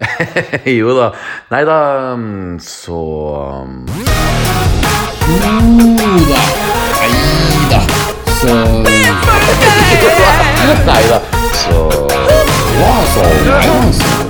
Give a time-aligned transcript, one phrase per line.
[0.78, 1.12] jo da.
[1.50, 3.86] Nei da, mm, så mm,
[5.28, 5.44] Jo
[6.28, 6.40] da.
[7.00, 7.08] Nei
[7.70, 7.80] da.
[8.40, 8.54] Så
[10.86, 11.20] Nei da,
[11.52, 11.88] så
[12.76, 12.92] Ja.
[13.92, 14.24] Så.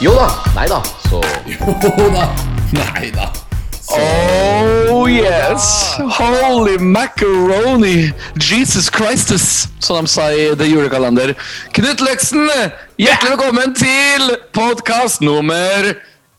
[0.00, 0.28] Jo da.
[0.54, 2.28] Nei da, så Jo da.
[2.72, 3.51] Nei da.
[3.94, 5.96] Oh yes!
[6.00, 8.12] Holy macaroni!
[8.40, 11.34] Jesus Christus, som de sa i The Julekalender.
[11.76, 12.48] Knut Løksen,
[12.96, 15.92] hjertelig velkommen til podkast nummer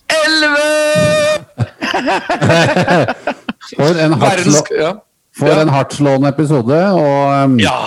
[0.10, 0.56] 11!
[3.78, 4.92] For en hardtslående hardtslå- ja.
[6.26, 6.30] Ja.
[6.30, 6.80] episode.
[6.94, 7.78] Og um, ja.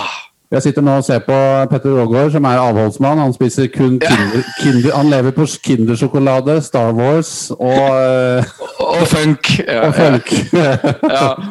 [0.51, 1.35] Jeg sitter nå og ser på
[1.71, 3.19] Petter Aagaard, som er avholdsmann.
[3.19, 8.43] Han spiser kun kinder, kinder Han lever på Kindersjokolade, Star Wars og, uh,
[8.79, 9.49] Og funk.
[9.67, 10.31] Ja, og funk.
[10.53, 10.71] Ja.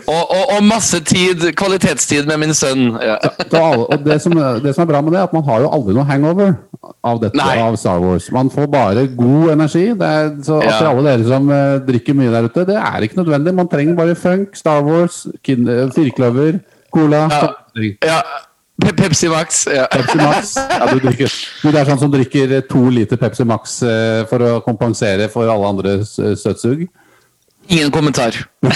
[0.09, 2.96] Og, og, og masse tid, kvalitetstid med min sønn.
[3.02, 3.19] Ja.
[3.60, 4.32] Og det, som,
[4.64, 6.55] det som er bra med det, er at man har jo aldri noe hangover
[7.05, 7.58] av dette, Nei.
[7.62, 8.30] av Star Wars.
[8.33, 9.84] Man får bare god energi.
[9.98, 10.78] Det er, så Ja.
[10.78, 13.55] til alle dere som eh, drikker mye der ute, det er ikke nødvendig.
[13.55, 16.58] Man trenger bare funk, Star Wars, kinder, firkløver,
[16.94, 17.27] cola.
[17.30, 17.47] ja.
[17.77, 18.14] Pe
[18.78, 19.64] Pepsi Max.
[19.72, 19.86] Ja.
[19.92, 20.55] Pepsi Max.
[20.56, 21.32] Ja, du, drikker,
[21.62, 25.70] du er sånn som drikker to liter Pepsi Max eh, for å kompensere for alle
[25.72, 26.84] andre s- søtsug.
[27.69, 28.36] Ingen kommentar.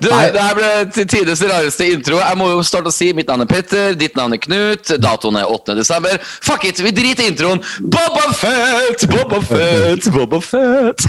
[0.00, 2.18] du, det her ble tidenes rareste intro.
[2.20, 5.38] Jeg må jo starte å si mitt navn er Petter, ditt navn er Knut, datoen
[5.40, 5.76] er 8.
[5.78, 6.18] desember.
[6.22, 7.62] Fuck it, vi driter i introen!
[7.82, 11.08] Boba Fett, Boba Fett, Boba Fett.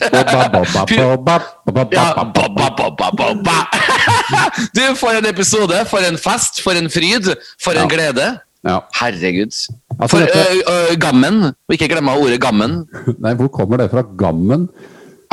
[4.74, 7.92] Du, for en episode, for en fest, for en fryd, for en Ja.
[7.92, 8.28] glede.
[8.64, 8.78] Ja.
[8.96, 9.52] Herregud.
[10.00, 10.26] Altså, For ø,
[10.72, 11.44] ø, gammen.
[11.68, 12.86] Og ikke glemme ordet gammen.
[13.24, 14.06] Nei, hvor kommer det fra?
[14.18, 14.70] Gammen?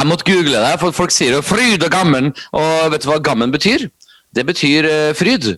[0.00, 2.30] Jeg måtte google det, for folk sier jo 'fryd og gammen'.
[2.56, 3.88] Og vet du hva gammen betyr?
[4.34, 5.56] Det betyr uh, fryd.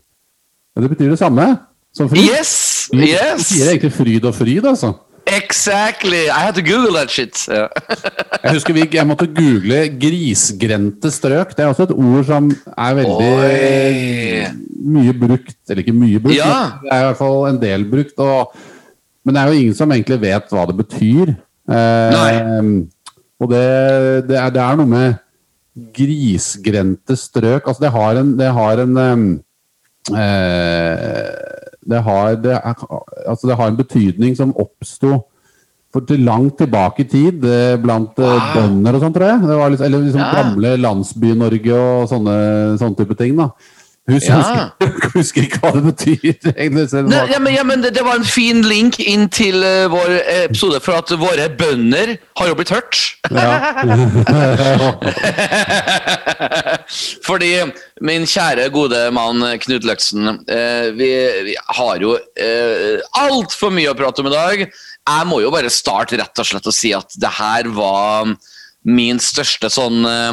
[0.76, 1.46] Ja, Det betyr det samme
[1.94, 2.26] som fryd.
[2.26, 2.88] Yes!
[2.92, 3.46] Du, Yes!
[3.52, 4.92] sier egentlig fryd og fryd, altså.
[5.26, 6.24] Exactly!
[6.26, 7.46] I had to google that shit.
[7.48, 7.68] Yeah.
[8.44, 11.54] Jeg husker vi, jeg måtte google 'grisgrendte strøk'.
[11.56, 14.46] Det er også et ord som er veldig Oi.
[14.96, 15.54] mye brukt.
[15.70, 16.72] Eller ikke mye brukt, Ja.
[16.82, 18.18] det er i hvert fall en del brukt.
[18.18, 18.56] Og,
[19.24, 21.34] men det er jo ingen som egentlig vet hva det betyr.
[21.70, 22.82] Eh,
[23.42, 23.62] og det,
[24.28, 25.18] det, er, det er noe med
[25.96, 28.98] grisgrendte strøk Altså, det har en, det har en
[30.12, 31.28] eh,
[31.82, 32.82] det, har, det, er,
[33.26, 35.16] altså det har en betydning som oppsto
[36.08, 38.52] til langt tilbake i tid eh, blant eh, Wow.
[38.56, 39.40] bønder og sånn, tror jeg.
[39.44, 40.30] Det var liksom, eller liksom Ja.
[40.38, 42.36] gamle Landsby-Norge og sånne,
[42.80, 43.34] sånne type ting.
[43.36, 43.50] da.
[44.10, 44.74] Husk, Ja.
[44.82, 46.34] husker, husker ikke hva det betyr,
[47.06, 50.16] Nei, ja, men, ja, men det, det var en fin link inn til uh, vår
[50.48, 52.98] episode, for at våre bønder har jo blitt hørt.
[57.28, 57.52] Fordi
[58.02, 61.10] min kjære, gode mann Knut Løksen, uh, vi,
[61.46, 64.56] vi har jo uh, altfor mye å prate om i dag.
[64.66, 68.34] Jeg må jo bare starte rett og slett og si at det her var
[68.82, 70.32] min største sånn eh,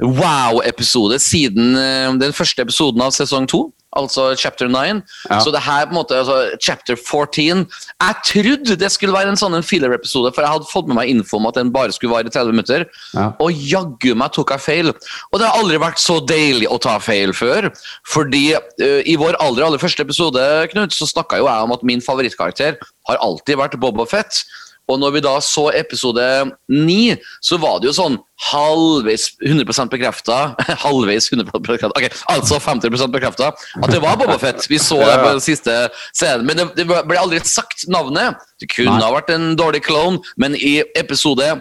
[0.00, 3.68] wow-episode siden eh, den første episoden av sesong to.
[3.98, 5.00] Altså chapter 9.
[5.30, 5.40] Ja.
[5.42, 9.40] Så det her på en måte, altså chapter 14 Jeg trodde det skulle være en
[9.40, 12.30] sånn filler-episode, for jeg hadde fått med meg info om at den bare skulle vare
[12.30, 12.86] 30 minutter.
[13.16, 13.32] Ja.
[13.42, 14.92] Og jaggu meg tok jeg feil.
[14.94, 17.72] Og det har aldri vært så deilig å ta feil før.
[18.06, 21.86] Fordi uh, i vår aller, aller første episode Knut, så snakka jo jeg om at
[21.86, 22.78] min favorittkarakter
[23.10, 24.44] har alltid vært Boba Fett.
[24.90, 26.24] Og når vi da så episode
[26.68, 28.18] 9, så var det jo sånn
[28.50, 30.36] halvveis 100% bekrefta
[30.84, 34.64] Halvveis 100 bekrefta, ok, altså 50% bekrefta at det var Boba Fett.
[34.70, 35.74] Vi så det på den siste
[36.16, 38.40] scenen, men det, det ble aldri sagt navnet.
[38.60, 39.04] Det kunne Nei.
[39.04, 41.52] ha vært en dårlig klone, men i episode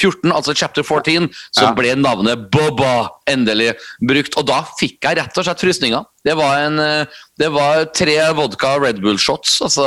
[0.00, 1.72] 14, altså chapter 14, så Ja.
[1.76, 4.34] ble navnet Boba endelig brukt.
[4.40, 6.06] Og da fikk jeg rett og slett frysninger.
[6.26, 9.86] Det var, en, eh, det var tre vodka Red Bull-shots altså,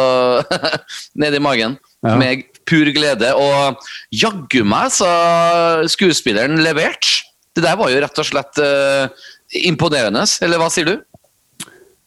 [1.20, 1.76] nedi magen.
[2.06, 2.16] Ja.
[2.16, 3.32] Med pur glede.
[3.34, 3.80] Og
[4.14, 5.10] jaggu meg, så
[5.92, 7.08] skuespilleren levert.
[7.58, 9.08] Det der var jo rett og slett uh,
[9.66, 10.26] imponerende.
[10.46, 10.98] Eller hva sier du?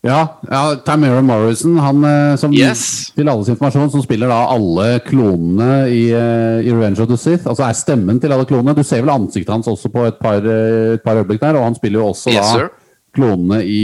[0.07, 3.11] Ja, ja Tamira Morrison, han eh, som Yes.
[3.13, 7.45] til alles informasjon, som spiller da alle klonene i, eh, i Revenge of the Sith.
[7.45, 8.73] Altså er stemmen til alle klonene.
[8.79, 11.77] Du ser vel ansiktet hans også på et par, et par øyeblikk der, og han
[11.77, 12.71] spiller jo også Yes, da sir.
[13.13, 13.83] klonene i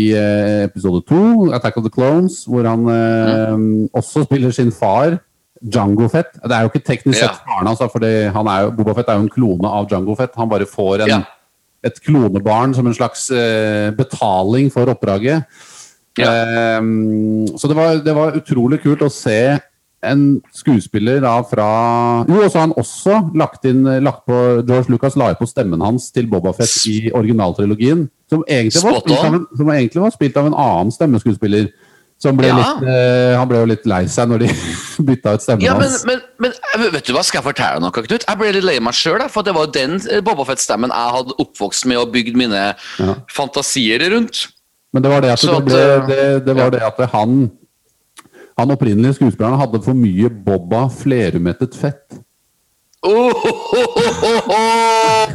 [0.65, 1.21] episode to,
[1.53, 3.89] Attack of the Clones, hvor han eh, Mm.
[3.93, 5.19] også spiller sin far.
[5.63, 6.35] Jango Fett.
[6.43, 9.71] Det er jo ikke teknisk sett faren hans, for Boba Fett er jo en klone
[9.71, 10.35] av Jango Fett.
[10.37, 11.23] Han bare får en, Ja.
[11.85, 15.45] et klonebarn som en slags eh, betaling for oppdraget.
[16.19, 16.31] Ja.
[16.33, 19.59] Ehm, så det var, det var utrolig kult å se
[20.07, 21.67] en skuespiller da fra
[22.29, 24.37] Jo, og så har han også lagt inn lagt på,
[24.67, 28.07] George Lucas la på stemmen hans til Bobafett i originaltrilogien.
[28.31, 29.03] Som egentlig, var
[29.57, 31.69] som egentlig var spilt av en annen stemmeskuespiller.
[32.19, 32.57] Som ble Ja.
[32.57, 34.49] litt, uh, han ble jo litt lei seg når de
[35.11, 36.05] bytta ut stemmen Ja, men, hans.
[36.09, 38.25] men, men eh, vet du hva, skal jeg fortelle noe, Knut?
[38.25, 41.37] Jeg ble litt lei meg sjøl, for det var den eh, Boba Fett-stemmen jeg hadde
[41.45, 43.15] oppvokst med og bygd mine Ja.
[43.29, 44.47] fantasier rundt.
[44.97, 47.51] Men det var det at, det, ble, det, det var det at han
[48.57, 52.17] han opprinnelige skuespilleren hadde for mye Bobba flerumettet fett.
[53.05, 53.99] Oh, oh,
[54.49, 55.29] oh,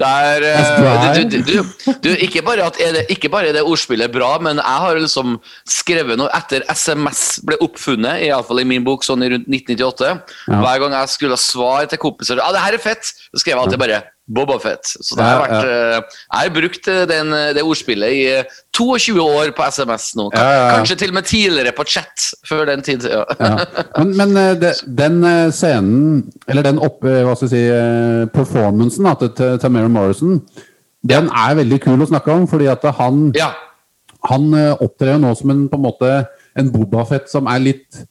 [0.00, 1.58] Der eh, du, du,
[2.00, 5.00] du, ikke, bare at er det, ikke bare er det ordspillet bra, men jeg har
[5.00, 5.36] liksom
[5.68, 10.14] skrevet noe etter SMS ble oppfunnet, iallfall i min bok sånn i rundt 1998.
[10.48, 10.62] Ja.
[10.62, 13.12] Hver gang jeg skulle svare til kompiser Ja, det her er fett!
[13.32, 14.86] Så skrev jeg alltid bare Boba Fett.
[14.86, 19.16] Så det har vært, eh, jeg har brukt eh, den, det ordspillet i eh, 22
[19.20, 20.28] år på SMS nå.
[20.32, 23.04] Kanskje til og med tidligere på chat før den tid.
[23.10, 23.24] Ja.
[23.40, 23.66] Ja.
[23.98, 28.28] Men, men eh, den eh, scenen, eller den opp, eh, hva skal jeg si, eh,
[28.32, 30.38] performancen da, til- Tamara Morrison,
[31.02, 33.50] den er veldig kul å snakke om, fordi at han, ja.
[34.30, 36.12] han eh, opptrer jo nå som en, på en måte
[36.58, 38.04] en Bobafett som er litt,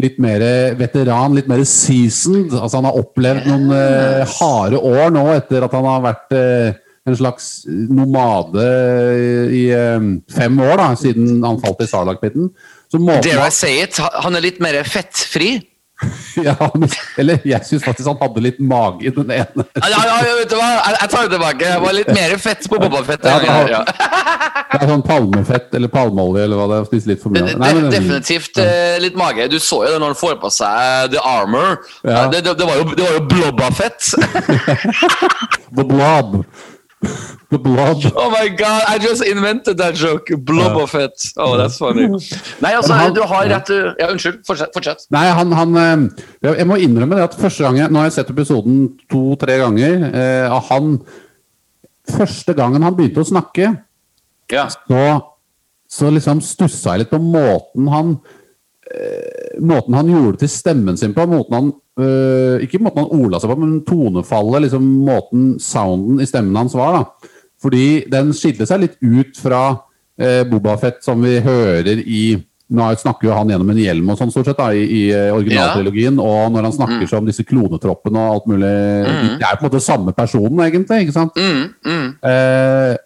[0.00, 0.42] litt mer
[0.76, 2.52] veteran, litt mer seasoned.
[2.54, 6.82] Altså han har opplevd noen eh, harde år nå etter at han har vært eh,
[7.06, 8.66] en slags nomade
[9.54, 12.50] i eh, fem år da, siden han falt i måten
[13.24, 15.56] Dare I say it, han er litt mer fettfri.
[16.46, 19.64] Ja, men, eller jeg syns faktisk han hadde litt mage i den ene.
[19.80, 20.66] Ja, ja, vet du hva?
[20.76, 21.70] Jeg, jeg tar det tilbake.
[21.70, 23.24] Jeg var litt mer fett på Bobafett.
[23.24, 23.82] Ja, Ja, ja.
[24.66, 26.86] Det er sånn palmefett eller palmeolje eller hva det er.
[26.90, 27.54] Spist litt for mye.
[27.56, 28.66] Nei, men- Definitivt ja.
[29.00, 29.46] litt mage.
[29.48, 31.78] Du så jo det når han får på seg The Armor.
[32.04, 32.26] Ja.
[32.32, 34.10] Det, det, det var jo, det var jo Blobafett.
[35.76, 36.42] The blob.
[37.50, 38.02] The blob.
[38.16, 40.26] Oh my god, I just invented that joke.
[40.38, 41.14] Blob of it.
[41.36, 42.08] Oh, that's funny.
[42.64, 44.40] Nei, altså, han- du har rett du- Ja, unnskyld.
[44.46, 44.72] Fortsett.
[44.74, 45.06] fortsett.
[45.14, 48.16] Nei, han, han eh, jeg- må innrømme det at første gang jeg, Nå har jeg
[48.18, 50.10] sett episoden to-tre ganger.
[50.10, 50.98] Eh, han
[52.06, 53.70] Første gangen han begynte å snakke,
[54.52, 54.68] Ja.
[54.70, 55.22] så,
[55.90, 58.45] så liksom stussa jeg litt på måten han eh,
[59.60, 61.24] Måten han gjorde til stemmen sin på.
[61.30, 64.66] Måten han, eh, ikke måten han ola seg på, men tonefallet.
[64.66, 66.92] Liksom måten sounden i stemmen hans var.
[67.00, 67.30] da.
[67.62, 69.62] Fordi den skilte seg litt ut fra
[70.18, 72.36] eh, Bobafett som vi hører i
[72.68, 75.02] nå er- snakker jo han gjennom en hjelm og sånn stort sett da, i, i
[75.30, 75.36] originaltrilogien.
[76.18, 76.18] originaltrilogien.
[76.18, 78.70] Og når han snakker så om disse klonetroppene og alt mulig
[79.38, 81.02] Det er jo på en måte samme personen, egentlig.
[81.06, 81.36] ikke sant?
[81.38, 82.08] Mm, mm.
[82.26, 82.96] Eh,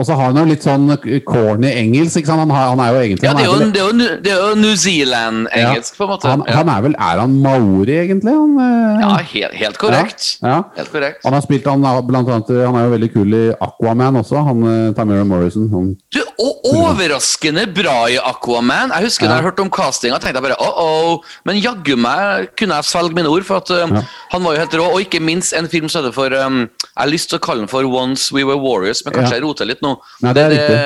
[0.00, 0.86] og så har han jo litt sånn
[1.28, 2.16] corny engelsk.
[2.22, 2.40] ikke sant?
[2.40, 4.38] Han, har, han er jo egentlig Ja, det er jo, det er jo, det er
[4.40, 6.28] jo New Zealand-engelsk, på en måte.
[6.30, 6.56] han, Ja.
[6.60, 8.32] han er vel Er han maori, egentlig?
[8.32, 10.38] Han, eh, Ja, helt, helt korrekt.
[10.42, 10.62] Ja, ja.
[10.78, 11.20] Helt korrekt.
[11.24, 14.94] Han har spilt han, blant annet, Han er jo veldig kul i Aquaman også, han
[14.94, 15.68] Tamira Morrison.
[15.74, 18.90] Han, Du, og overraskende bra i Aquaman.
[18.96, 21.20] Jeg husker da jeg hørte om castinga, tenkte jeg bare oh, oh.
[21.44, 24.02] Men jaggu meg kunne jeg svelge mine ord, for at um, Ja.
[24.32, 24.86] han var jo helt rå.
[24.94, 27.64] Og ikke minst en film som heter for um, Jeg har lyst til å kalle
[27.64, 29.40] den for Once We Were Warriors, men kanskje Ja.
[29.40, 29.89] jeg roter litt nå.
[30.24, 30.78] Nei, det er riktig.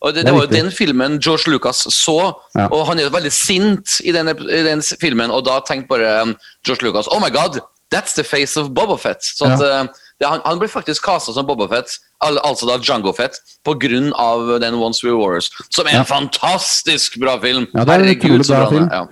[0.00, 2.16] og det, Det det, var jo den filmen George Lucas så,
[2.56, 2.66] Ja.
[2.68, 6.22] og han er jo veldig sint i den, i den filmen, og da tenkte bare
[6.22, 6.34] um,
[6.66, 7.60] George Lucas Oh my god,
[7.94, 9.22] that's the face of Boba Fett.
[9.24, 9.82] Så at, Ja.
[9.82, 9.86] uh,
[10.20, 13.34] det, han, han ble faktisk kasta som Boba Fett, al altså da Django Fett,
[13.66, 17.66] av den Once We Were Wars, som er en fantastisk bra film.
[17.74, 18.88] Ja, det er en Herregud, så bra film.
[18.92, 19.06] Ja.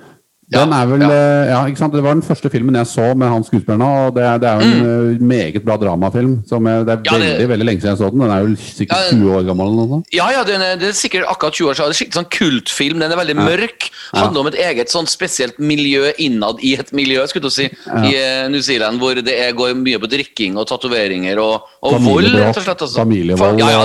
[0.52, 1.08] Den er vel, ja.
[1.10, 1.94] eh, ja, ikke sant?
[1.96, 3.82] Det var den første filmen jeg så med han skuespilleren.
[3.82, 4.82] Og det det er jo en
[5.18, 5.26] mm.
[5.32, 6.34] meget bra dramafilm.
[6.48, 7.00] Som jeg, det er.
[7.08, 8.20] Ja, det- veldig veldig lenge siden jeg så den.
[8.24, 9.66] Den er jo sikkert Ja, 20 år gammel.
[9.72, 10.02] eller noe.
[10.12, 11.88] Ja, ja, den er, det er sikkert akkurat 20 år siden.
[11.88, 12.98] Det er skikkelig sånn kultfilm.
[13.02, 13.88] Den er veldig mørk.
[14.12, 17.66] Handler om et eget sånn spesielt miljø innad i et miljø, skulle du si,
[18.04, 21.96] i eh, New Zealand, hvor det er, går mye på drikking og tatoveringer og, og
[22.04, 22.82] vold, rett og slett.
[22.84, 22.98] Altså.
[23.00, 23.84] Familievold Ja, ja,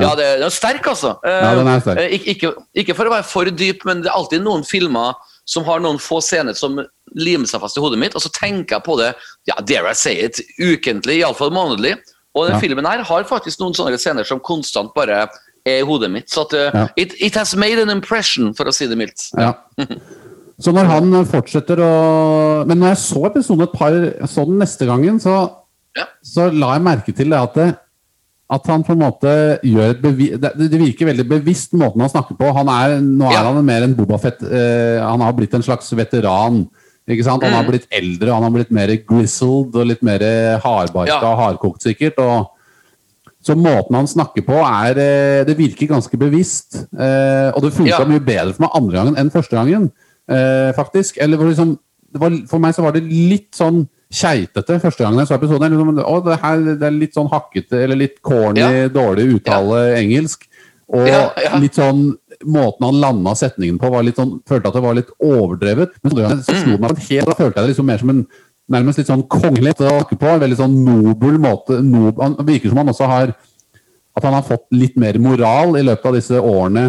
[0.00, 0.12] ja.
[0.16, 1.16] det, den er sterk, altså.
[1.24, 1.98] Eh, Ja, den er sterk.
[2.02, 2.52] eh, Ikke, ikke,
[2.84, 5.14] ikke for å være for dyp, men det er alltid noen filmer
[5.48, 6.76] som har noen få scener som
[7.16, 9.14] limer seg fast i hodet mitt, og så tenker jeg på det
[9.48, 11.94] ja, dare I say it, ukentlig, iallfall månedlig.
[12.36, 12.60] Og den Ja.
[12.60, 15.22] filmen her har faktisk noen sånne scener som konstant bare
[15.66, 16.28] er i hodet mitt.
[16.30, 16.86] Så at, eh, Ja.
[16.96, 19.30] it, it has made an impression, for å si det mildt.
[19.38, 19.54] Ja.
[20.60, 23.92] Så når han eh, fortsetter å Men når jeg så episoden et par
[24.26, 25.50] så den neste gangen, så,
[25.96, 26.04] Ja.
[26.22, 27.68] så la jeg merke til det at det,
[28.50, 32.08] at han på en måte gjør et bevi det, det virker veldig bevisst måten han
[32.08, 32.52] snakker på.
[32.56, 33.42] Han er, nå Ja.
[33.42, 34.40] er han mer enn Bobafett.
[34.42, 36.62] Uh, han har blitt en slags veteran.
[37.08, 37.42] Ikke sant?
[37.42, 37.70] Han har Mm.
[37.70, 40.20] blitt eldre, han har blitt mer grizzled og litt mer
[40.60, 41.32] hardbarka Ja.
[41.32, 42.18] og hardkokt, sikkert.
[42.18, 42.48] og
[43.44, 46.86] så måten han snakker på, er eh, Det virker ganske bevisst.
[46.92, 48.04] Uh, og det funka Ja.
[48.04, 49.90] mye bedre for meg andre gangen enn første gangen,
[50.30, 51.16] uh, faktisk.
[51.20, 51.78] Eller hvor liksom,
[52.12, 55.72] det var, for meg så var det litt sånn keitete første gangen jeg så episoden.
[55.74, 58.88] Liksom, å, det her det er litt sånn hakkete, eller litt corny, Ja.
[58.88, 60.46] dårlig uttale engelsk.
[60.88, 61.58] Og Ja, ja.
[61.60, 65.10] litt sånn måten han landa setningen på, var litt sånn, følte at det var litt
[65.20, 65.90] overdrevet.
[66.02, 68.22] Men så, så slo meg helt, da følte jeg det liksom mer som en
[68.70, 70.26] nærmest litt sånn kongelig å snakke på.
[70.32, 71.82] En veldig sånn nobel måte.
[71.84, 73.34] Nob, han virker som han også har
[74.18, 76.88] At han har fått litt mer moral i løpet av disse årene.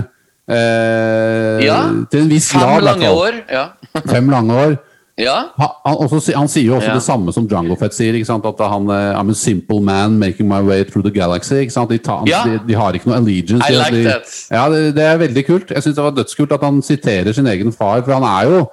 [0.50, 1.82] Eh, Ja.
[2.10, 2.80] Til en viss grad.
[2.80, 3.36] Fem lange år.
[3.52, 3.66] Ja.
[4.10, 4.78] Fem lange år.
[5.20, 5.36] Ja.
[5.60, 6.96] Han, også, han sier jo også Ja.
[6.96, 8.16] det samme som Jungle Fett sier.
[8.16, 8.46] ikke sant?
[8.46, 11.66] At han eh, I'm a simple man making my way through the galaxy.
[11.66, 12.44] De, tar, Ja.
[12.48, 13.68] de, de har ikke noe allegiance.
[13.70, 14.32] I like de, that.
[14.52, 15.72] Ja, det, det er veldig kult.
[15.72, 18.64] Jeg syns det var dødskult at han siterer sin egen far, for han er jo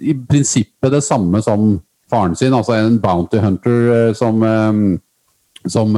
[0.00, 2.54] i prinsippet det samme som faren sin.
[2.56, 4.98] Altså en bounty hunter eh, som eh,
[5.68, 5.92] som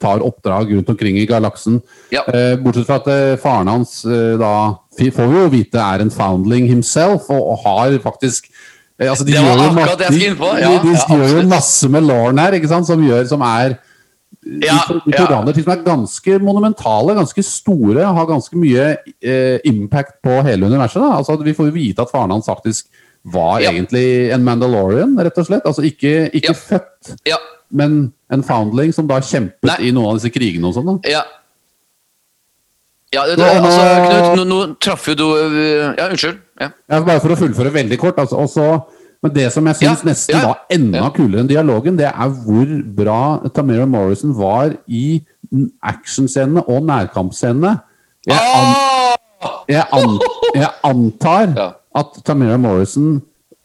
[0.00, 1.74] tar oppdrag rundt omkring i galaksen.
[2.08, 2.22] Ja.
[2.56, 3.98] Bortsett fra at faren hans
[4.40, 4.52] da
[4.96, 8.48] får vi jo vite er en foundling himself, og, har faktisk
[9.10, 10.50] altså de Det var akkurat det jeg skulle inn på.
[10.54, 12.56] De, Ja, de, de ja, gjør jo masse med Lauren her,
[12.86, 13.78] som gjør som er
[14.62, 20.16] Ja, de, de ting som er ganske monumentale, ganske store, har ganske mye eh, impact
[20.24, 21.02] på hele universet.
[21.02, 22.86] Altså, vi får jo vite at faren hans faktisk
[23.22, 25.66] var egentlig en Mandalorian, rett og slett.
[25.68, 27.38] Altså ikke, ikke født, Ja.
[27.70, 29.78] men en foundling som da kjempet Nei.
[29.88, 30.98] i noen av disse krigene og sånn.
[31.06, 31.22] Ja.
[33.12, 36.38] Ja, det, det, altså, Knut, nå, nå traff jo du øh, Ja, unnskyld.
[36.60, 36.70] Ja.
[36.88, 38.20] Bare for å fullføre veldig kort.
[38.22, 38.68] Altså, også,
[39.22, 42.32] men det som jeg syns Ja, nesten ja, var enda kulere enn dialogen, det er
[42.46, 43.20] hvor bra
[43.54, 45.20] Tamira Morrison var i
[45.84, 47.74] actionscenene og nærkampscenene.
[48.30, 50.16] Jeg, an, jeg, an,
[50.54, 51.52] jeg antar
[51.98, 53.18] at Tamira Morrison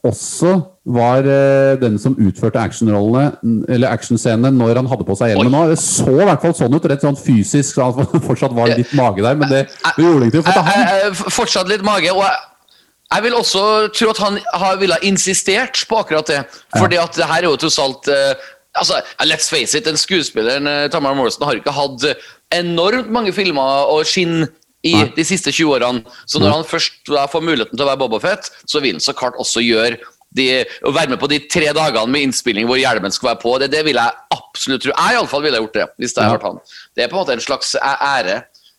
[0.08, 0.56] også
[0.88, 5.56] var eh, den som utførte actionrollene eller actionscenene når han hadde på seg hjelmen.
[5.72, 8.94] Det så i hvert fall sånn ut, rett sånn fysisk, så han fortsatt var litt
[8.98, 9.64] mage der, men det,
[9.98, 10.46] det gjorde ingenting.
[10.48, 12.14] For han, fortsatt litt mage.
[12.16, 13.64] Og jeg, vil også
[13.96, 16.44] tro at han har ville ha insistert på akkurat det.
[16.78, 18.48] For det her er jo tross alt eh,
[18.80, 23.92] altså, Let's face it, den skuespilleren Tamara Morrison har ikke hatt eh, enormt mange filmer
[23.92, 24.48] å skinne
[24.88, 25.08] i Nei.
[25.16, 26.18] de siste 20 årene.
[26.30, 29.16] Så når han først får muligheten til å være Boba Fett, så vil han så
[29.18, 30.00] klart også gjøre
[30.38, 30.48] de,
[30.86, 33.56] å være med på de tre dagene med innspilling hvor hjelmen skal være på.
[33.64, 34.94] Det, det vil jeg absolutt tro.
[34.94, 35.88] Jeg iallfall ville gjort det.
[36.02, 36.62] hvis det hadde vært han.
[36.96, 38.38] Det er på en måte en slags ære.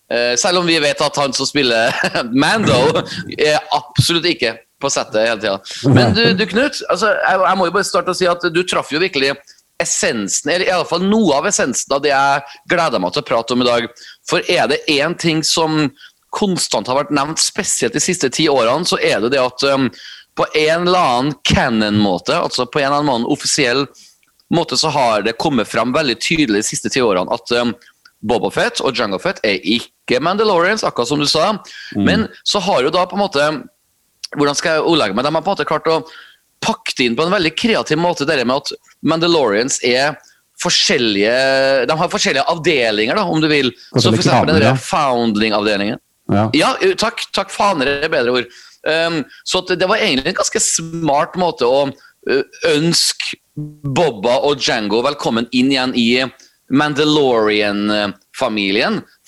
[0.09, 1.93] Eh, selv om vi vet at han som spiller
[2.45, 2.79] Mando,
[3.37, 5.57] er absolutt ikke på settet hele tida.
[5.91, 8.61] Men du, du Knut, altså, jeg, jeg må jo bare starte å si at du
[8.63, 9.35] traff jo virkelig
[9.83, 13.29] essensen, eller i alle fall noe av essensen av det jeg gleder meg til å
[13.29, 13.89] prate om i dag.
[14.29, 15.87] For er det én ting som
[16.35, 19.89] konstant har vært nevnt, spesielt de siste ti årene, så er det det at um,
[20.39, 23.87] på en eller annen canon-måte, altså på en eller annen offisiell
[24.55, 27.73] måte, så har det kommet fram veldig tydelig de siste ti årene at um,
[28.29, 31.53] Boba Fett og Jango Fett er ikke Mandalorians, akkurat som du sa.
[31.95, 33.51] Men så har jo da på en måte
[34.37, 35.25] Hvordan skal jeg ordlegge meg?
[35.25, 36.03] De har på en måte klart å
[36.65, 38.73] pakke det inn på en veldig kreativ måte, det med at
[39.07, 40.17] Mandalorians er
[40.59, 41.35] forskjellige
[41.87, 43.71] De har forskjellige avdelinger, da, om du vil.
[43.95, 46.01] Så for eksempel den Foundling-avdelingen.
[46.35, 46.49] ja.
[46.57, 47.23] Ja, takk.
[47.37, 48.57] Takk faner er bedre ord.
[48.89, 51.87] Um, så at det var egentlig en ganske smart måte å
[52.69, 56.23] ønske Bobba og Django velkommen inn igjen i
[56.71, 58.15] Mandalorian-familien.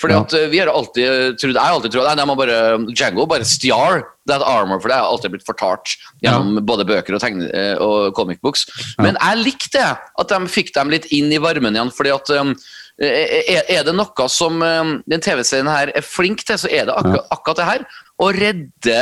[0.01, 0.23] Fordi Ja.
[0.25, 2.59] at uh, vi har alltid trodd Jeg har alltid trodd nei, bare,
[2.95, 7.23] Django bare stjal that armor, for det har alltid blitt fortalt gjennom både bøker og,
[7.23, 8.67] tegne, eh, og comic books.
[9.01, 12.53] Men jeg likte at de fikk dem litt inn i varmen igjen, fordi at um,
[13.01, 16.95] er, er det noe som um, den TV-serien her er flink til, så er det
[16.95, 17.87] akkurat, akkurat det her.
[18.21, 18.99] Å redde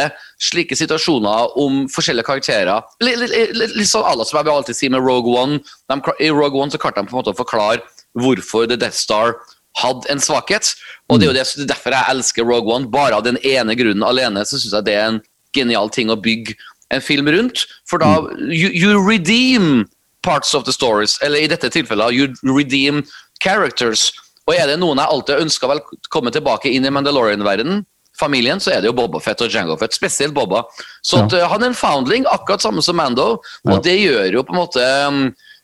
[0.49, 2.87] slike situasjoner om forskjellige karakterer.
[3.03, 5.59] Litt, litt, litt, litt sånn alle som jeg alltid si med Rogue One.
[5.91, 7.83] De, I Rogue One så klarte de på en måte å forklare
[8.19, 9.35] hvorfor The Death Star
[9.77, 10.75] hadde en svakhet.
[11.09, 12.91] Og det er jo det, derfor jeg elsker Rogue One.
[12.91, 15.21] Bare av den ene grunnen alene så syns jeg det er en
[15.57, 16.57] genial ting å bygge
[16.95, 17.67] en film rundt.
[17.89, 19.87] For da you, you redeem
[20.23, 21.19] parts of the stories.
[21.23, 23.05] Eller i dette tilfellet, you redeem
[23.43, 24.11] characters.
[24.49, 27.85] Og er det noen jeg alltid ønska velkommen tilbake inn i Mandalorian-verdenen,
[28.19, 29.95] familien, så er det jo Boba Fett og Jango Fett.
[29.95, 30.65] Spesielt Boba.
[31.07, 33.37] Så at, uh, han er en foundling, akkurat samme som Mando.
[33.69, 33.79] Og Ja.
[33.85, 34.87] det gjør jo på en måte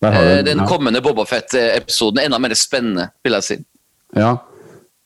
[0.05, 0.67] har eh, den, ja.
[0.69, 3.57] kommende Boba Fett-episoden enda mer spennende, vil jeg si.
[4.15, 4.31] Ja.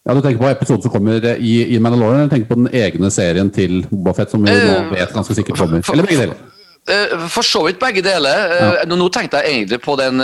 [0.04, 3.10] ja, du tenker på episoden som kommer i, i Mandalorian, eller tenker på den egne
[3.14, 5.82] serien til Boba Fett, som vi nå Eh, vet ganske sikkert kommer?
[5.92, 6.38] Eller begge deler?
[6.88, 8.52] Eh, For så vidt begge deler.
[8.80, 8.84] Ja.
[8.88, 10.22] nå, tenkte jeg egentlig på den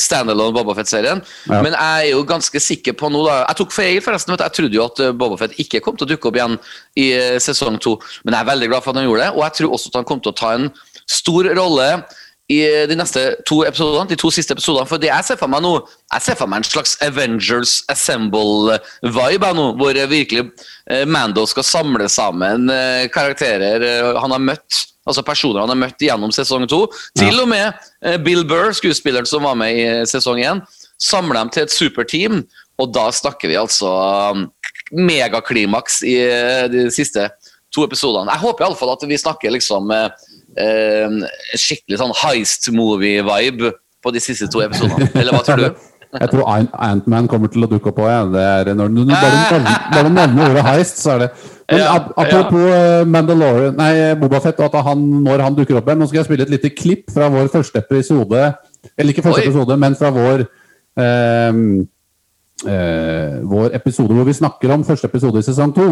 [0.00, 1.20] standalone Boba Fett-serien.
[1.50, 1.60] Ja.
[1.60, 4.36] Men jeg er jo ganske sikker på nå da Jeg tok feil, forresten.
[4.38, 6.58] Jeg trodde jo at Bobafett Boba Fett ikke kom til å dukke opp igjen
[6.96, 7.98] i eh, sesong to.
[8.24, 10.00] Men jeg er veldig glad for at han gjorde det, og jeg tror også at
[10.00, 10.70] han kom til å ta en
[11.06, 11.90] stor rolle
[12.48, 14.86] i de neste to episodene, de to siste episodene.
[14.86, 15.72] For det jeg ser for meg nå,
[16.14, 20.44] jeg ser for meg en slags Avengers Assemble-vibe nå, hvor virkelig
[20.90, 25.80] eh, Mando skal samle sammen eh, karakterer eh, han har møtt, altså personer han har
[25.80, 26.84] møtt gjennom sesong to.
[27.18, 30.62] Til og med Bill Burr, skuespilleren som var med i sesong én,
[31.02, 32.40] samler dem til et superteam.
[32.78, 33.88] Og da snakker vi altså
[34.36, 34.46] um,
[34.92, 36.18] megaklimaks i
[36.70, 37.24] de siste
[37.74, 38.30] to episodene.
[38.34, 39.90] Jeg håper iallfall at vi snakker liksom
[41.56, 45.10] skikkelig sånn heist movie-vibe på de siste to episodene.
[45.14, 45.68] Eller hva tror du?
[46.16, 48.08] Jeg tror Ant- Ant-Man kommer til å dukke opp òg.
[48.08, 48.20] Ja.
[48.62, 51.28] Er når du når du nevner- ordet heist, så er det
[51.68, 55.90] Men Ja, ap- apropos eh, Mandalorian Nei, Bobafett og at han, når han dukker opp
[55.90, 58.46] igjen Nå skal jeg spille et lite klipp fra vår første episode.
[58.96, 59.48] Eller ikke første Oi.
[59.50, 60.46] episode, men fra vår
[61.02, 61.60] eh,
[62.70, 65.90] eh, Vår episode hvor vi snakker om første episode i sesong to.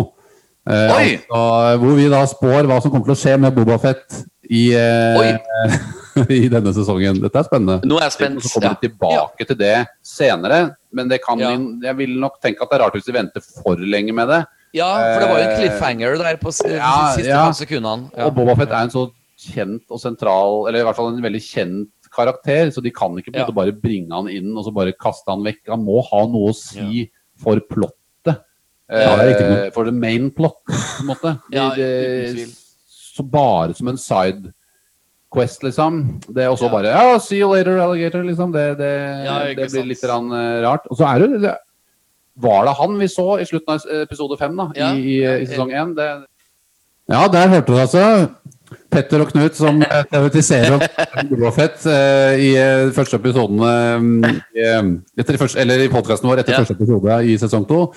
[0.64, 1.40] Eh, altså,
[1.82, 5.74] hvor vi da spår hva som kommer til å skje med Bobafett i, eh,
[6.38, 7.18] i denne sesongen.
[7.20, 7.80] Dette er spennende.
[7.84, 8.44] Nå er jeg spent.
[8.44, 10.62] Så kommer vi tilbake til det senere.
[10.94, 13.80] Men det kan, jeg vil nok tenke at det er rart hvis vi venter for
[13.80, 14.44] lenge med det.
[14.74, 17.42] Ja, for det var jo en cliffhanger der på siste Ja, ja.
[17.46, 18.08] fem sekundene.
[18.16, 18.26] Ja.
[18.28, 19.04] Og Boba Fett er en så
[19.44, 23.34] kjent og sentral, eller i hvert fall en veldig kjent karakter, så de kan ikke
[23.34, 23.46] Ja.
[23.54, 25.60] bare bringe han inn og så bare kaste han vekk.
[25.68, 27.10] Han må ha noe å si
[27.42, 27.98] for plottet.
[28.90, 31.30] Ja, Eh, for the main plot, på en måte.
[31.52, 32.48] Ja, det,
[32.90, 34.52] så bare som en side
[35.34, 36.20] quest, liksom.
[36.28, 36.72] Det er også Ja.
[36.72, 38.52] bare Ja, see you later, alligator, liksom.
[38.52, 38.90] Det, det,
[39.24, 40.84] Ja, det blir litt rann, eh, rart.
[40.90, 41.56] Og så er det det-
[42.36, 44.68] Var det han vi så i slutten av episode fem, da?
[44.76, 44.92] Ja.
[44.92, 45.94] I, i, i sesong én?
[45.94, 46.26] Det...
[47.08, 48.28] Ja, der hørte du altså.
[48.90, 54.60] Petter og Knut som eh, teoretiserer om Blåfett eh, i eh, første episoden eh, i,
[54.66, 54.82] eh,
[55.18, 56.58] etter første, Eller i podkasten vår etter Ja.
[56.64, 57.92] første episode i sesong to.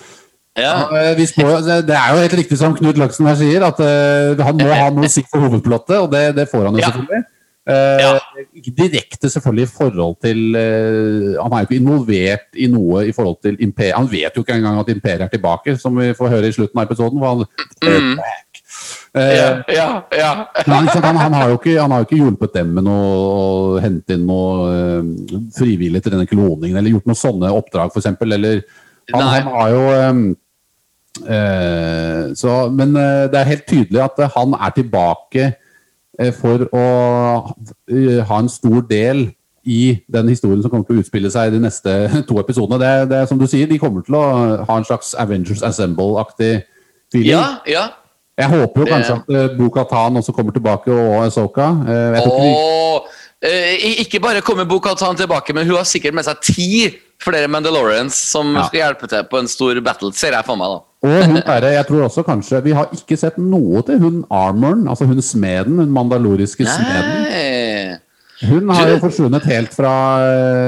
[0.58, 0.76] Ja.
[0.90, 4.70] Eh, det er jo helt riktig som Knut Laksen her sier, at eh, han må
[4.74, 7.24] ha noe å si for hovedplottet, og det, det får han jo selvfølgelig.
[7.24, 7.34] Ja.
[7.68, 8.12] Ja.
[8.56, 13.12] Ikke direkte selvfølgelig i forhold til eh, Han er jo ikke involvert i noe i
[13.12, 13.98] forhold til Imperiet.
[13.98, 16.80] Han vet jo ikke engang at Imperiet er tilbake, som vi får høre i slutten
[16.80, 17.20] av episoden.
[17.20, 17.44] Hvor han,
[17.84, 18.16] Mm.
[19.18, 20.32] Uh, Ja, ja,
[20.66, 23.46] sant, han, han, har jo ikke, han har jo ikke hjulpet dem med noe å
[23.82, 28.12] hente inn noe eh, frivillig til denne kloningen, eller gjort noen sånne oppdrag, f.eks.
[28.28, 28.62] Eller
[29.14, 30.22] han, han har jo eh,
[32.36, 35.48] så, Men eh, det er helt tydelig at eh, han er tilbake
[36.20, 36.86] eh, for å
[37.90, 39.28] eh, ha en stor del
[39.68, 41.94] i den historien som kommer til å utspille seg i de neste
[42.30, 42.80] to episodene.
[42.80, 44.26] Det, det er som du sier, De kommer til å
[44.68, 46.62] ha en slags Avengers Assemble-aktig
[47.12, 47.34] feeling.
[47.36, 47.88] ja, ja.
[48.38, 51.72] Jeg håper jo Det- kanskje at uh, Bo-Katan også kommer tilbake, og Asoka.
[52.30, 53.08] Og
[53.42, 56.68] eh, ikke bare kommer Bo-Katan tilbake, men hun har sikkert med seg ti
[57.18, 58.68] flere Mandalorians som Ja.
[58.70, 60.70] skal hjelpe til på en stor battle, ser jeg for meg.
[60.70, 60.80] da.
[61.04, 64.88] Og hun derre jeg tror også kanskje Vi har ikke sett noe til hun armoren,
[64.90, 67.24] altså hun smeden, hun mandaloriske smeden.
[67.30, 67.98] Nei.
[68.48, 69.94] Hun har jo forsvunnet helt fra,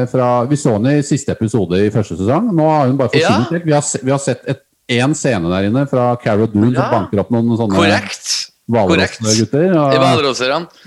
[0.10, 2.48] fra Vi så henne i siste episode i første sesong.
[2.58, 3.58] Nå har hun bare forsvunnet Ja.
[3.58, 3.66] helt.
[3.66, 4.46] Vi har, vi har sett
[4.90, 8.32] én en scene der inne fra Cara Dune som banker opp noen sånne Korrekt.
[8.70, 9.72] Hvalrossgutter.
[9.78, 9.94] Og-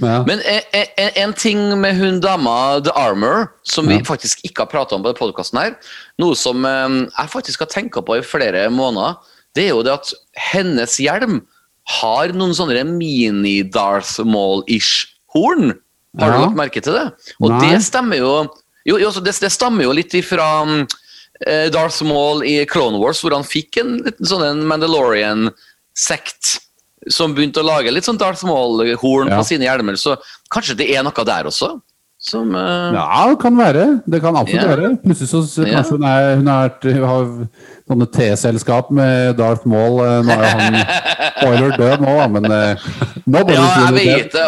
[0.03, 0.23] Ja.
[0.27, 0.61] Men en,
[0.99, 4.03] en, en ting med hun dama The Armor, som vi Ja.
[4.03, 5.75] faktisk ikke har prata om på podkasten her,
[6.19, 9.17] noe som eh, jeg faktisk har tenkt på i flere måneder,
[9.55, 10.13] det er jo det at
[10.53, 11.43] hennes hjelm
[12.01, 15.73] har noen sånne mini-Darth Maul-ish horn.
[16.21, 16.45] Har du Ja.
[16.47, 17.07] lagt merke til det?
[17.41, 17.71] Og Nei.
[17.71, 18.33] det stemmer jo
[18.85, 20.87] Jo, jo det, det stammer jo litt ifra mm,
[21.47, 26.59] eh, Darth Maul i Clone Wars, hvor han fikk en liten sånn Mandalorian-sekt
[27.11, 29.39] som begynte å lage litt sånn Darth Maul-horn Ja.
[29.39, 29.95] på sine hjelmer.
[29.99, 30.17] Så
[30.53, 31.81] kanskje det er noe der også?
[32.23, 32.95] Som uh...
[32.95, 33.85] Ja, det kan være.
[34.07, 34.75] Det kan absolutt Ja.
[34.77, 34.91] være.
[35.03, 37.25] Plutselig så kanskje hun, er, hun, er, hun har
[37.91, 39.99] sånne T-selskap med Darth Maul.
[40.07, 40.77] Eh, Nå er han
[41.41, 42.85] spoiler død nå, men eh,
[43.27, 44.47] nobody's Ja, jeg vet det.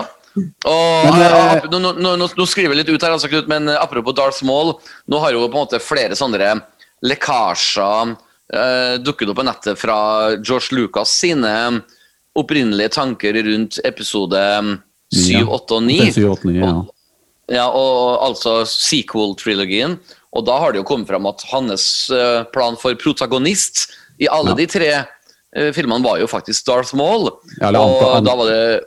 [0.66, 3.68] Og, Men, eh, nå, nå, nå, nå skriver jeg litt ut her, altså, Knut, men
[3.74, 4.72] apropos Darth Maul,
[5.10, 6.56] nå har jo på en måte flere sånne
[7.04, 9.98] lekkasjer uh, dukket opp på nettet fra
[10.40, 11.52] George Lucas sine
[12.38, 14.40] opprinnelige tanker rundt episode
[15.14, 15.98] 7, 8 og 9.
[16.02, 16.72] Er 7, 8, 9, ja.
[16.72, 16.93] Og-
[17.52, 19.98] Ja, og altså sequel-trilogien.
[20.35, 24.54] Og da har det jo kommet fram at hans eh, plan for protagonist i alle
[24.54, 24.57] Ja.
[24.62, 27.28] de tre eh, filmene var jo faktisk Darth Maul.
[27.61, 28.80] Ja, eller og anta- da var det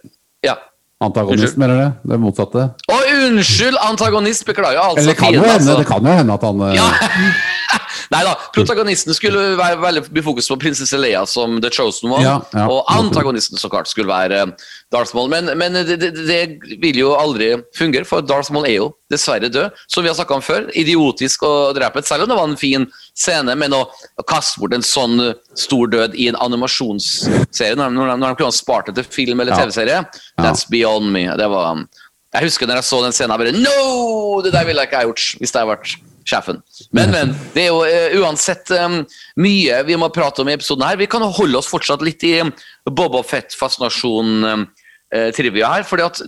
[0.44, 0.56] Ja.
[1.00, 1.58] Antagonist, Unnskyld.
[1.62, 1.92] mener du det?
[2.10, 2.62] Det motsatte?
[2.90, 2.96] Å,
[3.30, 3.78] unnskyld!
[3.86, 4.80] Antagonist, beklager.
[4.82, 5.78] Altså Eller det kan jo hende, altså.
[5.78, 6.88] det kan jo hende at han eh, Ja.
[8.14, 12.24] Nei da, protagonisten skulle være veldig bli fokus på prinsesse Leia som The Chosen One.
[12.26, 12.66] Ja, ja.
[12.72, 15.30] og antagonisten så klart skulle være eh, Darth Maul.
[15.34, 16.42] Men, men det, det, det
[16.84, 19.76] vil jo aldri fungere, for Darth Maul er jo dessverre død.
[19.88, 20.68] Som vi har snakka om før.
[20.78, 23.56] Idiotisk å drepe selv om det var en fin scene.
[23.60, 23.84] Men å,
[24.28, 25.18] kaste bort en sånn
[25.58, 29.12] stor død i en animasjonsserie, når, de- når, de- når de kunne spart det til
[29.22, 30.02] film eller TV-serie,
[30.40, 31.26] that's beyond me.
[31.40, 31.86] Det var
[32.36, 34.42] jeg husker når jeg så den scenen, jeg bare No!
[34.44, 35.94] Det der ville jeg ikke ha gjort hvis det hadde vært
[36.28, 36.60] sjefen.
[36.92, 37.32] Men, men.
[37.56, 39.00] Det er jo uh, uansett um,
[39.40, 40.98] mye vi må prate om i episoden her.
[41.00, 42.34] Vi kan holde oss fortsatt litt i
[42.88, 45.84] Boba Fett-fascinasjon-trivia her.
[45.88, 46.22] fordi at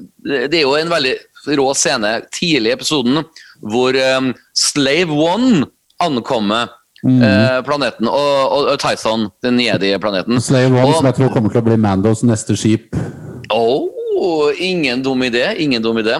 [0.49, 1.15] det er jo en veldig
[1.59, 3.15] rå scene tidlig i episoden
[3.59, 5.65] hvor um, Slave One
[5.99, 6.67] ankommer
[7.03, 8.07] eh, planeten.
[8.07, 10.39] Og, og, og Tython, den njedige planeten.
[10.41, 12.95] Slave One, Og- som jeg tror kommer til å bli Mandos neste skip.
[13.51, 13.89] Oh,
[14.59, 15.55] ingen dum idé.
[15.59, 16.17] ingen dum idé.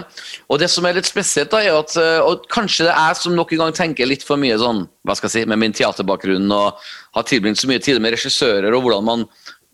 [0.48, 3.16] Og det som er litt spesielt, da, er at eh, og kanskje det er jeg
[3.22, 5.72] som nok en gang tenker litt for mye sånn, hva skal jeg si, med min
[5.76, 6.78] teaterbakgrunn og
[7.16, 9.26] har tilbringt så mye tid med regissører og hvordan man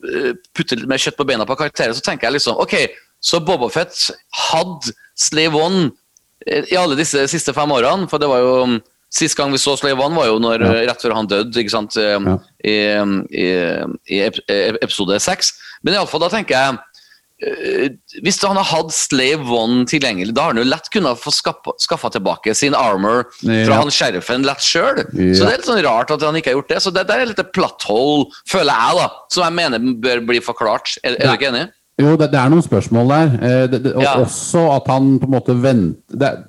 [0.07, 2.76] eh, putter litt mer kjøtt på beina på karakterer, så tenker jeg liksom OK,
[3.20, 4.11] så Bobafett
[4.50, 5.90] hadde Slave One
[6.46, 8.79] eh, i alle disse siste fem årene, for det var jo mm,
[9.16, 10.70] Sist gang vi så Slave One, var jo når, Ja.
[10.90, 12.18] rett før han døde, ikke sant, Ja.
[12.66, 12.72] i,
[13.38, 13.44] i,
[14.11, 15.52] i eh, episode seks.
[15.87, 16.74] Men iallfall, da tenker jeg
[18.25, 22.11] hvis han har hatt Slave One tilgjengelig, da har han jo lett kunnet få skaffa,
[22.14, 23.81] tilbake sin armor fra Ja.
[23.83, 25.03] han sheriffen lett sjøl.
[25.12, 25.35] Ja.
[25.37, 26.81] Så det er litt sånn rart at han ikke har gjort det.
[26.83, 30.25] Så det der er litt et plot hole, føler jeg, da, som jeg mener bør
[30.33, 30.96] bli forklart.
[31.05, 31.66] Er, er du ikke enig?
[32.01, 33.37] Jo, det, det er noen spørsmål der.
[33.40, 34.16] Eh, det, det, og Ja.
[34.25, 36.44] Også at han på en måte venter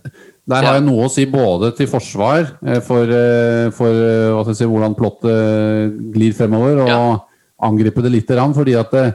[0.47, 4.63] Der har jeg noe å si både til forsvar eh, for, eh, for eh, si,
[4.63, 7.25] hvordan plottet eh, glir fremover, og
[7.67, 8.53] angripe det lite grann.
[8.55, 9.11] Fordi at eh,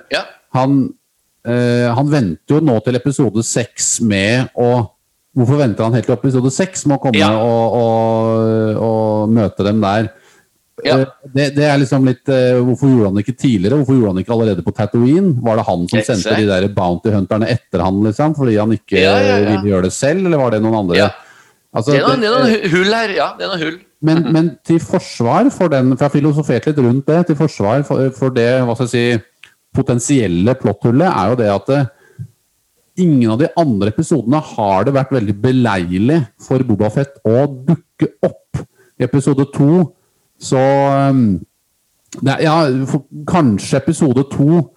[0.52, 0.98] han, eh,
[1.44, 4.72] han venter jo nå til episode seks med å
[5.32, 7.30] Hvorfor venter han helt til episode seks med å komme Ja.
[7.40, 10.10] og, og, og møte dem der?
[10.84, 10.98] Ja.
[10.98, 13.78] Eh, Det, det er liksom litt eh, Hvorfor gjorde han det ikke tidligere?
[13.80, 15.30] Hvorfor gjorde han det ikke allerede på Tatooine?
[15.40, 16.20] Var det han som Exakt.
[16.20, 18.34] sendte de der bounty hunterne etter han, liksom?
[18.36, 19.14] Fordi han ikke Ja,
[19.46, 21.08] ville gjøre det selv, eller var det noen andre?
[21.72, 23.16] Altså, Det er noen, det er noen hull her.
[23.16, 23.80] Ja, det er noen hull.
[24.04, 27.20] men, men til forsvar for den For jeg har filosofert litt rundt det.
[27.30, 29.24] Til forsvar for, for det hva skal jeg si,
[29.74, 31.80] potensielle plotthullet, er jo det at det,
[33.02, 38.60] ingen av de andre episodene har det vært veldig beleilig for Bobafett å dukke opp.
[39.00, 39.92] I episode to
[40.38, 42.66] så er- Ja,
[43.24, 44.70] kanskje episode to.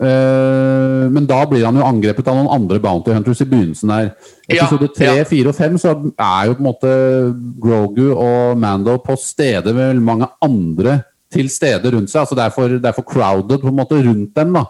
[0.00, 4.14] eh, men da blir han jo angrepet av noen andre Bounty Hunters i begynnelsen her.
[4.48, 5.24] Episode tre, ja.
[5.24, 6.92] fire og fem så er jo på en måte
[7.60, 12.20] Grogu og Mando på stede med mange andre til stede rundt seg.
[12.22, 14.52] altså Det er for, det er for crowded på en måte rundt dem.
[14.54, 14.64] da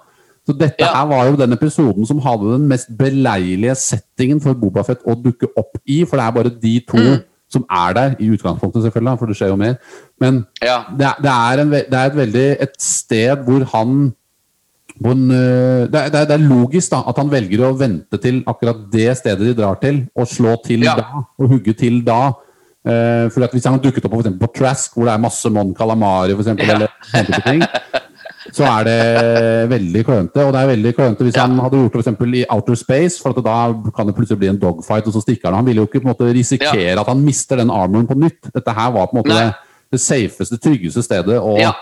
[0.47, 0.89] så dette Ja.
[0.95, 5.47] her var jo den episoden som hadde den mest beleilige settingen for Bobafett å dukke
[5.57, 7.21] opp i, for det er bare de to Mm.
[7.53, 9.77] som er der, i utgangspunktet selvfølgelig, for det skjer jo mer.
[10.21, 10.83] Men Ja.
[10.99, 14.15] det, er- det, er en, det er et veldig et sted hvor han
[15.01, 18.19] hvor han, øh, det, det er- det er logisk da, at han velger å vente
[18.21, 20.97] til akkurat det stedet de drar til, og slå til Ja.
[20.97, 21.05] da,
[21.39, 22.33] og hugge til da.
[22.83, 25.51] Uh, for at Hvis han har dukket opp for på Trask, hvor det er masse
[25.55, 26.89] Mon Calamari, for eksempel, Ja.
[27.15, 27.63] eller ting,
[28.57, 30.43] så er det veldig klønete.
[30.47, 31.47] Og det er veldig klønete hvis Ja.
[31.47, 34.49] han hadde gjort det for i Outer Space, for at da kan det plutselig bli
[34.51, 35.55] en dogfight, og så stikker han.
[35.61, 38.51] Han ville jo ikke på måte risikere at han mister den armoren på nytt.
[38.53, 39.55] Dette her var på en måte det,
[39.93, 41.73] det safeste, tryggeste stedet å, Ja.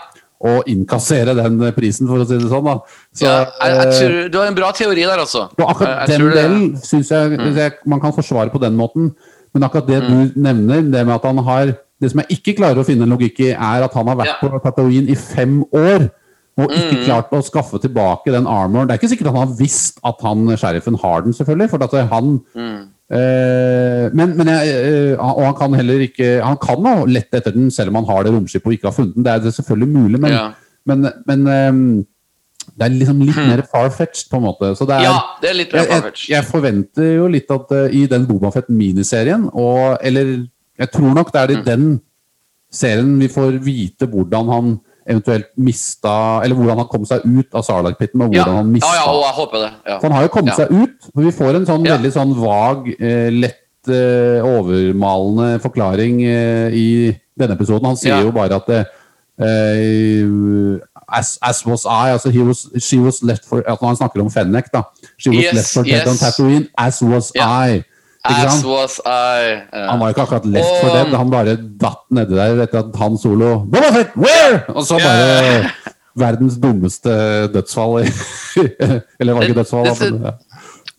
[0.43, 2.63] å innkassere den prisen, for å si det sånn.
[2.65, 2.77] da.
[3.13, 5.49] Så, ja, jeg, jeg eh, tror, du har en bra teori der, altså.
[5.57, 7.55] akkurat den delen syns jeg, Mm.
[7.57, 9.15] jeg man kan forsvare på den måten.
[9.53, 12.79] Men akkurat det du nevner, det med at han har Det som jeg ikke klarer
[12.81, 14.37] å finne en logikk i, er at han har vært Ja.
[14.41, 14.49] Mm.
[14.55, 16.09] på Tatooine i fem år
[16.57, 18.87] og ikke klart å skaffe tilbake den armoren.
[18.87, 21.69] Det er ikke sikkert han har visst at han sheriffen har den, selvfølgelig.
[21.69, 22.87] For at han Mm.
[23.11, 27.51] eh, men, men jeg, eh, Og han kan heller ikke Han kan jo lette etter
[27.53, 29.23] den selv om han har det romskipet og ikke har funnet den.
[29.23, 30.51] Det er det selvfølgelig mulig, men, Ja.
[30.85, 32.03] men, men eh,
[32.77, 34.71] det er liksom litt mer far-fetched, på en måte.
[34.77, 35.09] Så det er, Hmm.
[35.11, 38.25] Ja, det er litt mer jeg, jeg, jeg forventer jo litt at uh, i den
[38.25, 40.47] Bobafett-miniserien, og Eller
[40.79, 41.65] jeg tror nok det er i Hmm.
[41.65, 42.01] den
[42.71, 44.79] serien vi får vite hvordan han
[45.09, 48.43] eventuelt mista Eller hvordan han kom seg ut av Sarlacc-pitten, og Ja.
[48.43, 49.71] hvordan han ja, mista ja, ja, jeg håper det.
[49.87, 49.97] Ja.
[49.99, 50.55] for han har jo kommet Ja.
[50.55, 51.09] seg ut.
[51.13, 53.57] For vi får en sånn veldig sånn vag, eh, lett
[53.89, 57.85] eh, overmalende forklaring eh, i denne episoden.
[57.85, 58.85] Han sier jo bare at eh,
[61.11, 64.31] as, as was I, altså he was, she was left for altså han snakker om
[64.31, 64.81] Fennec, da.
[65.21, 66.07] She was Yes, left for dead yes.
[66.07, 67.69] on Tatooine, as was yeah.
[67.69, 67.83] I.
[68.25, 69.57] As was I.
[69.73, 71.15] Uh, Han var ikke akkurat left for Og- dead.
[71.17, 74.61] Han bare datt nedi der etter at han solo Fett, where?!
[74.75, 75.69] Og så bare bare
[76.15, 77.09] Verdens dummeste
[77.53, 78.03] dødsfall.
[78.03, 78.11] i-
[79.19, 79.85] Eller var det ikke dødsfall?
[79.85, 80.31] Det, Det- ja.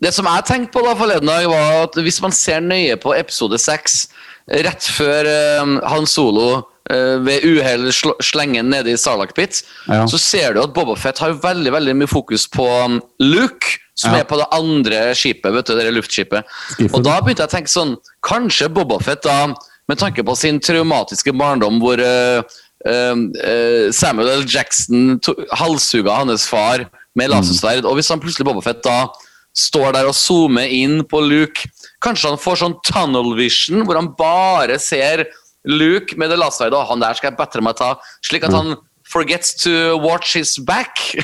[0.03, 3.12] Det som jeg tenkte på da forleden dag, var at hvis man ser nøye på
[3.18, 4.09] episode seks,
[4.50, 6.48] rett før eh, Han Solo
[6.90, 10.07] eh, ved uhell slenger nede i Sarlacc Pit, Ja.
[10.07, 14.20] så ser du at Bobafett har veldig veldig mye fokus på um, Luke, som Ja.
[14.20, 16.44] er på det andre skipet, vet du, det luftskipet.
[16.74, 16.96] Skiffer.
[16.96, 19.55] Og da begynte jeg å tenke sånn Kanskje Bobafett, da,
[19.88, 22.42] med tanke på sin traumatiske barndom, hvor uh,
[22.87, 24.46] eh, Samuel L.
[24.48, 25.20] Jackson
[25.52, 29.07] halshugga hans far med lasersverd, og hvis han plutselig Bobafett da
[29.52, 31.68] står der og zoomer inn på Luke
[32.02, 35.26] Kanskje han får sånn tunnel vision, hvor han bare ser
[35.68, 37.92] Luke med det og han der skal jeg bedre meg ta,
[38.26, 38.74] slik at han
[39.12, 41.14] forgets to watch his back.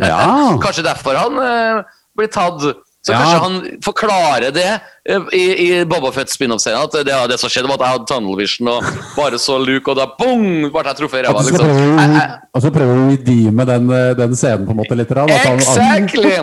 [0.00, 0.56] Ja.
[0.64, 1.82] Kanskje derfor han eh,
[2.16, 2.62] blir tatt
[3.06, 3.18] Så Ja.
[3.22, 6.88] kanskje han forklarer det eh, i, i Boba Fett spin-off-serien.
[6.88, 9.92] At det, det som skjedde, var at jeg hadde tunnel vision, og bare så Luke,
[9.92, 11.38] og da bong, ble jeg truffet i ræva.
[11.38, 12.24] Og så Liksom.
[12.50, 15.12] og så prøver du å redeeme den, eh, den scenen på en måte litt.
[15.14, 16.34] grann, Exactly!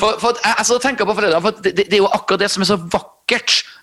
[0.00, 2.08] For, for at jeg, jeg så tenker på fredag, for at det, det er jo
[2.08, 3.17] akkurat det som er så vakkert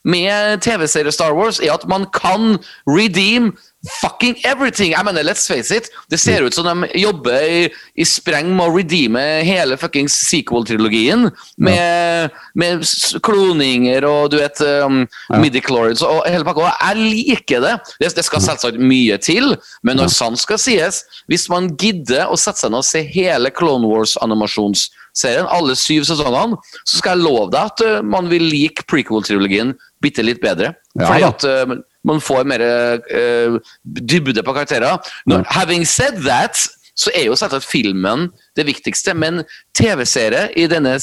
[0.06, 3.56] med TV-serier Star Wars, er at man kan redeem
[4.02, 4.92] fucking everything.
[4.94, 5.90] Jeg mener, let's face it.
[6.10, 11.30] Det ser ut som de jobber i, i spreng med å redeeme hele fucking sequel-trilogien.
[11.58, 12.86] Med, med
[13.26, 15.40] kloninger og du vet um, Ja.
[15.42, 16.70] midichlorians og hele pakka.
[16.82, 17.76] Jeg liker det.
[18.02, 18.14] det.
[18.16, 22.62] Det skal selvsagt mye til, men når sant skal sies, hvis man gidder å sette
[22.62, 23.90] seg ned og se hele Clone
[25.16, 29.76] Wars-animasjonsserien, alle syv sesongene, så skal jeg love deg at uh, man vil like prequel-trilogien
[30.02, 30.76] bitte litt bedre.
[30.96, 31.76] Ja fordi at uh,
[32.06, 35.00] man får mer uh, dybde på karakterer.
[35.26, 39.44] Når, having said that, så er jo selvsagt filmen det viktigste, men
[39.76, 40.94] TV-serie i denne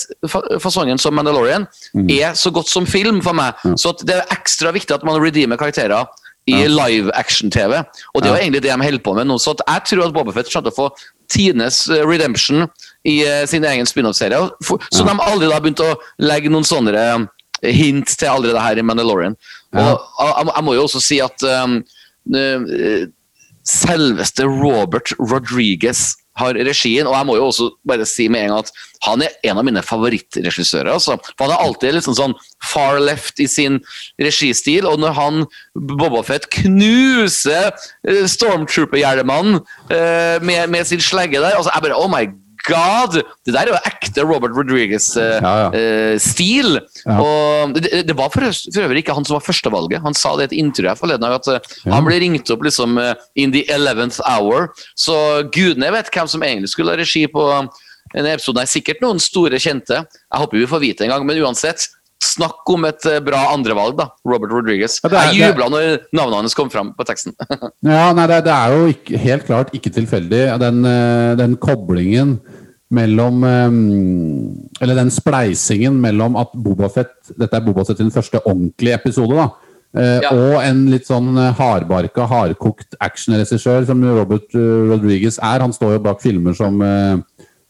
[0.62, 1.66] fasongen som Mandalorian
[2.09, 3.59] er så godt som film for meg.
[3.77, 6.09] Så at det er ekstra viktig at man redeemer karakterer
[6.46, 7.83] i live action-TV.
[8.14, 9.37] Og det er jo egentlig det de holder på med nå.
[9.38, 10.88] Så jeg tror at Boba Fett kommer til å få
[11.33, 12.66] tidenes eh, redemption
[13.09, 14.41] i eh, sin egen spin-off-serie.
[14.62, 18.87] Så de aldri da begynt å legge noen sånne eh, hint til allerede her i
[18.87, 19.37] Mandalorian.
[19.73, 21.79] Og jeg, må jo også si at um,
[22.37, 23.07] eh,
[23.67, 28.62] selveste Robert Rodriguez har regien, og jeg må jo også bare si med en gang
[28.62, 28.71] at
[29.05, 30.88] han er en av mine favorittregissører.
[30.95, 31.19] Altså.
[31.35, 33.77] For han er alltid litt sånn, sånn far left i sin
[34.23, 35.43] registil, og når han,
[35.77, 37.69] Boba Fett, knuser
[38.33, 39.61] Stormtrooper-hjelmene
[40.41, 42.25] med, med sin slegge der, altså jeg bare Oh my
[42.68, 43.18] god!
[43.46, 45.42] Det der er jo ekte Robert Rodriguez-stil.
[45.42, 45.68] Ja, ja.
[45.72, 46.79] Eh.
[47.07, 47.16] Ja.
[47.20, 50.03] Og det, det- det var for, for øvrig ikke han som var førstevalget.
[50.05, 51.61] Han sa det i et intervju her forleden at ja.
[51.92, 54.70] han ble ringt opp liksom eh, in the 11th hour.
[54.96, 55.16] Så
[55.55, 57.46] gudene vet hvem som egentlig skulle ha regi på
[58.14, 58.61] en episode.
[58.61, 60.03] er sikkert noen store kjente.
[60.05, 61.88] Jeg håper vi får vite en gang, men uansett.
[62.22, 64.04] Snakk om et eh, bra andrevalg, da.
[64.28, 65.00] Robert Rodriguez.
[65.02, 67.35] Ja, er- jeg jubla når navnet hans kom fram på teksten.
[67.82, 70.42] Ja, nei, det, det er jo ikke, helt klart ikke tilfeldig.
[70.62, 72.37] Den, eh, den koblingen
[72.92, 73.74] mellom eh,
[74.85, 79.48] Eller den spleisingen mellom at Bobafett Dette er Bobafett sin første ordentlige episode, da.
[79.96, 80.30] eh, Ja.
[80.37, 85.64] Og en litt sånn hardbarka, hardkokt actionregissør som Robert Rodriguez er.
[85.66, 86.78] Han står jo bak filmer som,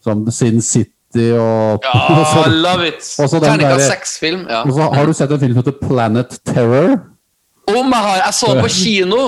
[0.03, 0.93] som Sin City
[1.39, 1.81] og
[2.19, 3.01] og så- love it!
[3.43, 4.47] Terningkast seks-film.
[4.51, 4.63] Ja.
[4.63, 7.01] og så har du sett en film som heter Planet Terror?
[7.69, 8.17] Om jeg har!
[8.27, 9.21] Jeg så på kino!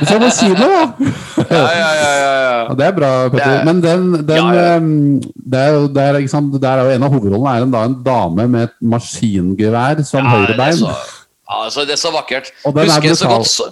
[0.00, 0.86] Du så på kino, ja!
[1.50, 2.56] ja, ja, ja, ja, ja.
[2.70, 3.52] Ja, det er bra, Petter.
[3.60, 4.78] Er- Men den, den Ja, ja.
[5.52, 7.84] Det er det er, ikke sant, der er jo en av hovedrollene er en, da,
[7.88, 10.98] en dame med et maskingevær som Ja, det er så-
[11.50, 12.50] Altså, det er så vakkert.
[12.64, 13.64] Er Husker så godt så,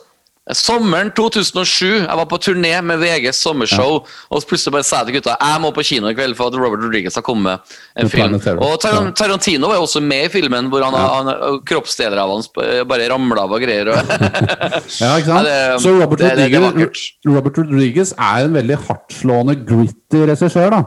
[0.56, 3.98] Sommeren 2007, jeg var på turné med VGs sommershow,
[4.32, 6.56] og plutselig bare sa jeg til gutta jeg må på kino i kveld for at
[6.56, 8.38] Robert Rodriguez har kommet med en film.
[8.64, 11.08] Og Tar Tarantino var jo også med i filmen, hvor han, Ja.
[11.18, 13.88] han, kroppsdeler av hans bare ramla av og greier.
[13.92, 13.96] Og
[15.02, 15.44] Ja, ikke sant?
[15.48, 17.04] Ja, det- Så Robert det- det- det er Rodriguez.
[17.26, 20.70] Robert Rodriguez er en veldig hardtslående, gritty regissør.
[20.70, 20.82] da.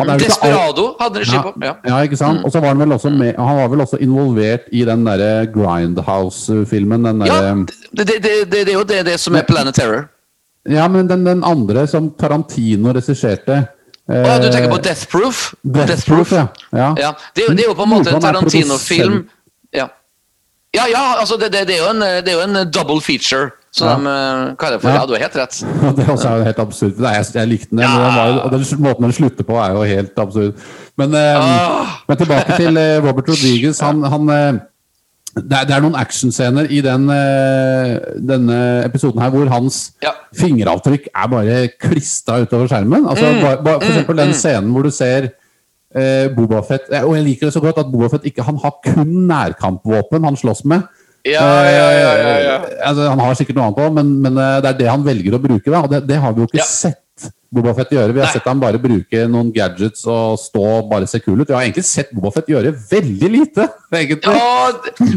[0.00, 1.52] Er jo ikke hadde regi på.
[1.64, 1.74] Ja.
[1.86, 2.44] ja, ikke sant?
[2.44, 5.46] Og så var han vel også med, han var vel også involvert i den derre
[5.52, 7.04] Grindhouse-filmen.
[7.04, 10.08] den Ja, det, det, det, det er jo det, som er Planet Terror.
[10.68, 13.62] ja, men den, den andre som Tarantino regisserte.
[14.10, 15.54] Å, ja, du eh, tenker på Death Proof?
[15.62, 16.48] Death Proof, ja.
[16.74, 16.90] ja.
[16.98, 19.22] Ja, det, det er jo på en måte en Tarantino-film.
[19.72, 19.86] Ja.
[20.74, 23.86] ja, ja, altså det, det, det, er en, det er jo en double feature, som
[23.86, 23.94] Ja.
[23.96, 24.06] de
[24.50, 24.88] eh, kaller det for.
[24.90, 24.94] Ja.
[25.00, 25.60] Ja, du har helt rett.
[25.96, 26.98] Det også er jo helt absurd.
[27.00, 29.82] Er, jeg, jeg likte den, men den og den måten den slutter på, er jo
[29.86, 30.54] helt absurd.
[30.98, 31.86] Men, eh, Ah.
[32.08, 33.80] men tilbake til eh, Robert Rodriguez.
[33.86, 34.52] Han, han, eh,
[35.36, 40.10] det, er, det er noen actionscener i den, eh, denne episoden her hvor hans Ja.
[40.34, 43.06] fingeravtrykk er bare klista utover skjermen.
[43.06, 43.40] Altså, Mm.
[43.44, 45.28] bare, bare, for eksempel den scenen hvor du ser
[45.94, 48.58] eh, Boba Fett eh, Og jeg liker det så godt at Boba Fett ikke Han
[48.62, 50.82] har kun nærkampvåpen han slåss med.
[51.28, 52.54] Ja, ja, ja, ja, ja.
[52.64, 55.04] Eh, Altså, han har sikkert noe annet òg, men, men eh, det er det han
[55.04, 55.68] velger å bruke.
[55.68, 56.68] Da, og det, det har vi jo ikke Ja.
[57.20, 58.14] Sett Boba Fett gjøre.
[58.14, 58.34] Vi har Nei.
[58.36, 61.48] sett han bare bruke noen gadgets og stå bare se kul ut.
[61.48, 64.34] Vi har egentlig sett Boba Fett gjøre veldig lite, egentlig.
[64.38, 64.68] Ja,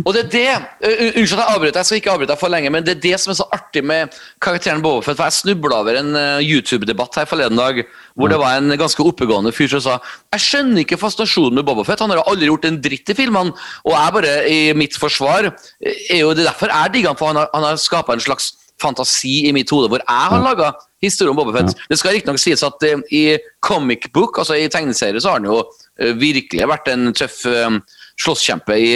[0.01, 2.71] og det er det Unnskyld at jeg avbryter, jeg skal ikke avbryte deg for lenge,
[2.73, 5.19] men det er det som er så artig med karakteren Boba Fett.
[5.19, 7.83] For jeg snubla over en uh, YouTube-debatt her forleden dag
[8.17, 9.93] hvor det var en ganske oppegående fyr som sa
[10.35, 12.01] Jeg skjønner ikke fascinasjonen med Boba Fett.
[12.01, 13.53] Han har aldri gjort en dritt i filmene.
[13.85, 17.29] Og jeg bare, i mitt forsvar, eh, er jo det derfor jeg digger han, for
[17.29, 20.73] han har, han har skapa en slags fantasi i mitt hode hvor jeg har laga
[21.03, 21.79] historie om Boba Fett.
[21.89, 25.49] Det skal riktignok sies at uh, i comic book, altså i tegneserie, så har han
[25.49, 27.79] jo uh, virkelig vært en tøff, uh,
[28.21, 28.91] slåsskjempe i,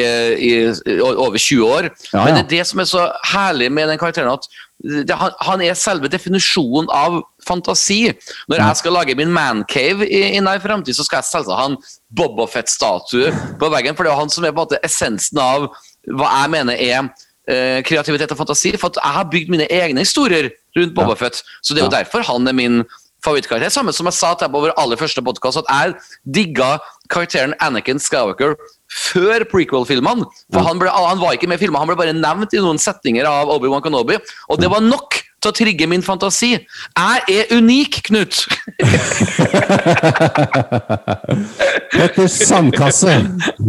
[0.46, 1.90] i, i over 20 år.
[2.14, 4.46] Ja, Men det er det som er så herlig med den karakteren, at
[4.78, 8.12] det, han, han er selve definisjonen av fantasi.
[8.52, 11.70] Når jeg skal lage min mancave i, i nær fremtid, så skal jeg selvsagt ha
[11.72, 11.80] en
[12.18, 15.72] Bobafett-statue på veggen, for det er han som er på en måte essensen av
[16.08, 17.10] hva jeg mener er
[17.48, 18.74] eh, kreativitet og fantasi.
[18.78, 22.04] For jeg har bygd mine egne historier rundt Bobafett, så det er jo Ja.
[22.04, 22.84] derfor han er min
[23.26, 23.72] favorittkarakter.
[23.74, 25.96] Samme som jeg sa til deg på vår aller første podkast, at jeg
[26.32, 26.80] digga
[27.10, 28.56] karakteren Anakin Skywalker
[28.88, 30.28] før prequel-filmene.
[30.54, 32.78] For han, ble, han var ikke med i filmene, han ble bare nevnt i noen
[32.80, 35.17] setninger av Obi-Wan Kenobi, og det var nok
[35.48, 36.54] til å trigge min fantasi.
[36.60, 38.44] Jeg er unik, Knut!
[41.92, 43.16] Petters sandkasse.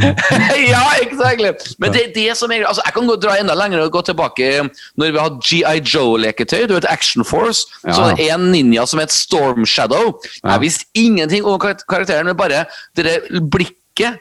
[0.72, 1.54] ja, exactly.
[1.80, 4.02] Men det er det som er altså, Jeg kan gå, dra enda lenger og gå
[4.10, 4.50] tilbake
[4.98, 6.66] når vi hadde GI Joe-leketøy.
[6.68, 7.66] Du vet Action Force.
[7.86, 7.94] Ja.
[7.94, 10.18] Så det det en ninja som het Storm Shadow.
[10.42, 12.64] Jeg visste ingenting om karakteren, men bare
[12.98, 14.18] det blikket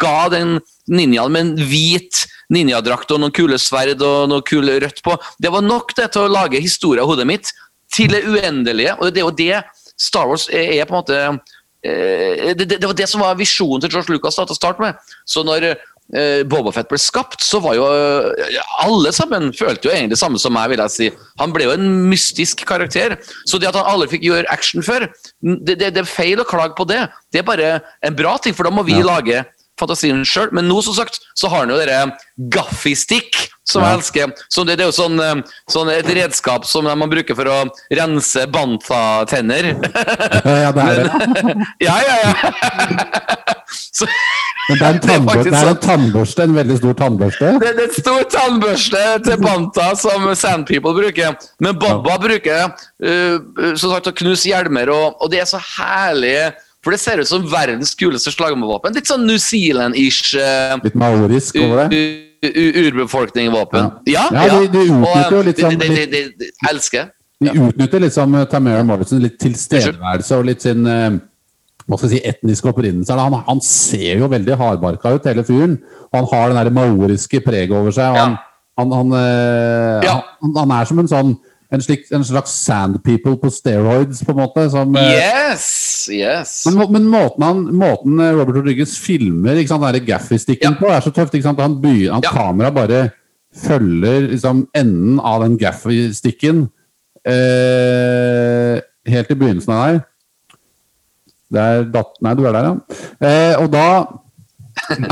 [0.00, 0.58] ga den
[0.90, 5.16] ninjaen med en hvit ninjadrakt og noen kule sverd og noe kule rødt på.
[5.42, 7.50] Det var nok det til å lage historie av hodet mitt
[7.94, 8.96] til det uendelige.
[9.00, 9.62] Og det er jo det
[10.00, 11.18] Star Wars er, på en måte
[11.84, 14.58] eh, det, det, det var det som var visjonen til George Lucas da, til å
[14.58, 14.98] starte med.
[15.30, 19.94] Så når eh, Boba Fett ble skapt, så var jo eh, alle sammen følte jo
[19.94, 21.10] egentlig det samme som meg, vil jeg si.
[21.42, 23.18] Han ble jo en mystisk karakter.
[23.46, 25.06] Så det at han aldri fikk gjøre action før,
[25.44, 27.04] det, det, det er feil å klage på det.
[27.32, 29.06] Det er bare en bra ting, for da må vi Ja.
[29.14, 29.44] lage
[29.80, 30.52] fantasien sjøl.
[30.54, 32.12] Men nå, som sagt, så har han jo dere
[32.52, 33.88] gaffistikk, som Ja.
[33.94, 34.32] jeg elsker.
[34.52, 37.58] Så det, det er jo sånn, eh, sånn et redskap som man bruker for å
[37.90, 39.72] rense banta-tenner.
[40.64, 41.54] Ja, det er det.
[41.86, 42.32] ja, ja, ja.
[43.98, 44.06] så,
[44.68, 47.50] Men det er en, Det tannbør faktisk det er en tannbørste, en veldig stor tannbørste.
[47.62, 51.34] det, det er et stor tannbørste til banta som Sand People bruker.
[51.64, 56.36] Men Bobba bruker uh, som sagt, å knuse hjelmer, og, og det er så herlig.
[56.84, 58.94] For det ser ut som verdens kuleste slagvåpen.
[58.94, 62.02] Litt sånn New Zealand-ish uh, Litt maorisk over det.
[62.44, 63.90] urbefolkning-våpen.
[64.06, 67.10] Ja, Ja, de- de utnytter jo litt sånn- de- de- de- Elsker.
[67.40, 71.10] De utnytter litt som Tamara Morrison litt tilstedeværelse og litt sin uh,
[71.88, 73.10] hva skal jeg si, etniske opprinnelse.
[73.18, 75.78] Han, han ser jo veldig hardbarka ut, hele fyren.
[76.12, 78.08] Og han har den der maoriske preget over seg.
[78.12, 78.38] Og han,
[78.78, 80.14] han, han, eh, Ja.
[80.40, 81.34] han, han er som en sånn
[81.74, 84.64] en, slik, en slags sand people på steroids, på en måte.
[84.72, 85.66] Som, eh, Yes!
[86.12, 86.54] yes.
[86.70, 90.78] Men, men måten, han, måten eh, Robert Rodriguez filmer ikke sant, den der gaffy-sticken Ja.
[90.80, 91.34] på, er så tøft.
[91.36, 91.60] Ikke sant?
[91.60, 92.32] Han begynner, han Ja.
[92.34, 93.02] Kamera bare
[93.54, 96.64] følger liksom, enden av den gaffy-stikken
[97.26, 100.02] eh, helt i begynnelsen av der.
[101.54, 102.16] Det er datt...
[102.24, 103.00] Nei, du er der, ja.
[103.22, 103.86] Eh, og da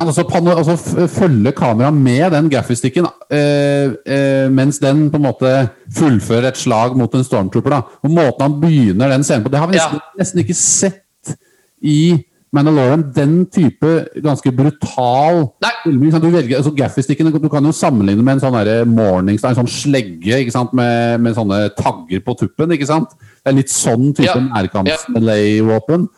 [0.03, 0.77] Altså, panne, altså
[1.09, 5.53] følge kameraet med den gaffy-stikken eh, eh, mens den på en måte
[5.97, 7.77] fullfører et slag mot en stormtrooper.
[7.77, 7.81] da.
[8.03, 11.37] Og Måten han begynner den scenen på Det har vi nesten, nesten ikke sett
[11.83, 12.19] i
[12.53, 13.07] Mandalorian.
[13.17, 13.91] Den type
[14.23, 15.73] ganske brutal Nei.
[15.85, 16.13] filming.
[16.13, 20.43] Du, velger, altså du kan jo sammenligne med en sånn Morningstar, en sånn slegge?
[20.77, 22.75] Med, med sånne tagger på tuppen.
[22.77, 23.17] ikke sant?
[23.43, 24.37] Det er litt sånn type Ja.
[24.53, 26.09] nærkamps-melee-våpen.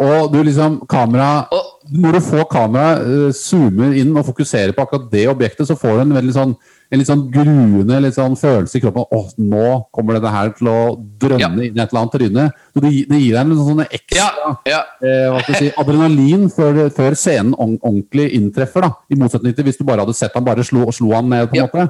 [0.00, 1.46] Og du liksom kamera
[1.92, 5.98] Når du får kamera eh, zoomer inn og fokuserer på akkurat det objektet, så får
[5.98, 6.54] du en veldig sånn
[6.92, 9.06] en litt sånn gruende litt sånn følelse i kroppen.
[9.16, 10.74] Åh, nå kommer dette her til å
[11.18, 11.48] drønne Ja.
[11.48, 12.44] inn i et eller annet tryne.
[12.76, 14.80] Det, det gir deg en sånn sånn ekstra Ja, ja.
[15.00, 18.84] eh, si, adrenalin før, før scenen ordentlig inntreffer.
[18.84, 21.48] da, I motsetning til hvis du bare hadde sett han bare slo, slo han ned.
[21.48, 21.88] på en måte.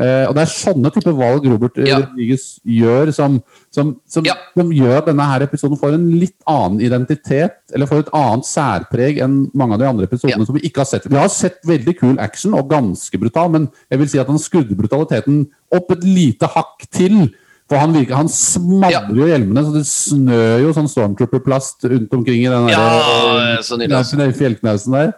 [0.00, 1.98] Eh, og Det er sånne type valg Robert eh, Ja.
[2.00, 3.34] Rodriguez gjør, som,
[3.70, 4.32] som, som, Ja.
[4.56, 9.20] som gjør denne her episoden får en litt annen identitet, eller får et annet særpreg
[9.20, 10.48] enn mange av de andre episodene Ja.
[10.48, 11.04] som vi ikke har sett.
[11.10, 14.40] Vi har sett veldig kul action og ganske brutal, men jeg vil si at han
[14.40, 17.28] skrudde brutaliteten opp et lite hakk til.
[17.70, 22.40] For han, virker, han smadrer jo hjelmene, så det snør jo sånn Stormtrooper-plast rundt omkring
[22.42, 23.92] i den der, Ja, så nydelig.
[23.94, 24.32] ja, altså.
[24.40, 25.12] fjellknausen der.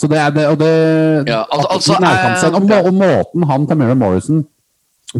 [0.00, 0.70] Så det er det, og det
[1.28, 4.46] Ja, altså, altså, og, og måten han Tamara Morrison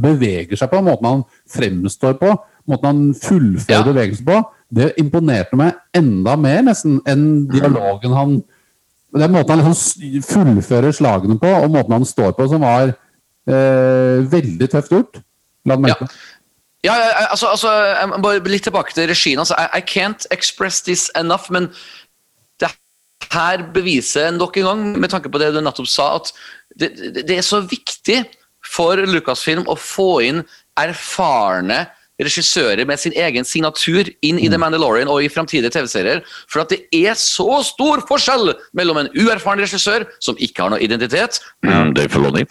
[0.00, 2.32] beveger seg på, måten han fremstår på,
[2.70, 3.84] måten han fullfører Ja.
[3.84, 4.40] bevegelsen på,
[4.70, 8.42] det imponerte meg enda mer nesten enn dialogen han
[9.10, 12.92] Det er måten han liksom fullfører slagene på, og måten han står på, som var
[13.50, 15.18] eh, veldig tøft gjort.
[15.66, 15.96] La meg.
[16.86, 17.72] Ja, ja, altså, altså
[18.46, 19.42] litt tilbake til regien.
[19.42, 21.72] Altså, I, I can't express this enough, men
[23.28, 26.32] her beviser nok en gang, med tanke på det du nettopp sa, at
[26.78, 28.22] det, det, er så viktig
[28.64, 30.44] for Lucasfilm å få inn
[30.78, 31.84] erfarne
[32.24, 36.22] regissører med sin egen signatur inn i The Mandalorian og i framtidige TV-serier.
[36.50, 40.82] For at det er så stor forskjell mellom en uerfaren regissør som ikke har noe
[40.84, 42.44] identitet, mm, Dave Filoni,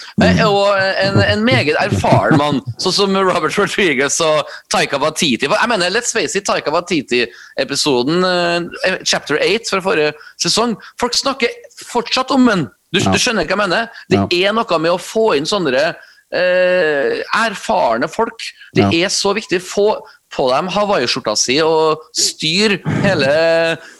[0.45, 5.48] og en, en meget erfaren mann, sånn som Robert Rodriguez og Taika Waititi.
[5.50, 11.54] Jeg mener, let's face it, Taika Waititi-episoden, eh, chapter 8 fra forrige sesong, folk snakker
[11.85, 12.67] fortsatt om den.
[12.89, 13.89] Du, du skjønner hva jeg mener?
[14.10, 15.91] Det er noe med å få inn sånne
[16.34, 18.42] eh, erfarne folk.
[18.75, 19.06] Det Ja.
[19.06, 19.62] er så viktig.
[19.62, 20.00] Få
[20.30, 23.30] på dem hawaiiskjorta si og styr hele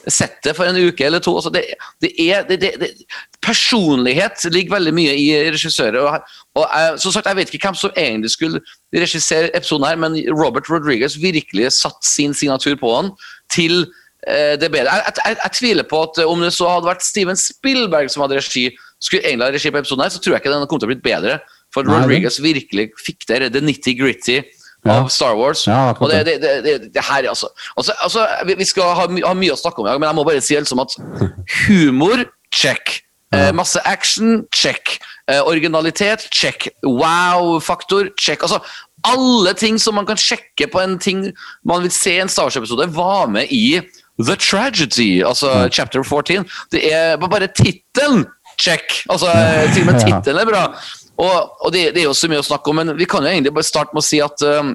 [0.06, 1.34] settet for en uke eller to.
[1.34, 1.64] Altså det,
[2.02, 2.90] det er, det, det,
[3.42, 5.98] personlighet ligger veldig mye i regissører.
[5.98, 8.62] Og, og jeg, som sagt, jeg vet ikke hvem som egentlig skulle
[8.94, 13.10] regissere episoden her, men Robert Rodriguez virkelig satt sin signatur på han
[13.50, 13.82] til
[14.28, 15.00] eh, det bedre.
[15.00, 18.22] Jeg, jeg, jeg, tviler på at eh, om det så hadde vært Steven Spielberg som
[18.22, 18.68] hadde regi,
[19.02, 20.92] skulle egentlig ha regi på episoden her, så tror jeg ikke den kom til å
[20.94, 21.40] blitt bedre.
[21.74, 24.40] For Nei, Rodriguez virkelig fikk det, det nitty-gritty
[24.86, 24.94] Ja.
[25.02, 25.66] av Star Wars.
[25.68, 27.50] Ja, og det, det, det, det, her, altså.
[27.76, 30.40] altså, altså vi, skal ha, my ha mye å snakke om men jeg må bare
[30.40, 30.94] si liksom at
[31.66, 33.02] humor, check.
[33.32, 34.96] Eh, masse action, check.
[35.28, 36.68] Eh, originalitet, check.
[36.82, 38.42] Wow-faktor, check.
[38.42, 38.58] Altså,
[39.04, 41.26] alle ting som man kan sjekke på en ting
[41.64, 43.80] man vil se en Star Wars-episode, var med i
[44.20, 46.44] The Tragedy, altså chapter 14.
[46.72, 48.26] Det er bare tittelen,
[48.60, 49.02] check.
[49.08, 49.30] Altså,
[49.74, 50.08] til og med Ja.
[50.08, 50.64] tittelen er bra.
[51.20, 53.32] Og, og det, det er jo så mye å snakke om, men vi kan jo
[53.32, 54.70] egentlig bare starte med å si at uh,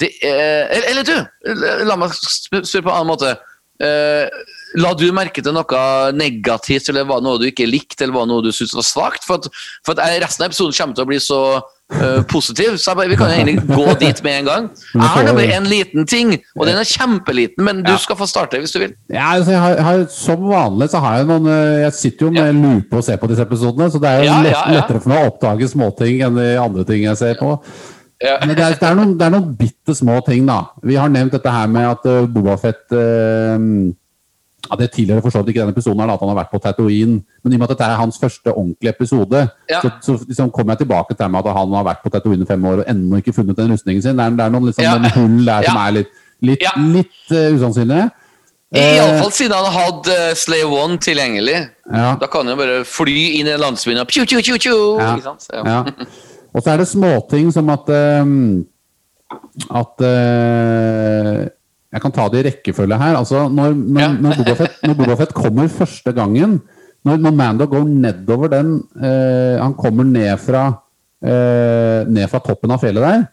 [0.00, 3.32] det er, eller, eller du, la meg spørre på en annen måte.
[3.80, 4.28] Uh,
[4.78, 8.28] la du merke til noe negativt, eller var det noe du ikke likte, eller var
[8.28, 9.26] det noe du syntes var svakt?
[9.26, 11.40] For, at, for at resten av episoden kommer til å bli så
[11.92, 14.68] eh, positiv, så bare, vi kan jo egentlig gå dit med en gang.
[14.94, 18.60] Jeg har nemlig en liten ting, og den er kjempeliten, men du skal få starte
[18.62, 18.96] hvis du vil.
[19.12, 22.26] Ja, altså jeg har, jeg har, som vanlig så har jeg noen eh, Jeg sitter
[22.26, 24.66] jo med lupe og ser på disse episodene, så det er jo Ja, lett, ja,
[24.66, 24.80] ja.
[24.80, 27.56] lettere for meg å oppdage småting enn de andre ting jeg ser på.
[28.20, 28.36] Ja.
[28.44, 30.58] Men det er, det er noen, det er noen bitte små ting, da.
[30.84, 33.56] Vi har nevnt dette her med at uh, Bobafett uh,
[34.68, 36.58] ja, Det tidligere for så vidt ikke denne episoden her, at han har vært på
[36.60, 37.20] Tatooine.
[37.42, 39.80] Men i og med at dette er hans første ordentlige episode, Ja.
[39.80, 42.46] så, så liksom kommer jeg tilbake til med at han har vært på Tatooine i
[42.46, 44.16] fem år og ennå ikke funnet den rustningen sin.
[44.18, 45.12] Det er, det er noen liksom, Ja.
[45.16, 46.08] hull der som er litt,
[46.42, 46.74] litt, Ja.
[46.76, 48.10] litt uh, usannsynlige.
[48.70, 51.56] Iallfall siden han hadde eh, Slave One tilgjengelig.
[51.90, 52.12] Ja.
[52.20, 55.16] Da kan han jo bare fly inn i landsbyen og pju, pju, pju, pju, Ja.
[55.16, 55.62] Ja.
[55.66, 56.04] Ja.
[56.54, 57.88] Og så er det småting som at
[58.22, 58.66] um,
[59.74, 61.48] At eh,
[61.90, 63.16] Jeg kan ta det i rekkefølge her.
[63.18, 64.12] Altså, når, når, Ja.
[64.14, 66.60] når, Boba Fett, når Boba kommer første gangen
[67.04, 70.66] Når, når Mando går nedover den eh, Han kommer ned fra
[71.24, 73.24] eh, Ned fra toppen av fjellet der.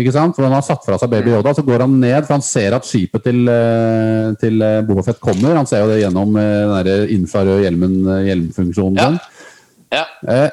[0.00, 0.36] Ikke sant?
[0.36, 2.76] For Han har satt fra seg Baby Yoda, så går han ned, for han ser
[2.76, 5.56] at skipet til, eh, til Bobafett Boba Fett kommer.
[5.58, 9.18] Han ser jo det gjennom eh, den infrarøde hjelmen, eh, hjelmfunksjonen.
[9.18, 9.40] Ja.
[9.90, 10.04] Ja.
[10.30, 10.50] Eh,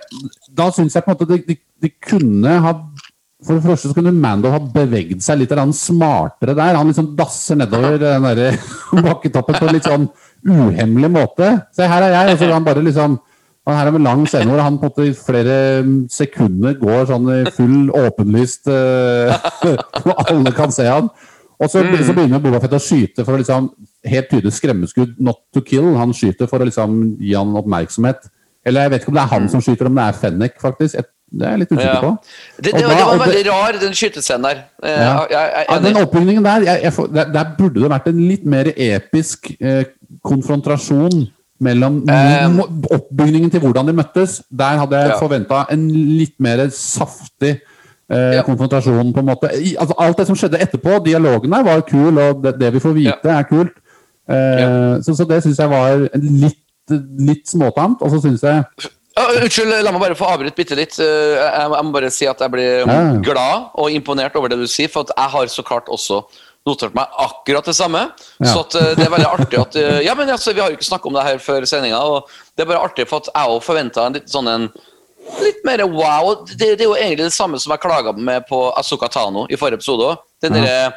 [0.58, 2.74] da syns jeg på en måte de, de, de kunne ha
[3.46, 6.78] For det første så kunne Mando ha beveget seg litt smartere der.
[6.78, 8.58] Han liksom dasser nedover den der
[9.06, 10.08] bakketoppen på en litt sånn
[10.48, 11.52] uhemmelig måte.
[11.76, 13.20] Se, her er jeg, og så han bare liksom
[13.68, 15.56] han Her er en lang scene hvor han på en måte i flere
[16.08, 19.50] sekunder går sånn i full åpenlyst eh,
[20.08, 21.10] Og alle kan se han.
[21.60, 23.68] Og så, så begynner Boba Fett å skyte for å liksom
[24.08, 25.90] Helt tydelig skremmeskudd, not to kill.
[26.00, 28.30] Han skyter for å liksom gi han oppmerksomhet.
[28.64, 30.96] Eller jeg vet ikke om det er han som skyter, om det er Fennek, faktisk.
[30.96, 32.02] Jeg, det er jeg litt usikker Ja.
[32.02, 32.12] på.
[32.58, 34.58] Det, det, da- det var det- veldig rar, den skytescenen der.
[34.84, 35.26] Eh, Ja.
[35.30, 38.66] Jeg, jeg, jeg, den oppbyggingen oppbygningen der, der, der burde det vært en litt mer
[38.76, 39.84] episk eh,
[40.24, 41.28] konfrontasjon
[41.60, 42.60] mellom Eh.
[42.94, 44.42] oppbygningen til hvordan de møttes.
[44.52, 45.18] Der hadde jeg Ja.
[45.20, 47.60] forventa en litt mer saftig
[48.10, 48.42] eh, Ja.
[48.44, 49.50] konfrontasjon, på en måte.
[49.54, 52.94] I, altså, alt det som skjedde etterpå, dialogen der var kul, og det, vi får
[52.94, 53.74] vite, er kult.
[54.30, 56.64] Eh, så, så det syns jeg var litt,
[57.20, 58.02] litt småtamt.
[58.02, 58.64] Og så syns jeg
[59.18, 60.98] Uh, unnskyld, la meg bare få avbryte bitte litt.
[61.02, 62.98] Uh, jeg, jeg, må bare si at jeg blir ja.
[63.26, 66.22] glad og imponert over det du sier, for jeg har så klart også
[66.68, 68.04] notert meg akkurat det samme.
[68.44, 68.52] Ja.
[68.52, 70.78] Så at, uh, det er veldig artig at eh, Ja, men altså, vi har jo
[70.78, 73.56] ikke snakka om det her før sendinga, og det er bare artig for at jeg
[73.56, 74.70] òg forventa en litt sånn en
[75.44, 76.46] Litt mer wow.
[76.48, 79.58] Det, det, er jo egentlig det samme som jeg klaga med på Asuka Tano i
[79.60, 80.22] forrige episode òg.
[80.40, 80.94] Den derre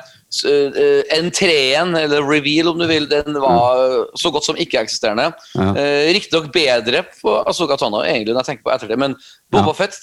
[0.46, 5.32] Eh, eh, entreen, eller reveal om du vil, den var så godt som ikke-eksisterende.
[5.58, 5.72] Ja.
[5.74, 9.16] Eh, riktignok bedre på Asoka Tano, egentlig, når jeg tenker på etter det, men
[9.50, 9.78] Boba ja.
[9.80, 9.98] Fett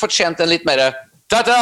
[0.00, 0.82] fortjente en litt mer
[1.30, 1.58] ta-da!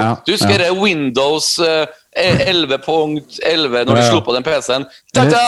[0.00, 0.14] Ja.
[0.24, 0.70] Du husker ja.
[0.72, 1.84] Windows e-
[2.16, 4.86] 11.11 11, når du slo på den PC-en.
[5.12, 5.44] Ta-da!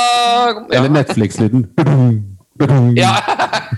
[0.76, 1.64] Eller Netflix-lyden.
[3.00, 3.14] ja,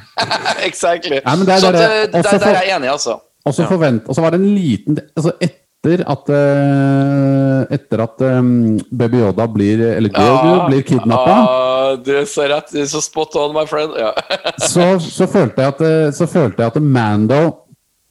[0.68, 1.20] exactly.
[1.22, 3.20] Nei, der, så der, der, der, er jeg enig, altså.
[3.46, 4.22] Og så ja.
[4.22, 5.54] var det en liten altså et,
[5.86, 12.26] etter at eh, Etter at um, Baby Yoda blir Eller Grogu blir kidnappa, Ah, du
[12.26, 12.72] så rett.
[12.72, 13.94] Du så spot on, my friend.
[13.98, 14.12] Ja.
[14.72, 17.44] så, så følte jeg at eh, Så følte jeg at Mando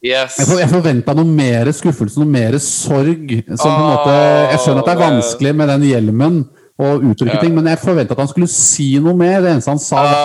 [0.05, 0.35] Yes.
[0.37, 3.31] Jeg, for, jeg forventa noe mer skuffelse, noe mer sorg.
[3.57, 4.11] Som på en måte,
[4.51, 6.35] jeg skjønner at det er vanskelig med den hjelmen
[6.79, 7.39] å uttrykke Ja.
[7.39, 9.41] ting, men jeg forventa at han skulle si noe mer.
[9.41, 10.15] Det eneste han sa, var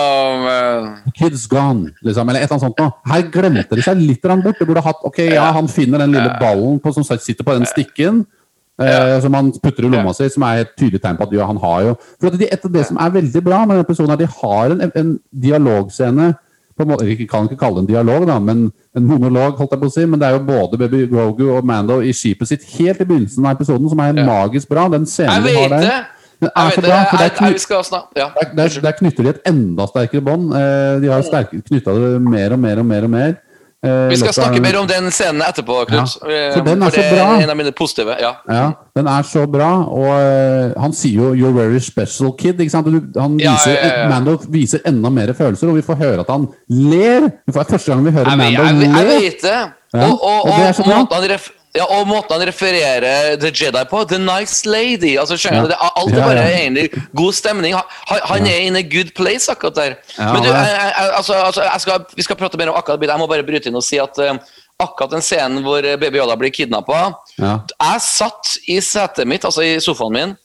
[0.41, 2.91] Oh, 'Kids gone', liksom, eller et eller annet sånt noe.
[3.07, 4.59] Her glemte de seg litt bort.
[4.59, 7.65] Det burde hatt Ok, ja, han finner den lille ballen på, som sitter på den
[7.65, 8.25] stikken.
[8.81, 11.45] Eh, som han putter i lomma si, som er et tydelig tegn på at ja,
[11.45, 14.09] han har jo For de, et av det som er veldig bra med denne episoden,
[14.09, 16.31] er at de har en, en dialogscene
[16.77, 19.75] på en måte, Jeg kan ikke kalle det en dialog, da, men en monolog, holdt
[19.75, 20.05] jeg på å si.
[20.07, 23.45] Men det er jo både Baby Grogu og Mando i skipet sitt helt i begynnelsen
[23.45, 24.87] av episoden, som er magisk bra.
[24.89, 26.07] Den scenen de har der.
[26.41, 28.27] Er så bra, for der, jeg, vi kny skal snakke Ja.
[28.57, 30.51] der, der, knytter de et enda sterkere bånd.
[30.57, 33.35] Eh, de har knytta det mer og mer og mer og mer.
[33.83, 36.17] Eh, Vi skal snakke mer om den scenen etterpå, Knut.
[36.29, 37.27] Ja, for den er så det bra.
[37.41, 38.15] en av mine positive.
[38.21, 38.31] Ja.
[38.49, 42.59] Ja, den er så bra, og eh, han sier jo 'you're very special kid'.
[42.61, 42.87] ikke sant?
[43.17, 44.07] Han viser, ja.
[44.09, 47.21] Mando viser enda mer følelser, og vi får høre at han ler.
[47.45, 49.71] Det er første gang vi hører Mando vet- jeg vet det.
[49.93, 53.83] Ja, Og, og, og det er så og, ja, og måten han refererer The Jedi
[53.87, 55.89] på, The Nice Lady altså skjønner du, ja.
[55.95, 56.57] Alt er Ja, bare ja.
[56.65, 57.73] egentlig god stemning.
[57.77, 59.95] Han, han- er in a good place akkurat der.
[60.17, 62.99] Ja, Men du, jeg, jeg, altså, altså, jeg skal, Vi skal prate mer om akkurat
[62.99, 63.07] det.
[63.09, 64.33] Jeg må bare bryte inn og si at eh,
[64.81, 67.59] akkurat den scenen hvor Baby Yoda blir kidnappa Ja.
[67.79, 70.35] Jeg satt i setet mitt, altså i sofaen min,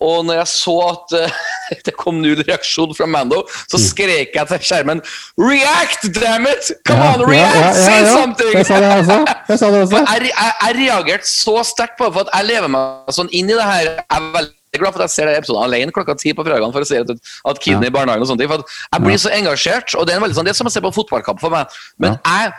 [0.00, 1.40] og når jeg så at uh,
[1.86, 5.02] det kom null reaksjon fra Mando, så skrek jeg til skjermen
[5.40, 6.70] React, damn it!
[6.88, 7.58] Come Ja, on, react!
[7.58, 8.54] ja, ja, Say something!
[8.56, 9.18] Jeg sa det også.
[9.50, 10.00] Jeg sa det også.
[10.00, 13.56] jeg, jeg, jeg reagerte så sterkt på det, for jeg lever meg sånn inn i
[13.58, 13.90] det her.
[13.90, 16.72] Jeg er veldig glad for at jeg ser den episoden alene klokka ti på fredagene
[16.74, 17.08] for å se at,
[17.52, 18.52] at kiden i barnehagen og sånne ting.
[18.52, 18.62] For
[18.94, 20.82] jeg blir så engasjert, og det er, en veldig sånn, det er som å se
[20.84, 21.76] på fotballkamp for meg.
[22.00, 22.52] Men jeg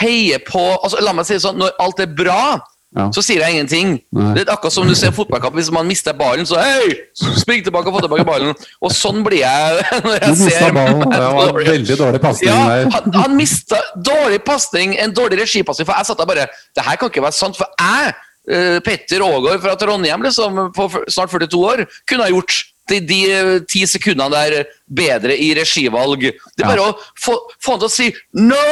[0.00, 2.40] heier på altså, La meg si det sånn, når alt er bra,
[2.98, 3.04] Ja.
[3.14, 3.92] så sier jeg ingenting.
[4.12, 4.32] Nei.
[4.34, 5.54] Det er akkurat som du ser fotballkamp.
[5.54, 6.96] Hvis man mister ballen, så hei!
[7.38, 8.56] Spring tilbake og få tilbake ballen.
[8.82, 11.04] Og sånn blir jeg når jeg ser ballen.
[11.14, 12.88] Det var en veldig dårlig pasning Ja, der.
[12.96, 15.86] han, han mista dårlig pasning, en dårlig regipasning.
[15.86, 17.56] For jeg satt der bare Det her kan ikke være sant.
[17.60, 18.16] For jeg,
[18.50, 22.58] eh, Petter Aagaard fra Trondheim, liksom, på snart 42 år, kunne ha gjort
[22.88, 26.24] de, de eh, ti sekundene der bedre i regivalg.
[26.56, 28.08] Det er bare å få, få han til å si
[28.40, 28.62] no!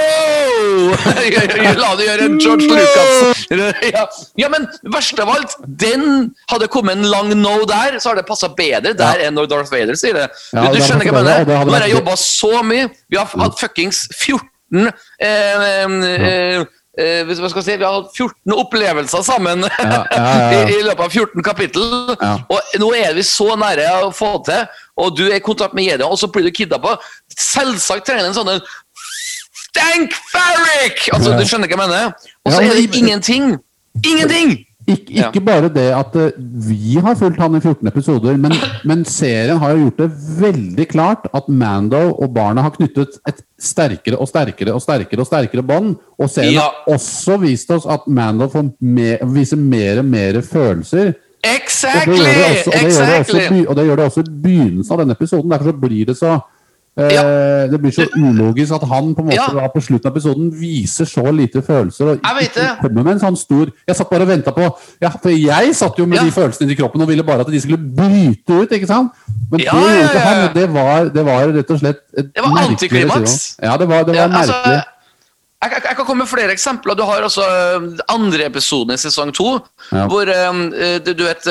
[1.82, 3.44] La det gjøre en George Lucas.
[3.86, 4.02] Ja.
[4.38, 8.26] ja, men verst av alt, den hadde kommet en lang no der, så har det
[8.28, 10.26] passa bedre der enn når Darth Vader sier det.
[10.56, 11.60] Ja, du, du skjønner er hva jeg mener?
[11.60, 12.88] hadde Nå har jeg jobba så mye.
[13.12, 14.42] Vi har hatt fuckings 14
[14.76, 14.90] eh,
[15.28, 15.96] eh,
[16.30, 16.64] eh,
[17.28, 20.30] hvis man skal si, Vi har hatt 14 opplevelser sammen ja, ja.
[20.56, 21.84] I, i løpet av 14 kapittel.
[22.16, 22.32] Ja.
[22.48, 24.64] Og nå er vi så nære å få til,
[24.96, 26.96] og du er i kontakt med Jedia, og så blir du kidnappa.
[27.36, 28.64] Selvsagt trenger du en sånn en
[29.76, 31.08] Stank Farrick!
[31.12, 31.40] Altså, Ja.
[31.40, 32.14] Du skjønner hva jeg mener?
[32.46, 33.58] Og så Ja, er det ingenting!
[34.04, 34.56] Ingenting!
[34.86, 38.52] Ik ikke bare det at eh, vi har fulgt han i 14 episoder, men,
[38.88, 40.08] men serien har jo gjort det
[40.40, 45.26] veldig klart at Mando og barna har knyttet et sterkere og sterkere og sterkere og
[45.26, 45.96] sterkere bånd.
[46.18, 46.68] Og serien Ja.
[46.70, 51.14] har også vist oss at Mando får me viser mer og mer følelser.
[51.46, 52.16] Og det Exactly!
[52.16, 55.14] gjør det også, og det også, og det gjør det også i begynnelsen av denne
[55.14, 55.50] episoden.
[55.50, 56.32] Derfor så blir det så
[56.96, 57.22] Ja.
[57.68, 59.48] Det blir så ulogisk at han på en måte Ja.
[59.52, 62.04] da på slutten av episoden viser så lite følelser.
[62.08, 64.64] Og Jeg ikke kommer med en sånn stor Jeg satt bare og venta på
[65.02, 67.60] ja, For jeg satt jo med de følelsene i kroppen og ville bare at de
[67.60, 68.72] skulle bryte ut.
[68.72, 69.12] ikke sant?
[69.50, 70.54] Men det gjorde ikke han.
[70.54, 73.56] Det var, det var rett og slett et Det var antiklimaks.
[73.62, 74.82] Ja, det var, det var altså, merkelig.
[75.66, 76.96] Jeg, jeg, jeg kan komme med flere eksempler.
[76.98, 77.44] Du har altså
[78.12, 79.58] andre episoden i sesong to,
[79.92, 80.06] Ja.
[80.10, 81.46] hvor øh, du, du vet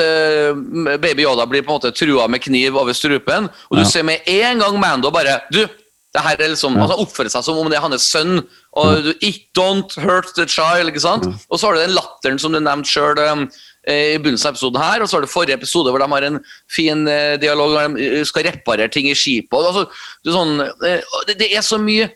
[1.00, 3.88] Baby Yoda blir på en måte trua med kniv over strupen, og du Ja.
[3.90, 6.82] ser med en gang Mando bare Du, det her er liksom, Ja.
[6.86, 8.42] altså oppfører seg som om det er hans sønn,
[8.76, 11.26] og du It don't hurt the child, ikke sant?
[11.50, 13.48] Og så har du den latteren som du nevnte sjøl
[13.86, 16.40] i begynnelsen av episoden her, og så har du forrige episode hvor de har en
[16.68, 19.54] fin eh, dialog hvor de eh, skal reparere ting i skipet.
[19.54, 19.84] og Altså,
[20.24, 22.10] det, er sånn, eh, det, det er så mye eh,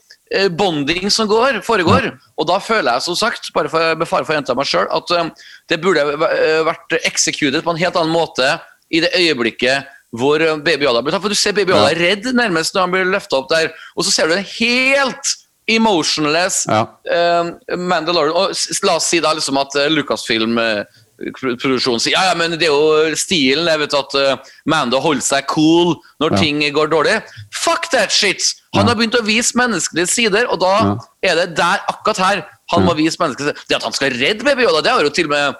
[0.54, 2.10] bonding som går, foregår.
[2.38, 4.86] Og da føler jeg som sagt, bare for, med fare for å gjenta meg sjøl,
[4.94, 5.30] at eh,
[5.72, 8.46] det burde eh, vært executed på en helt annen måte
[8.90, 11.22] i det øyeblikket hvor eh, Baby Yoda blir tatt.
[11.22, 11.98] For du ser Baby Yoda ja.
[11.98, 15.36] redd nærmest når han blir løfta opp der, og så ser du en helt
[15.70, 16.80] emotionless Ja.
[17.06, 18.34] uh, Mandalorian.
[18.34, 18.54] Og
[18.86, 20.99] la oss si da liksom at uh, Lucasfilm eh, pro-
[21.34, 25.24] produksjonen sier ja, ja, men det er jo stilen jeg vet at uh, Mando holder
[25.24, 26.40] seg cool når Ja.
[26.40, 27.18] ting går dårlig.
[27.52, 28.42] Fuck that shit!
[28.74, 28.92] Han Ja.
[28.92, 30.96] har begynt å vise menneskelige sider, og da Ja.
[31.22, 33.64] er det der, akkurat her, han må vise menneskelige sider.
[33.68, 35.54] Det at han skal redde Baby Yoda, det har jo til og med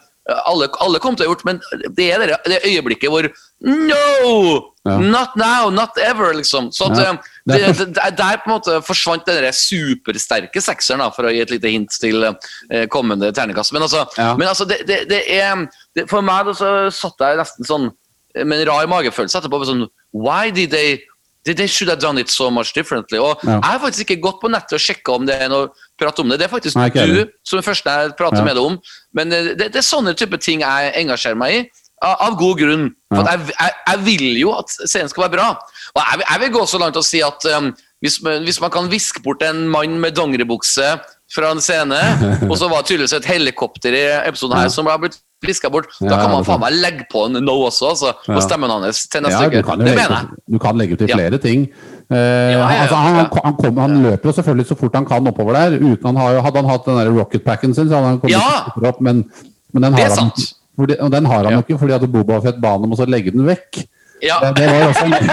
[0.47, 1.61] alle, alle kom til å ha gjort, men
[1.97, 3.29] det er det, det øyeblikket hvor
[3.61, 4.73] No!
[4.89, 4.97] Ja.
[4.99, 6.71] Not now, not ever, liksom.
[6.73, 7.13] Så at, Ja.
[7.13, 11.33] eh, Det det, der- på en måte forsvant den der supersterke sekseren, da, for å
[11.33, 13.73] gi et lite hint til eh, kommende terningkast.
[13.73, 14.37] Men altså, Ja.
[14.37, 15.69] men altså det, det, er
[16.09, 17.91] For meg da, så satt jeg nesten sånn
[18.35, 19.65] eh, med en rar magefølelse etterpå.
[19.67, 21.01] Sånn, Why did they
[21.43, 23.17] They, they should have done it so much differently.
[23.19, 23.39] Og.
[23.43, 25.71] Jeg har faktisk ikke gått på nettet og sjekka om det er noe
[26.01, 26.39] prate om det.
[26.41, 28.47] Det er faktisk Nei, du som er første jeg prater Ja.
[28.49, 28.81] med deg om.
[29.15, 31.63] Men eh, det, det er sånne type ting jeg engasjerer meg i,
[32.03, 32.89] av, av god grunn.
[33.15, 33.37] For Ja.
[33.37, 35.49] jeg, jeg, jeg vil jo at serien skal være bra.
[35.95, 38.71] Og jeg, jeg vil gå så langt og si at um, hvis, man- hvis man
[38.73, 40.95] kan viske bort en mann med dongeribukse
[41.35, 41.99] fra en scene,
[42.51, 45.87] og så var det tydeligvis et helikopter i episoden her som har blitt viska bort,
[46.05, 49.23] da kan man faen meg legge på en no også, altså, og stemmen hans til
[49.25, 49.63] neste uke.
[49.81, 50.41] Det mener jeg.
[50.53, 51.63] du kan legge til flere ting.
[52.11, 55.27] Eh, ja, ja, altså, han, han, kom, han løper jo selvfølgelig så fort han kan
[55.31, 55.77] oppover der.
[56.03, 58.89] Han har, hadde han hatt den der rocket-packen sin, så hadde han kommet Ja!
[58.91, 59.23] opp, men,
[59.71, 60.33] men den har han,
[60.81, 63.07] fordi, og den har han jo ikke fordi at Boba Fett ba ham om å
[63.07, 63.85] legge den vekk.
[64.25, 64.41] Ja.
[64.43, 65.31] Det, det, var også en,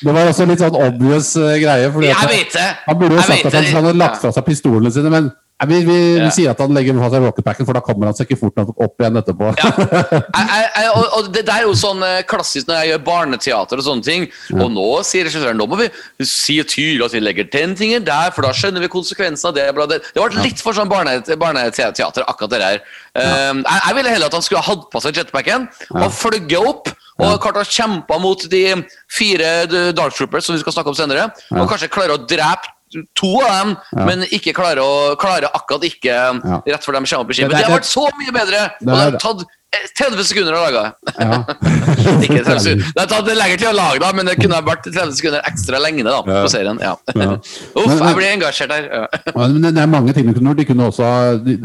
[0.00, 1.90] det var også litt sånn obvious eh, greie.
[1.96, 2.68] Fordi Jeg vet det!
[2.86, 5.32] han burde jo sagt at han, hadde lagt fra seg pistolene sine, men
[5.68, 6.24] vi, vi, Ja.
[6.24, 8.56] vi sier at han legger fra seg rocket-packen, for da kommer han seg ikke fort
[8.56, 9.50] nok opp igjen etterpå.
[9.60, 9.70] Ja.
[10.40, 13.80] Jeg, jeg, og, og det, der er jo sånn eh, klassisk når jeg gjør barneteater
[13.80, 14.24] og sånne ting.
[14.56, 15.88] Og nå sier regissøren nå må vi
[16.26, 19.66] si tydelig at vi legger den tingen der, for da skjønner vi konsekvensen av det.
[19.92, 20.00] Det.
[20.14, 22.80] det ble litt for sånn barne- barneteater, akkurat det der.
[23.14, 26.56] Um, jeg, jeg ville heller at han skulle ha hatt på seg jetpacken og fløyet
[26.60, 26.90] opp.
[27.20, 28.64] Og klart å kjempe mot de
[29.12, 29.48] fire
[29.92, 31.26] Dark Troopers som vi skal snakke om senere.
[31.52, 32.72] Og kanskje klare å drepe
[33.14, 33.76] to av dem,
[34.08, 36.18] men ikke klare å klare akkurat ikke
[36.66, 37.46] rett før de kommer opp i ski.
[37.46, 38.66] Det Det har vært så mye bedre!
[38.80, 40.80] Og det har tatt eh, 30 sekunder å lage.
[41.20, 41.36] Ja.
[42.26, 42.88] Ikke 30 sekunder.
[42.96, 45.78] Det har tatt lengre tid å lage, da, men det kunne vært 30 sekunder ekstra
[45.84, 46.80] lenge da, på serien.
[46.82, 46.96] Ja.
[47.14, 47.28] Ja.
[47.78, 48.88] Uff, Men- jeg blir engasjert her.
[48.90, 49.04] Ja.
[49.30, 50.62] Ja, Men det det er mange ting de kunne gjort.
[50.64, 51.12] De kunne også,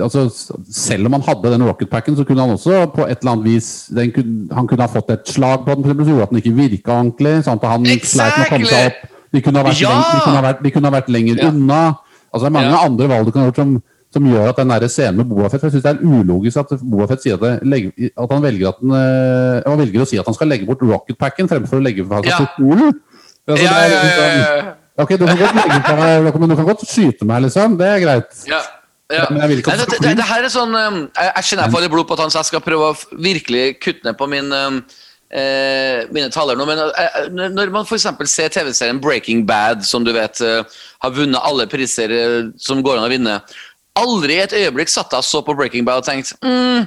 [0.06, 0.28] altså,
[0.70, 3.72] selv om han hadde den rocketpacken, så kunne han også på et eller annet vis
[3.90, 6.56] den kunne, Han kunne ha fått et slag på den, som gjorde at den ikke
[6.62, 7.36] virka ordentlig.
[7.50, 9.12] Sånn at han sleit med å komme seg opp.
[9.36, 9.92] De kunne ha vært, Ja!
[9.92, 11.50] leng, de kunne ha vært, de kunne ha vært lenger Ja.
[11.52, 11.82] unna.
[12.32, 12.86] Altså, det er mange Ja.
[12.86, 13.74] andre valg du kan ha gjort som,
[14.16, 16.58] som gjør at den der scenen med Boa Fett for Jeg syns det er ulogisk
[16.64, 20.08] at Boa Fett sier at, det, at han velger at den, eh, han velger å
[20.08, 22.96] si at han skal legge bort rocketpacken fremfor å legge fra seg pistolen.
[23.48, 24.74] Altså, Ja, ja, ja, ja.
[24.98, 27.78] Ok, du kan godt legge på deg, men du kan godt skyte meg, liksom.
[27.78, 28.32] Det er greit.
[28.48, 28.62] Ja.
[29.14, 29.28] Ja.
[29.30, 32.08] Nei, at det, det det, her er sånn um, Jeg, jeg kjenner jeg faller blod
[32.10, 35.04] på tann, så jeg skal prøve å virkelig kutte ned på min um, eh,
[36.14, 36.68] mine taler nå.
[36.70, 38.08] Men eh, når man f.eks.
[38.30, 40.62] ser TV-serien Breaking Bad, som du vet eh,
[41.02, 43.40] har vunnet alle priser eh, som går an å vinne
[43.96, 46.84] Aldri et øyeblikk satt jeg og så på Breaking Bad og tenkte mm,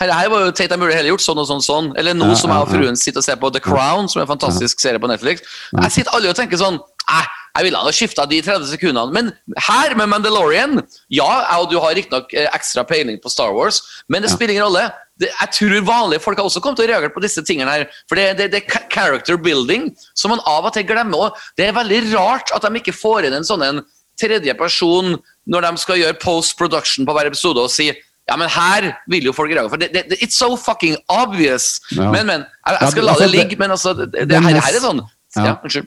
[0.00, 1.62] her, her var jo teit, jeg burde heller gjort sånn og sånn.
[1.62, 4.26] sånn Eller nå som jeg og fruen sitter og ser på The Crown, som er
[4.26, 5.42] en fantastisk serie på Netflix.
[5.74, 6.78] Jeg sitter aldri og tenker sånn
[7.08, 7.22] «Æ,
[7.58, 9.10] jeg ville ha skifta de 30 sekundene.
[9.14, 9.32] Men
[9.66, 10.78] her med Mandalorian
[11.10, 14.54] Ja, jeg og du har riktignok eh, ekstra peiling på Star Wars, men det spiller
[14.54, 14.86] ingen rolle.
[15.18, 17.86] Det, jeg tror vanlige folk har også kommet til å reagere på disse tingene her.
[18.06, 21.28] For det, det, det er character building som man av og til glemmer.
[21.28, 23.82] Og det er veldig rart at de ikke får inn en sånn en
[24.18, 25.16] tredje person
[25.50, 27.90] når de skal gjøre post-production på hver episode og si
[28.28, 29.70] ja, men her vil jo folk reagere.
[29.72, 31.78] For det, det, it's so fucking obvious.
[31.96, 32.10] Ja.
[32.12, 32.42] Men, men.
[32.68, 35.00] Jeg, jeg skal la altså, det det- ligge, men altså, det, her, her er sånn
[35.36, 35.44] Ja.
[35.44, 35.86] Ja, unnskyld.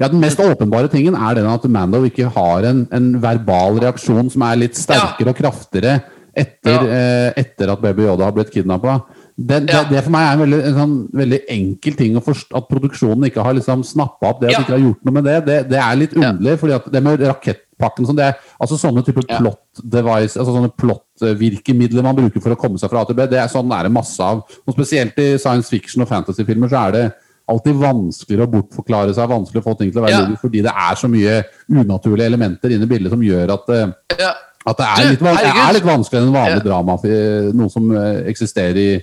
[0.00, 4.30] Ja, Den mest åpenbare tingen er den at Mando ikke har en, en verbal reaksjon
[4.30, 6.00] som er litt sterkere og kraftigere
[6.38, 6.82] etter, Ja.
[6.86, 9.00] eh, etter at Baby Yoda har blitt kidnappa.
[9.38, 9.84] Det, det, Ja.
[9.84, 13.54] det for meg er en veldig, en sånn, veldig enkel ting at produksjonen ikke har
[13.54, 14.48] liksom snappa opp det.
[14.50, 14.58] At Ja.
[14.58, 15.36] de ikke har gjort noe med det.
[15.46, 16.32] Det, det er litt Ja.
[16.32, 16.58] underlig.
[16.58, 19.38] fordi at det med rakettpakken sånn, det er, altså Sånne typer Ja.
[19.38, 19.58] plot
[19.88, 23.38] device, altså sånne plot-virkemidler man bruker for å komme seg fra A til B, det
[23.38, 24.42] er sånn er det masse av.
[24.66, 27.14] Og Spesielt i science fiction og fantasyfilmer så er det
[27.48, 30.20] alltid vanskeligere å bortforklare seg, vanskelig å få ting til å være Ja.
[30.26, 33.92] logisk, fordi det er så mye unaturlige elementer inne i bildet som gjør at, eh,
[34.20, 34.32] Ja.
[34.66, 36.66] at det, er litt, det er litt vanskeligere enn vanlig Ja.
[36.70, 39.02] drama, for noe som eh, eksisterer i,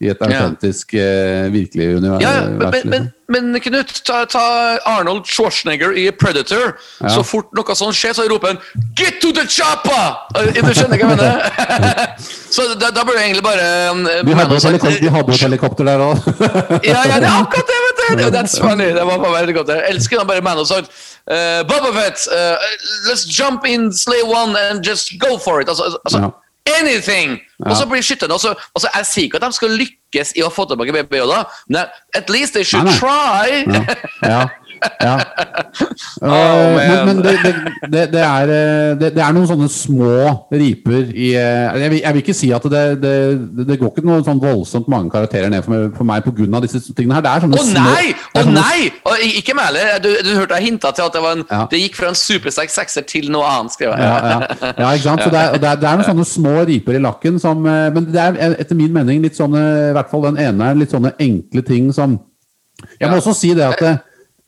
[0.00, 2.20] i et autentisk, eh, virkelig univers.
[2.22, 3.12] Men, men, liksom.
[3.28, 4.42] Men, Knut, ta, ta
[4.86, 6.76] Arnold Schwarzenegger i Predator.
[7.00, 7.08] Ja.
[7.10, 8.60] Så fort noe sånt skjer, så roper han
[8.96, 11.42] 'Get to the chopper!' Eh, Du skjønner hva jeg mener?
[12.54, 13.66] så da, da burde jeg egentlig bare
[14.22, 16.16] Vi de, hadde et helikopter, hadde helikopter der òg.
[16.90, 18.30] Ja, ja, det er akkurat det, vet du!
[18.38, 18.88] That's funny.
[18.94, 19.82] Det var bare helikopter.
[19.82, 20.90] Jeg elsker da bare Mando sagt
[21.30, 22.56] uh, Boba Fett, uh,
[23.10, 25.68] let's jump in Slave One and just go for it.
[25.68, 26.30] Altså, altså Ja.
[26.78, 27.38] Anything!
[27.66, 30.50] Og så blir skytterne også, også Jeg sier ikke at de skal lykkes i å
[30.52, 33.00] få tilbake Yoda, men at least they should Nei, nei.
[33.00, 33.98] try!
[34.22, 34.30] Ja.
[34.30, 34.46] ja.
[35.06, 35.20] Oh,
[36.26, 37.32] Eh, men men det,
[37.92, 40.08] det, det, er, eh, det, er noen sånne små
[40.52, 43.12] riper i eh, Jeg vil, jeg vil ikke si at det, det,
[43.68, 46.60] det går ikke noe sånn voldsomt mange karakterer ned for meg, for meg pga.
[46.64, 47.24] disse tingene her.
[47.26, 48.14] Det er sånne små nei!
[48.32, 48.88] Å sånne- nei!
[49.04, 49.92] Oh, ikke meg heller.
[50.04, 51.60] Du, du hørte jeg hinta til at det, var en, Ja.
[51.70, 53.76] det gikk fra en supersterk sekser til noe annet.
[53.76, 54.00] skrev jeg.
[54.00, 54.72] Ja, ja.
[54.72, 55.26] ja, ikke sant?
[55.26, 58.22] Så det, er, er, det er noen sånne små riper i lakken som Men det
[58.24, 61.92] er etter min mening litt sånne I hvert fall den ene litt sånne enkle ting
[61.96, 62.18] som
[63.00, 63.20] Jeg må Ja.
[63.20, 63.94] også si det at det,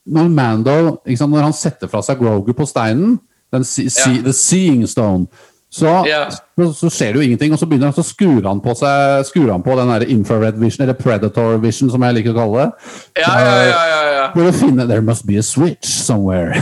[0.09, 0.79] når Mando
[1.17, 3.19] sant, Når han setter fra seg Grogu på steinen,
[3.53, 4.11] den Ja.
[4.25, 5.29] The Seeing Stone
[5.71, 6.33] så, yeah.
[6.57, 9.27] så, så skjer det jo ingenting, og så begynner han, så skrur han på seg
[9.29, 12.63] Skrur han på den der infrared vision, eller predator vision, som jeg liker å kalle
[12.63, 12.95] det.
[13.21, 14.23] Ja, ja, ja, ja, ja.
[14.33, 16.57] For å finne There must be a switch somewhere.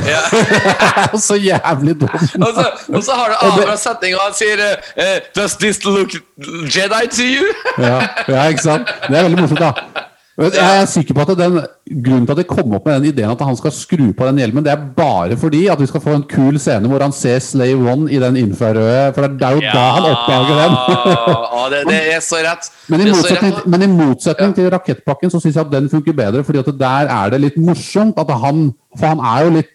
[1.29, 2.35] så jævlig dumt.
[2.35, 6.19] Og så, og så har du Abraham setning, og han sier eh, Does this look
[6.67, 7.55] Jedi to you?
[7.79, 8.91] ja, ja, ikke sant?
[9.07, 10.07] Det er veldig morsomt, da.
[10.37, 11.55] Men Jeg er sikker på at den
[12.05, 14.41] Grunnen til at de kom opp med den ideen at han skal skru på den
[14.43, 17.39] hjelmen, det er bare fordi at vi skal få en kul scene hvor han ser
[17.45, 20.75] Slave One i den infrarøde For det er jo da han oppdager den.
[21.57, 22.69] Ja, det, det er så rett.
[22.93, 23.71] Men i motsetning, rett.
[23.73, 27.09] men i motsetning til rakettpakken så syns jeg at den funker bedre, fordi at der
[27.17, 28.19] er det litt morsomt.
[28.21, 28.69] at han,
[28.99, 29.73] For han er jo litt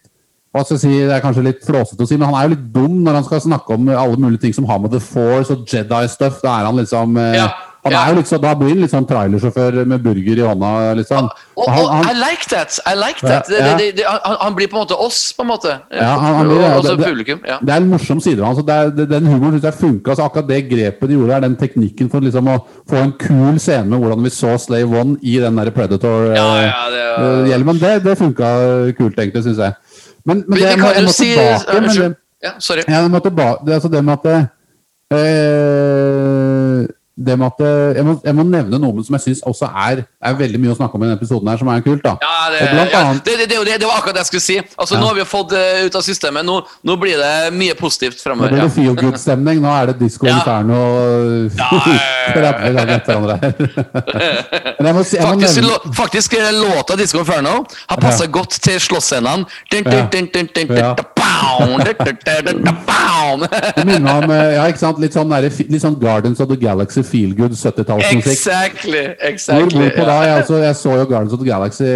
[0.52, 2.54] hva skal jeg si, Det er kanskje litt flåsete å si, men han er jo
[2.58, 5.54] litt dum når han skal snakke om alle mulige ting som har med The Force
[5.56, 6.42] og Jedi-stuff.
[6.44, 7.48] Da er han liksom eh, Ja,
[7.84, 8.00] han ja.
[8.06, 10.72] er jo liksom, Da blir han litt sånn trailersjåfør med burger i hånda.
[11.00, 11.30] liksom.
[11.56, 12.80] Og, Og han, han, I like that!
[12.86, 13.50] I like that.
[13.50, 13.78] Ja, ja.
[13.78, 15.74] det, det, han, han blir på en måte oss, på en måte.
[15.92, 16.78] Ja, han- blir det, ja.
[16.78, 17.40] og så Det- det- publikum.
[17.48, 17.58] Ja.
[17.62, 20.12] det er en morsom side av så det er, det, Den humoren syns jeg funka.
[20.12, 22.60] Altså, akkurat det grepet de gjorde er den teknikken for liksom å
[22.90, 26.48] få en kul scene med hvordan vi så Slave One i den der Predator Ja,
[26.58, 28.48] eh, ja, det, Eh, hjelmen, det, det funka
[28.98, 29.74] kult, egentlig, syns jeg.
[30.26, 32.84] Men, men men det, kan jeg må si tilbake men det, Ja, sorry.
[32.88, 34.38] ja, jeg må tilbake, det, altså det med at det,
[35.12, 36.88] eh,
[37.26, 37.62] det med at
[37.98, 40.78] jeg, må, jeg må nevne noe som jeg syns også er, er veldig mye å
[40.80, 42.04] snakke om i denne episoden, her, som er kult.
[42.06, 42.16] da.
[42.22, 42.92] Ja, det, annet...
[42.94, 44.58] ja, det, det, det, det, var akkurat det jeg skulle si.
[44.78, 46.46] Altså, Nå har vi fått det ut av systemet.
[46.48, 46.58] Nå,
[46.88, 48.68] nå blir det mye positivt nå blir Ja.
[48.70, 49.62] det feel good-stemning.
[49.64, 50.38] Nå er det Disco Ja.
[50.40, 50.80] Inferno
[51.62, 52.00] ja, ja.
[52.36, 53.54] 30 ganger etter hverandre her.
[54.82, 57.56] Men jeg må, si, Faktisk, nevne faktisk eh, låta Disco Inferno
[57.88, 58.32] har passa Ja.
[58.32, 59.46] godt til slåssscenene.
[59.72, 60.94] Ja.
[63.78, 65.00] Det minner om eh, ja, ikke sant?
[65.02, 68.32] Litt, sånn der, litt sånn Guardians of the Galaxy feel good 70-tallsmusikk.
[68.34, 69.04] Exactly.
[69.32, 70.18] Exactly ja.
[70.26, 71.90] jeg, altså, jeg så jo Guardians of the Galaxy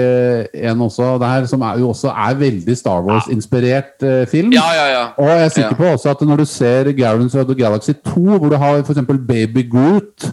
[0.53, 4.53] 1 også, der, som er, jo også er veldig Star Wars-inspirert eh, film.
[4.55, 5.05] ja, ja, ja.
[5.17, 8.25] Og jeg er sikker på også at når du ser Guardians of the Galaxy 2,
[8.37, 9.03] hvor du har f.eks.
[9.27, 10.29] Baby Groot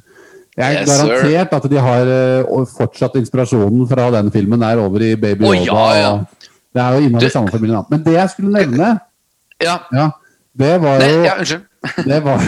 [0.58, 1.08] Jeg er Yes, sir.
[1.08, 5.52] garantert at de har eh, fortsatt inspirasjonen fra den filmen der over i Baby Å,
[5.52, 6.12] Oh, ja, ja.
[6.72, 7.82] Det er jo innad i samme familie.
[7.90, 8.98] Men det jeg skulle nevne,
[9.62, 9.76] ja.
[9.92, 10.08] ja,
[10.58, 11.62] det var Nei, jo ja, unnskyld.
[12.10, 12.42] det var,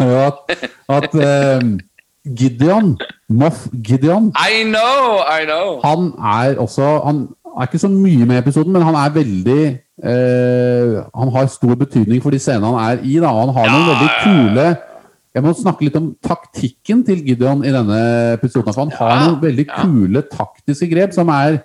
[0.00, 1.14] jo at, at
[1.62, 1.78] um,
[2.38, 2.98] Gideon,
[3.28, 5.80] Moff Gideon, I know, I know.
[5.84, 9.62] han er også Han er ikke så mye med i episoden, men han er veldig
[10.04, 13.18] uh, Han har stor betydning for de scenene han er i.
[13.20, 14.66] Da, han har noen veldig kule
[15.34, 18.00] Jeg må snakke litt om taktikken til Gideon i denne
[18.38, 18.72] episoden.
[18.72, 19.82] For han har noen veldig ja.
[19.82, 21.60] kule taktiske grep som er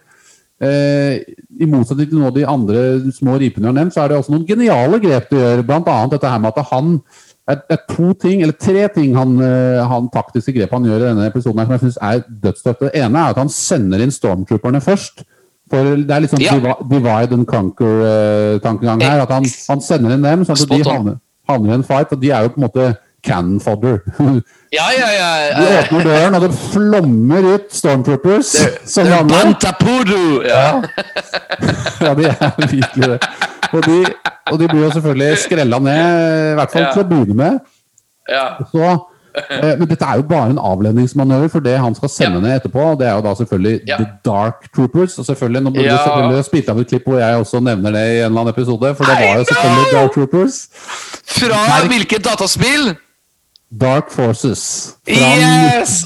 [0.63, 2.81] I motsetning til noen av de andre
[3.13, 5.63] små ripene jeg har nevnt, så er det også noen geniale grep du gjør.
[5.67, 6.97] Blant annet dette her med at han
[7.43, 11.07] det er, to ting, eller tre ting han, eh, han taktiske grep han gjør i
[11.09, 12.85] denne episoden her, som jeg synes er dødsstøtt.
[12.85, 15.25] Det ene er at han sender inn stormtrooperne først.
[15.69, 16.75] For Det er litt sånn Ja.
[16.87, 19.21] divide and conquer-tankegang her.
[19.23, 22.13] At han, han sender inn dem, sånn at de havner, havner i en fight.
[22.13, 23.99] Og de er jo på en måte cannon fodder.
[24.73, 25.25] Ja, ja, ja.
[25.53, 28.55] Eh, åpner døren, og det flommer ut stormtroopers.
[28.89, 29.05] Som.
[29.29, 30.41] Bantapudu!
[30.49, 30.81] Ja.
[32.01, 33.19] Ja, de er virkelig det.
[33.73, 33.99] Og de,
[34.51, 37.59] og de blir jo selvfølgelig skrella ned, i hvert fall til å begynne med.
[38.29, 38.47] ja.
[38.73, 38.89] Så,
[39.37, 42.43] eh, men dette er jo bare en avledningsmanøver for det han skal sende Ja.
[42.47, 42.87] ned etterpå.
[42.99, 43.97] Det er jo da selvfølgelig Ja.
[44.01, 45.19] The Dark Troopers.
[45.19, 45.97] Og selvfølgelig, Nå burde Ja.
[45.97, 48.53] du selvfølgelig spilt av et klipp hvor jeg også nevner det i en eller annen
[48.57, 48.95] episode.
[48.97, 49.93] For det var jo selvfølgelig!
[49.93, 50.67] Dark Troopers.
[51.37, 52.95] Fra hvilket dataspill?
[53.81, 54.95] Dark Forces.
[55.07, 56.05] Yes!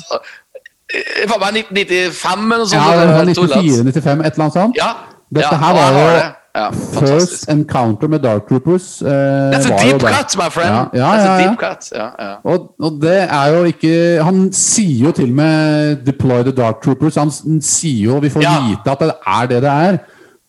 [0.88, 2.82] Det Faen meg 1995 eller noe sånt.
[2.82, 3.60] Ja, det var eller tullete.
[3.60, 4.78] 94-95, et eller annet sånt.
[4.78, 4.92] Ja.
[5.36, 6.20] Dette ja, her var jo.
[6.58, 9.02] Ja, First encounter med Dark Troopers.
[9.02, 10.76] Eh, That's a deep cut, my friend.
[10.76, 11.48] Ja, ja, That's ja, a ja.
[11.48, 11.92] deep cut.
[11.92, 12.34] Ja, ja.
[12.44, 16.76] Og, og det er jo ikke Han sier jo til og med 'deploy the dark
[16.86, 17.20] troopers'.
[17.20, 19.98] Han sier jo Vi får vite at det er det det er.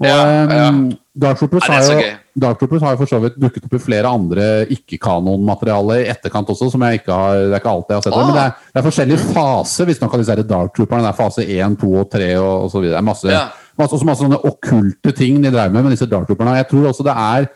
[0.01, 2.03] Og um, Dark, Troopers er har jo.
[2.39, 6.49] Dark Troopers har jo for så vidt dukket opp i flere andre ikke-kanonmateriale i etterkant
[6.53, 8.12] også, som jeg ikke har Det er ikke alltid jeg har sett.
[8.14, 8.27] det, Ah.
[8.27, 11.03] Men det er, det er forskjellige faser visstnok av disse her Dark Trooperne.
[11.03, 12.95] Det er fase 1, 2 og 3 og, og så videre.
[12.99, 13.49] Det er masse, Ja.
[13.79, 16.55] masse, masse sånne okkulte ting de drev med med disse Dark Trooperne.
[16.57, 17.49] Jeg tror også det er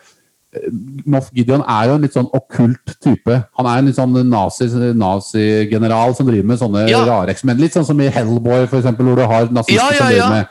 [1.07, 3.45] Moff Gideon er jo en litt sånn okkult type.
[3.57, 7.05] Han er en litt sånn nazi- nazi-general som driver med sånne Ja.
[7.07, 7.61] rare eksperimenter.
[7.61, 10.31] Litt sånn som i Hellboy, for eksempel, hvor du har nazister Ja, ja, som driver
[10.31, 10.47] med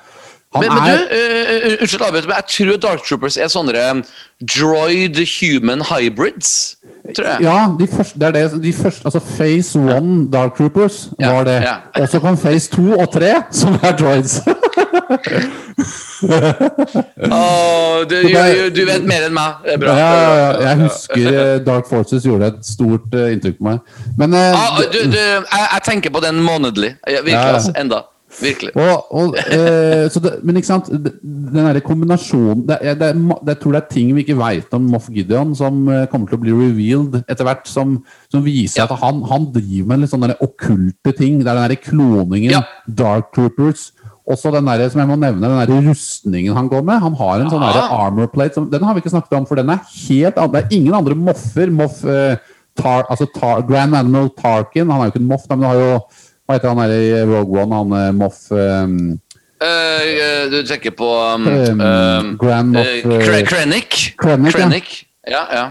[0.55, 3.83] Han Men, men er du, eh, unnskyld avbryter, men jeg tror Dark Troopers er sånne
[3.91, 4.01] um,
[4.43, 6.49] droid human hybrids.
[7.15, 7.37] Tror jeg.
[7.45, 11.43] Ja, de første, det er det, de første, altså Phase 1 Dark Troopers Ja, var
[11.47, 11.55] det.
[11.63, 11.75] ja.
[12.01, 14.41] Og så kom Phase 2 og 3, som er droids.
[17.31, 19.63] oh, du, er- du, du vet mer enn meg.
[19.65, 19.95] Det er bra.
[19.97, 23.81] ja, jeg husker eh, Dark Forces gjorde et stort eh, inntrykk på meg.
[24.19, 26.93] Men eh, Ah, du, du, jeg, jeg tenker på den månedlig.
[27.07, 27.73] Virkelig, altså.
[27.81, 28.03] Enda.
[28.39, 28.71] Virkelig.
[28.79, 33.59] Og, og, eh, så det, men ikke sant, den der kombinasjonen det, det, det, Jeg
[33.59, 36.43] tror det er ting vi ikke veit om Moff Gideon, som eh, kommer til å
[36.45, 37.97] bli revealed etter hvert, som,
[38.31, 38.87] som viser Ja.
[38.87, 41.41] at han, han driver med litt sånne okkulte ting.
[41.41, 42.63] Det er den der kloningen, Ja.
[42.87, 43.89] Dark Troopers.
[44.31, 47.01] Også den der, som jeg må nevne, den der rustningen han går med.
[47.03, 47.73] Han har en sånn Ja.
[47.75, 48.53] der armor plate.
[48.55, 50.53] Som, den har vi ikke snakket om, for den er helt annen.
[50.55, 51.67] Det er ingen andre moffer.
[51.73, 52.37] Moff, eh,
[52.79, 55.81] tar, altså tar, Grand Animal Tarkin, han er jo ikke en moff, men han har
[55.81, 56.01] jo
[56.51, 57.75] Hva heter han her i Rogue One?
[57.79, 58.95] Han eh, Moff um,
[59.63, 63.13] eh, du tenker på um, Um, Grand Moff uh,
[63.47, 63.99] Krennic.
[64.19, 64.55] Krennic.
[64.57, 64.89] Krennic,
[65.23, 65.31] ja.
[65.31, 65.67] Ja, ja.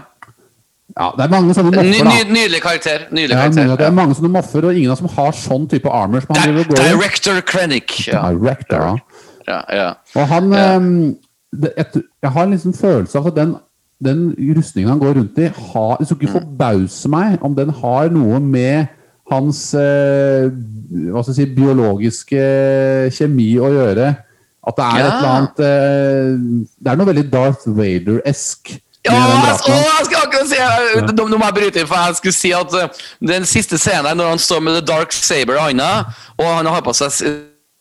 [0.97, 2.33] Ja, det er mange sånne Ny, moffer, ny, da.
[2.35, 3.03] nydelig karakter.
[3.15, 3.75] Nydelig Ja, karakter.
[3.79, 6.57] det er mange sånne moffer, og ingen av som har sånn type armor som han
[6.57, 6.65] Di-.
[6.75, 7.93] Director Krennic.
[8.09, 8.25] Ja.
[8.33, 8.87] Director,
[9.47, 9.59] ja.
[9.71, 9.85] Ja.
[10.17, 10.49] Og han
[11.51, 13.53] det, jeg, jeg har en liksom følelse av at den,
[14.03, 14.25] den
[14.57, 16.41] rustningen han går rundt i, har, det skulle ikke Mm.
[16.41, 18.87] forbause meg om den har noe med
[19.31, 20.49] hans eh,
[21.11, 22.45] hva skal jeg si, biologiske
[23.15, 24.11] kjemi å gjøre.
[24.67, 25.05] At det er Ja.
[25.07, 28.75] et eller annet eh, Det er noe veldig Darth Vader-esk.
[29.07, 32.37] Ja, jeg, å, jeg skal akkurat si Nå må jeg bryte inn, for jeg skulle
[32.37, 32.75] si at
[33.31, 35.87] den siste scenen her, når han står med The Dark Saber i hånda,
[36.37, 37.09] og han har på seg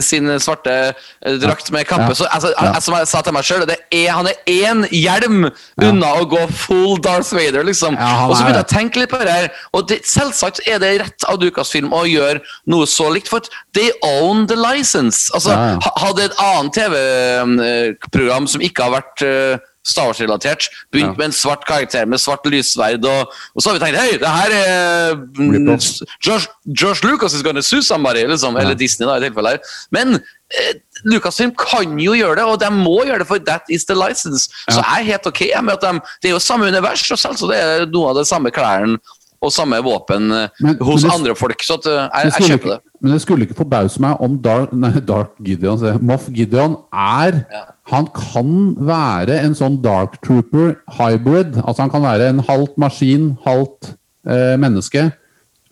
[0.04, 3.64] sin svarte eh, drakt med kappe så altså, jeg, Som jeg sa til meg sjøl,
[4.10, 5.48] han er én hjelm
[5.80, 7.96] unna å gå full Darth Vader, liksom.
[7.98, 10.92] Og så begynte jeg å tenke litt på det her, og det, selvsagt er det
[11.02, 13.44] rett av Dukas film å gjøre noe så likt, for
[13.76, 15.30] they own the license.
[15.36, 15.56] Altså,
[16.00, 21.18] hadde et annet TV-program som ikke har vært uh, Star Wars-relatert, begynt Ja.
[21.18, 24.28] med en svart karakter med svart lyssverd, og, og så har vi tenkt hei, det
[24.28, 26.02] her er Josh.
[26.22, 29.58] George, George Lucas is gonna sue somebody, liksom, eller Disney da, i tilfelle her.
[29.90, 30.74] Men eh,
[31.04, 34.50] Lucasfilm kan jo gjøre det, og de må gjøre det, for that is the license.
[34.68, 37.40] Så jeg er helt ok med at de, det er jo samme univers, og selv
[37.40, 38.98] så det er noe av det samme klærne
[39.40, 42.50] og samme våpen eh, Men- hos men det- andre folk, så at, eh, jeg, jeg
[42.52, 42.80] kjøper det.
[43.00, 45.80] Men det skulle ikke forbause meg om Dark, nei, Dark Gideon.
[46.04, 47.66] Moff Gideon er Ja.
[47.90, 48.50] Han kan
[48.86, 51.56] være en sånn Dark Trooper hybrid.
[51.64, 53.96] Altså Han kan være en halvt maskin, halvt
[54.28, 55.08] eh, menneske.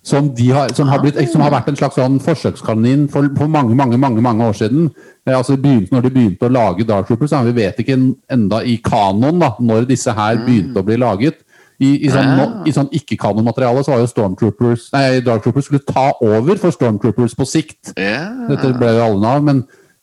[0.03, 3.51] Som, de har, som, har blitt, som har vært en slags sånn forsøkskanin for, for
[3.51, 4.89] mange mange, mange, mange år siden.
[5.27, 7.99] Eh, altså begynte, Når de begynte å lage Dark Troopers, så vi vet ikke
[8.33, 11.45] enda i kanon da, når disse her begynte å bli laget.
[11.81, 15.85] I, i sånn, nå- i sånn ikke-kanonmateriale så var jo Stormtroopers Nei, Dark Troopers skulle
[15.87, 17.93] ta over for Stormtroopers på sikt.
[17.95, 18.25] Ja.
[18.49, 19.61] Dette ble jo alle av, men,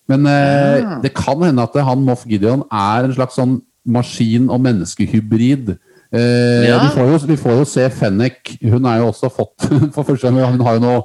[0.08, 4.62] men eh, det kan hende at han Moff Gideon er en slags sånn maskin- og
[4.64, 5.76] menneskehybrid.
[6.16, 6.80] Eh, Ja.
[6.86, 8.56] vi, får jo, vi får jo se Fennek.
[8.64, 11.04] Hun er jo også fått for første gang, Hun har jo noe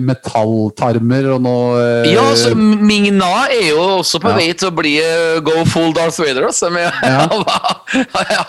[0.00, 4.36] metalltarmer og noe eh, Ja, altså Ming-Na er jo også på Ja.
[4.38, 7.28] vei til å bli uh, go full Darth Vader, altså, med Ja.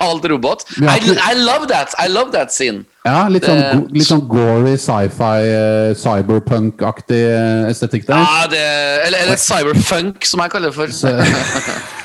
[0.02, 0.66] halvt robot.
[0.82, 0.98] I,
[1.32, 1.94] I love that!
[2.00, 2.86] I love that scene.
[3.06, 8.18] Ja, litt sånn, det- litt sånn gory sci-fi, uh, cyberpunk-aktig eh, estetikk der.
[8.24, 8.64] Ja, det,
[9.08, 10.90] eller, eller cyberfunk, som jeg kaller det for.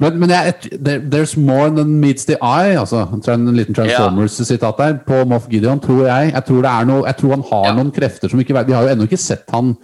[0.00, 0.54] Men men jeg,
[1.12, 2.76] there's more than meets the eye.
[2.78, 6.32] Altså, en liten Transformers-sitat der på Moff Gideon, tror jeg.
[6.32, 7.74] Jeg tror, det noe, jeg tror han har Ja.
[7.78, 9.76] noen krefter som ikke Vi har jo ennå ikke sett han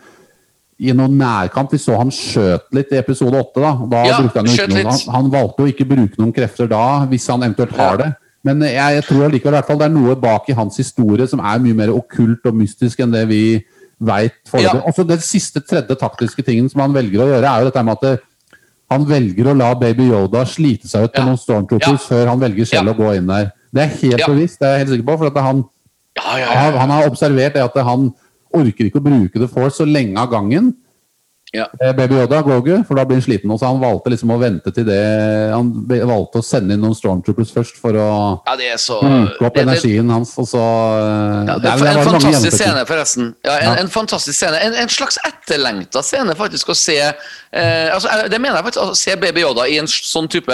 [0.79, 1.73] i noen nærkamp.
[1.73, 3.61] Vi så han skjøt litt i episode åtte.
[3.61, 3.73] Da.
[3.91, 7.43] da Ja, han, noen, han, han valgte å ikke bruke noen krefter da, hvis han
[7.43, 8.13] eventuelt har det.
[8.47, 11.75] Men jeg, jeg tror likevel det er noe bak i hans historie som er mye
[11.75, 13.43] mer okkult og mystisk enn det vi
[14.01, 14.81] veit foreløpig.
[14.81, 14.87] Ja.
[14.91, 17.97] Også den siste, tredje taktiske tingen som han velger å gjøre, er jo dette med
[17.99, 18.13] at det,
[18.91, 21.25] han velger å la Baby Yoda slite seg ut på Ja.
[21.27, 22.07] noen Stormtroopers Ja.
[22.09, 23.53] før han velger selv å gå inn der.
[23.75, 25.19] Det er helt bevisst, det er jeg helt sikker på.
[25.19, 25.65] For at han,
[26.17, 28.15] Ja, ja, han, han har observert det at han
[28.55, 30.75] orker ikke å bruke The Force så lenge av gangen.
[31.55, 31.65] Ja.
[31.81, 33.51] Eh, Baby Yoda, Grogu, for da blir han sliten.
[33.51, 34.99] Og så han valgte liksom å vente til det
[35.55, 38.09] Han valgte å sende inn noen Stormtroopers først for å
[38.45, 41.71] ja, det er så bruke opp det- det- energien hans, og så eh, Ja, det
[41.73, 43.35] er- en, fantastisk scene, forresten.
[43.45, 43.75] Ja, en, Ja.
[43.81, 44.61] en fantastisk scene.
[44.61, 48.97] En, en slags etterlengta scene, faktisk, å se eh, altså, Det mener jeg faktisk, å
[48.97, 50.53] se Baby Yoda i en sånn type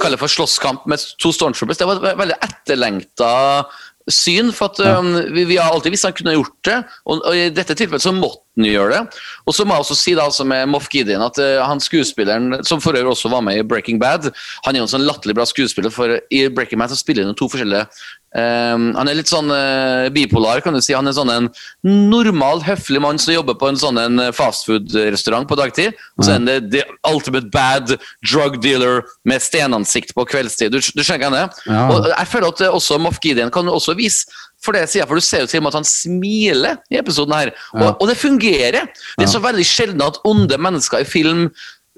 [0.00, 1.78] Kall det for slåsskamp med to Stormtroopers.
[1.78, 3.64] Det var et veldig etterlengta
[4.10, 7.36] syn, for at um, vi, vi har alltid visst han kunne gjort det, og, og
[7.38, 9.02] i dette tilfellet så måtte han gjør det.
[9.46, 12.60] Og så må jeg også si da, altså med Moff Gideon at uh, han skuespilleren,
[12.68, 14.30] som for øvrig også var med i Breaking Bad,
[14.66, 17.38] han er jo en sånn latterlig bra skuespiller, for i Breaking Bad så spiller han
[17.38, 17.86] to forskjellige
[18.32, 20.94] Um, han er litt sånn uh, bipolar, kan du si.
[20.96, 21.48] Han er sånn en
[21.84, 25.98] normal, høflig mann som jobber på en sånn en fastfood-restaurant på dagtid.
[26.16, 27.92] Og så er han the, the ultimate bad
[28.24, 30.72] drug dealer med stenansikt på kveldstid.
[30.72, 31.60] Du, du skjønner hva jeg mener?
[31.68, 31.84] Ja.
[31.92, 34.24] Og jeg føler at eh, også Moff Gideon kan også vise
[34.62, 36.98] for det sier jeg, for Du ser jo til og med at han smiler i
[37.00, 37.92] episoden her, og, Ja.
[38.00, 38.90] og det fungerer.
[39.18, 41.48] Det er så veldig sjelden at onde mennesker i film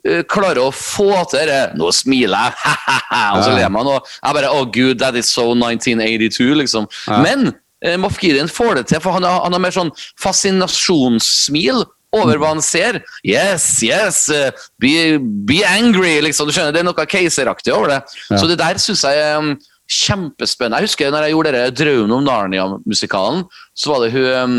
[0.09, 1.75] uh, klarer å få til det.
[1.77, 2.79] Nå smiler jeg,
[3.37, 3.87] og så ler man.
[3.87, 6.89] Og jeg bare Oh gud, that is so 1982, liksom.
[7.09, 7.53] Men
[7.85, 9.93] uh, Moff Gideon får det til, for han han har mer sånn
[10.75, 11.85] fascinasjonssmil
[12.15, 13.01] over hva han ser.
[13.27, 16.47] Yes, yes, eh, be, be angry, liksom.
[16.47, 18.01] Du skjønner, Det er noe keiseraktig over det.
[18.31, 18.39] Ja.
[18.39, 19.57] Så det der syns jeg
[19.91, 20.81] kjempespennende.
[20.81, 23.45] Jeg husker når jeg gjorde dere Drømmen om Narnia-musikalen,
[23.77, 24.57] så var det hun, um,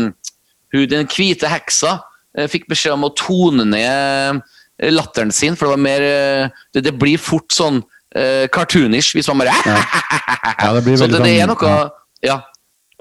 [0.74, 1.96] hun den hvite heksa
[2.38, 4.40] eh, fikk beskjed om å tone ned
[4.78, 9.14] eh, latteren sin, for det var mer eh, Det, det blir fort sånn uh, cartoonish
[9.16, 11.90] hvis man bare Ja, det blir Så det, det er sånn- noe
[12.26, 12.40] Ja.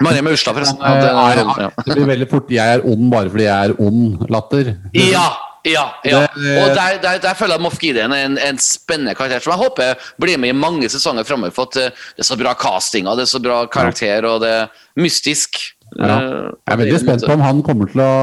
[0.04, 0.82] Marie Maurstad, forresten.
[0.84, 1.70] Ja.
[1.86, 4.72] Det blir veldig fort 'jeg er ond bare fordi jeg er ond'-latter.
[4.92, 5.30] Ja,
[5.66, 6.20] ja, ja.
[6.62, 9.56] Og der, der, der føler jeg at Moff Gideon er en, en spennende karakter som
[9.56, 11.54] jeg håper blir med i mange sesonger framover.
[11.56, 14.44] For at eh, det er så bra casting, og det er så bra karakter, og
[14.46, 14.70] det er
[15.02, 15.58] mystisk.
[15.96, 16.16] Ja.
[16.18, 18.14] Eh, Jeg er veldig spent på om han kommer til å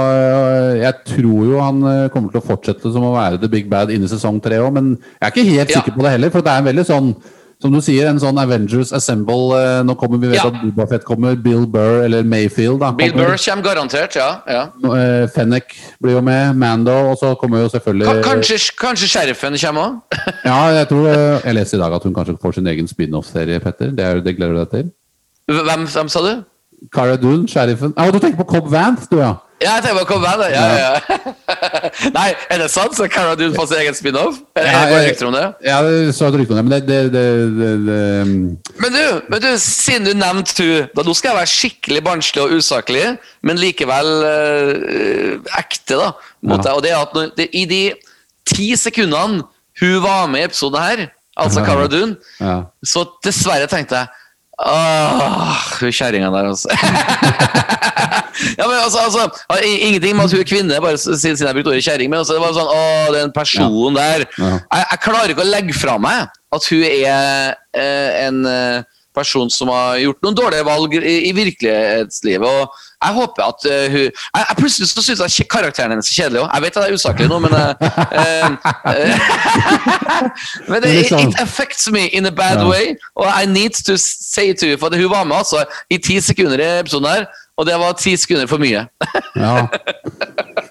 [0.81, 3.93] Jeg tror jo han eh, kommer til å fortsette som å være the big bad
[3.95, 6.35] innen sesong tre òg, men jeg er ikke helt sikker på det heller.
[6.35, 7.15] For det er en veldig sånn
[7.63, 10.49] som du sier, en sånn Avengers Assemble eh, Nå kommer vi vet Ja.
[10.51, 12.81] at Boba Fett kommer, Bill Burr eller Mayfield.
[12.83, 13.31] Da, Bill kommer.
[13.33, 14.29] Burr kommer garantert, ja.
[14.51, 14.65] ja.
[14.99, 19.57] Eh, Fennec blir jo med, Mando, og så kommer jo selvfølgelig Ka- Kanskje, kanskje sheriffen
[19.63, 20.19] kommer òg?
[20.51, 23.61] Ja, jeg tror eh, Jeg leste i dag at hun kanskje får sin egen spin-off-serie,
[23.63, 23.95] Petter.
[23.95, 24.91] Det, er, det gleder du deg til?
[25.53, 26.33] Hvem, hvem sa du?
[26.93, 29.37] Cara Dune, sheriffen ah, Du tenker på Cobb Vanth, du, ja?
[29.63, 30.43] Ja, jeg tenker på Van.
[30.51, 31.19] Ja, ja.
[32.17, 32.97] Nei, er det sant?
[32.99, 34.41] Så Cara Dune får sin egen spin-off?
[34.59, 35.45] Er det Ja, bare rykter om det?
[35.67, 37.25] Ja, det så et rykte om det, men det, det,
[37.59, 38.01] det, det,
[38.83, 42.45] Men du, men du, siden du nevnte hun da, Nå skal jeg være skikkelig barnslig
[42.45, 43.05] og usaklig,
[43.47, 46.13] men likevel eh, ekte, da.
[46.43, 46.73] Mot deg.
[46.75, 47.83] Og det er at når, I de
[48.49, 49.45] ti sekundene
[49.81, 51.07] hun var med i episoden her,
[51.39, 51.63] altså.
[51.65, 52.59] Cara Dune, ja.
[52.85, 54.19] så dessverre tenkte jeg
[54.63, 56.69] Åh, hun kjerringa der, altså.
[58.59, 61.85] ja, men altså, altså Ingenting med at hun er kvinne, bare siden jeg brukte ordet
[61.85, 64.27] kjerring, men altså, det var sånn Åh, den personen der.
[64.39, 64.53] Ja.
[64.61, 68.85] Jeg, jeg klarer ikke å legge fra meg at hun er eh, en eh,
[69.15, 72.49] person som har gjort noen dårlige valg i, i virkelighetslivet.
[72.49, 76.15] og jeg håper at uh, hun jeg, jeg Plutselig så syns jeg karakteren hennes er
[76.23, 76.51] kjedelig òg.
[76.55, 78.49] Jeg vet at det er usaklig nå, men eh,
[80.69, 82.69] Men det, it, it affects me in a bad Ja.
[82.69, 82.95] way.
[83.17, 86.59] Og I need to say to you, for hun var med altså i ti sekunder
[86.61, 87.25] i episoden her,
[87.59, 88.87] og det var ti sekunder for mye.
[89.45, 89.67] ja.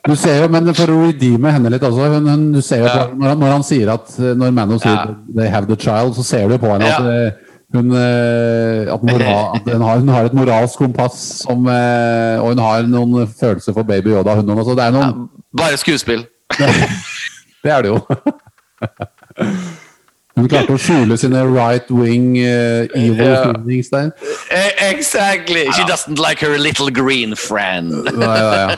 [0.08, 2.90] Du ser jo, men for å redeeme henne litt også hun, hun, du ser jo
[2.90, 3.08] Ja.
[3.14, 5.16] når, han, når han sier at Når Mano sier.
[5.36, 7.32] 'they have the child', så ser du på henne at Ja.
[7.74, 12.52] Hun, eh, at, moral, at hun, har, hun har et moralsk kompass som, eh, og
[12.52, 14.36] hun har noen følelser for baby Yoda.
[14.40, 14.76] Hun, også.
[14.76, 16.26] Det er noen Bare skuespill.
[17.64, 18.00] Det er det jo.
[20.32, 23.50] Hun klarte å skjule sine right wing uh, evil yeah.
[23.52, 24.14] feelings der.
[24.50, 25.66] Eh, Exactly!
[25.76, 27.92] She doesn't like her little green friend.
[28.08, 28.70] Nei, nei, ja.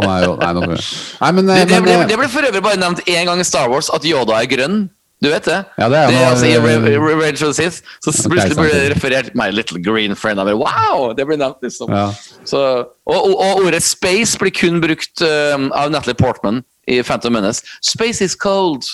[0.00, 3.46] Nei, Nei, men, Det, det, eh, det ble for øvrig bare nevnt én gang i
[3.46, 4.86] Star Wars at Yoda er grønn.
[5.24, 5.58] Du vet det?
[5.80, 8.56] Ja, det er det noe- altså, I Re- Re- Revenge of the Sith så plutselig
[8.58, 10.36] blir det referert My little green friend.
[10.42, 11.12] Bare, wow!
[11.16, 11.90] Det blir nevnt, liksom.
[11.94, 12.10] Ja.
[12.44, 12.60] Så,
[13.06, 17.64] og, og, og ordet space blir kun brukt um, av Natalie Portman i Phantom Menace.
[17.82, 18.84] Space is cold.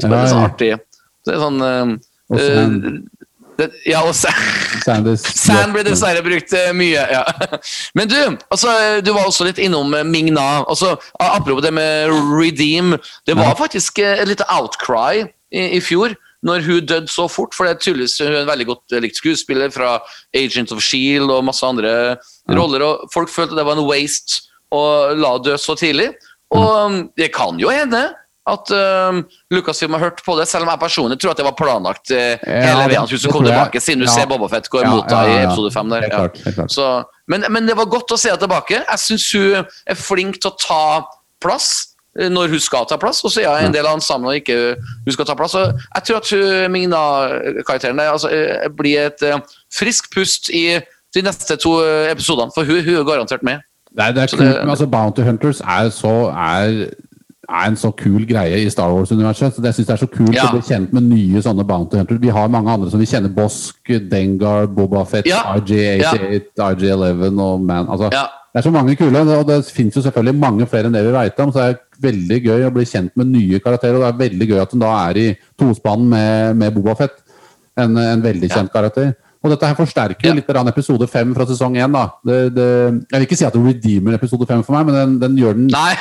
[0.00, 0.70] Så det er Ja, sånn artig.
[1.26, 1.96] Det er sånn um,
[2.32, 3.18] uh,
[3.60, 4.46] det, Ja, og sand.
[4.86, 7.24] Sanders Sand blir dessverre brukt eh, mye, ja.
[7.98, 8.16] Men du,
[8.48, 8.70] altså,
[9.04, 10.62] du var også litt innom eh, Ming-Na.
[10.70, 12.94] Altså, apropos det med redeem.
[13.28, 16.14] Det var faktisk eh, et lite outcry i, i fjor
[16.46, 17.52] når hun døde så fort.
[17.56, 19.98] For det er tydeligvis hun er en veldig godt likt skuespiller fra
[20.36, 22.16] Agent of Shield og masse andre
[22.48, 22.84] roller.
[22.86, 24.80] Og folk følte det var en waste å
[25.18, 26.12] la henne dø så tidlig.
[26.54, 28.06] Og um, det kan jo hende
[28.50, 29.20] at um,
[29.52, 32.40] Lucasfilm har hørt på det, selv om jeg personlig tror at det var planlagt uh,
[32.40, 34.14] Ja, hele veien at hun skulle komme tilbake, siden du Ja.
[34.16, 36.06] ser Boba Fett gå Ja, ja, deg i episode fem der.
[36.08, 36.24] Ja.
[36.24, 36.72] klart.
[36.72, 36.86] Så,
[37.30, 38.80] men, men det var godt å se henne tilbake.
[38.80, 40.80] Jeg syns hun er flink til å ta
[41.44, 44.56] plass når hun skal ta plass, og så er en del av ensemblet og ikke
[45.06, 45.54] hun skal ta plass.
[45.54, 50.80] Og jeg tror at hun, Mina-karakteren altså, eh, blir et frisk friskt pust i
[51.14, 53.62] de neste to eh, episodene, for hun, hun er garantert med.
[53.98, 56.90] Nei, det er kult, men altså Bounty Hunters er, så, er,
[57.50, 59.54] er en så kul greie i Star Wars-universet.
[59.56, 60.46] så Jeg synes det er så kult Ja.
[60.46, 62.20] å bli kjent med nye sånne Bounty Hunters.
[62.20, 63.34] Vi har mange andre som vi kjenner.
[63.34, 63.76] Bosk,
[64.10, 65.42] Dengar, Boba Fett, Ja.
[65.56, 67.86] RG88, RG11 og Man.
[67.88, 68.26] Altså, Ja.
[68.52, 71.12] Det er så mange kule, og det finnes jo selvfølgelig mange flere enn det vi
[71.12, 71.52] vet om.
[71.52, 74.48] Så det er veldig gøy å bli kjent med nye karakterer, og det er veldig
[74.50, 77.12] gøy at hun da er i tospannen med, med Boba Fett.
[77.78, 79.14] En, en veldig kjent karakter.
[79.40, 80.34] Og dette her forsterker jo Ja.
[80.36, 81.94] litt episode fem fra sesong én.
[83.10, 85.54] jeg vil ikke si at det redeemer episode fem for meg, men den, den gjør
[85.56, 85.94] den Nei!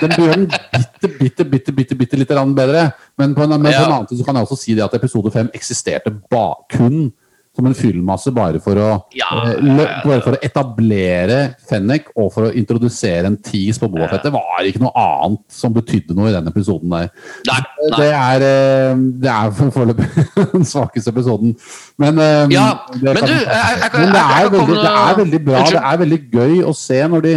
[0.00, 2.92] den gjør den bitte, bitte, bitte, bitte, bitte litt bedre.
[3.18, 4.94] Men på en, men på en annen side så kan jeg også si det at
[4.94, 7.12] episode fem eksisterte ba, kun
[7.56, 11.38] som en fyllmasse bare for å, Ja, eh, bare for å etablere
[11.68, 14.22] Fennec og for å introdusere en tease på Boba Fett.
[14.28, 17.08] Det var ikke noe annet som betydde noe i den episoden der.
[17.48, 17.58] Nei,
[17.90, 17.96] nei.
[17.98, 18.94] Det er, eh,
[19.24, 20.08] det er for- foreløpig
[20.52, 21.56] den svakeste episoden.
[21.98, 24.50] Men, eh, Ja, det men kan- du, jeg- jeg kan- men det, jeg- jeg er
[24.50, 25.62] veldig, det er veldig bra.
[25.70, 27.34] Det er veldig gøy å se når de,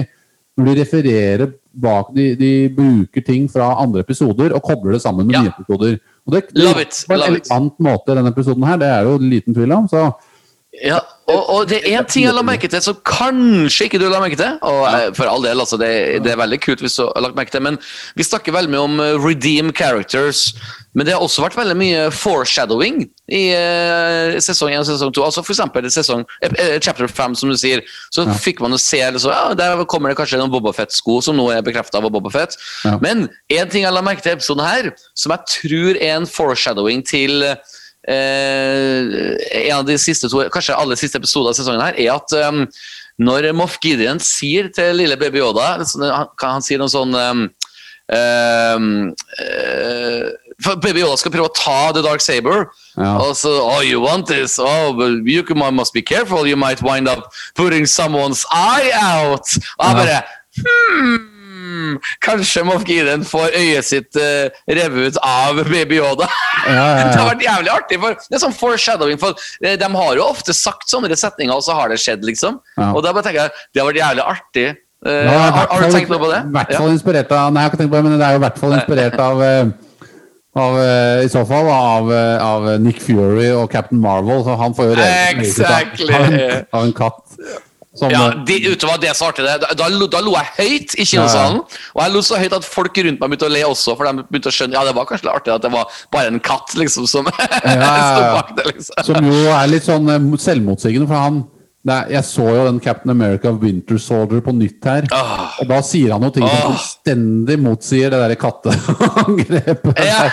[0.59, 5.27] når de refererer bak de, de bruker ting fra andre episoder og kobler det sammen
[5.27, 5.41] med Ja.
[5.45, 5.99] nye episoder.
[6.27, 7.47] Og det, det Love it, på en love it.
[7.47, 9.87] elegant måte denne episoden her, det er jo liten tvil om.
[9.87, 10.03] Så
[10.79, 10.99] Ja,
[11.29, 14.21] og, og det er én ting jeg la merke til som kanskje ikke du la
[14.21, 14.57] merke til.
[14.65, 15.91] Og eh, for all del, altså, det,
[16.25, 17.79] det er veldig kult hvis du har lagt merke til Men
[18.17, 20.53] vi snakker veldig mye om eh, redeem characters.
[20.97, 25.25] Men det har også vært veldig mye foreshadowing i uh, sesong 1 og sesong 2.
[25.27, 27.83] Altså for eksempel i sesong, eh, chapter 5, som du sier,
[28.15, 31.37] så fikk man jo se liksom, ja, Der kommer det kanskje noen Boba Fett-sko, som
[31.37, 32.57] nå er bekrefta av Boba Fett.
[32.87, 32.97] Ja.
[33.03, 36.27] Men én ting jeg la merke til i episoden her, som jeg tror er en
[36.29, 37.77] foreshadowing til eh,
[38.07, 42.63] en av de siste to, kanskje aller siste episoder av sesongen her, er at um,
[43.19, 47.41] når Moff Gideon sier til lille baby Yoda sånn, han, han sier noe sånn um,
[48.15, 48.77] eh,
[50.63, 52.67] for Baby Yoda skal prøve å ta The Dark Saber.
[52.97, 53.17] Ja.
[53.23, 54.59] Og så Oh, you want this?
[54.59, 54.93] Oh,
[55.23, 56.47] you must be careful.
[56.47, 59.47] You might wind up putting someone's eye out.
[59.79, 60.23] Og jeg bare
[60.59, 61.28] hmm,
[62.25, 66.27] Kanskje Moff Gideon får øyet sitt uh, revet ut av Baby Yoda.
[66.67, 67.99] ja, ja, Det har vært jævlig artig.
[68.03, 69.19] for Det er sånn foreshadowing.
[69.21, 72.59] For eh, De har jo ofte sagt sånne setninger, og så har det skjedd, liksom.
[72.77, 72.91] Ja.
[72.93, 74.67] Og da bare tenker jeg, Det har vært jævlig artig.
[75.05, 76.41] Uh, Ja, har, har du tenkt noe på det?
[76.57, 78.41] Hvert fall inspirert av Nei, jeg har ikke tenkt på det, men det er jo
[78.41, 79.69] i hvert fall inspirert av uh,
[80.59, 80.75] av,
[81.23, 82.09] I så fall av,
[82.43, 84.41] av Nick Fury og Captain Marvel.
[84.43, 86.09] Så han får jo ut Exactly.
[86.17, 86.33] av,
[86.75, 87.21] av en katt.
[87.97, 89.55] Som, Ja, eh, de, utover det svarte det.
[89.63, 91.61] Da, da, da lo jeg høyt i kinosalen.
[91.95, 94.25] Og jeg lo så høyt at folk rundt meg begynte å le også, for de
[94.27, 96.75] begynte å skjønne Ja, det var kanskje litt artig at det var bare en katt
[96.77, 98.33] liksom som ja, sto ja.
[98.35, 98.67] bak det.
[98.73, 99.05] liksom.
[99.07, 101.39] Som jo er litt sånn eh, selvmotsigende, for han
[101.89, 105.07] er, Jeg så jo den Captain America Winter Soldier på nytt her.
[105.15, 105.47] Oh.
[105.63, 107.63] Og da sier han noen ting som fullstendig oh.
[107.71, 110.03] motsier det derre katteangrepet.
[110.05, 110.27] Ja.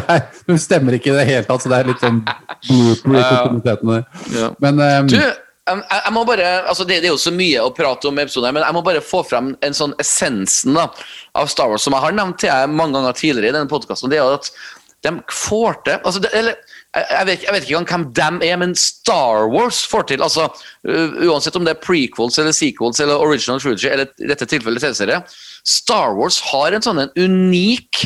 [0.00, 2.20] Nei, det stemmer ikke i det hele tatt, så det er litt sånn
[2.66, 4.04] blooper i kontinuiteten der.
[4.34, 4.50] Ja.
[4.62, 5.22] Men um, Du,
[5.68, 8.24] jeg, jeg må bare, altså det, det er jo så mye å prate om i
[8.24, 10.88] episoden, men jeg må bare få frem en sånn essensen da,
[11.38, 14.10] av Star Wars, som jeg har nevnt til deg mange ganger tidligere i denne podkasten.
[14.12, 14.52] Det er jo at
[15.06, 16.56] de får til altså det, eller,
[16.92, 20.24] jeg, jeg, vet, jeg vet ikke engang hvem de er, men Star Wars får til.
[20.26, 24.48] altså uh, Uansett om det er prequels eller sequels eller original trilogy eller i dette
[24.50, 25.22] tilfellet TV-serie.
[25.64, 28.04] Star Wars har en sånn en unik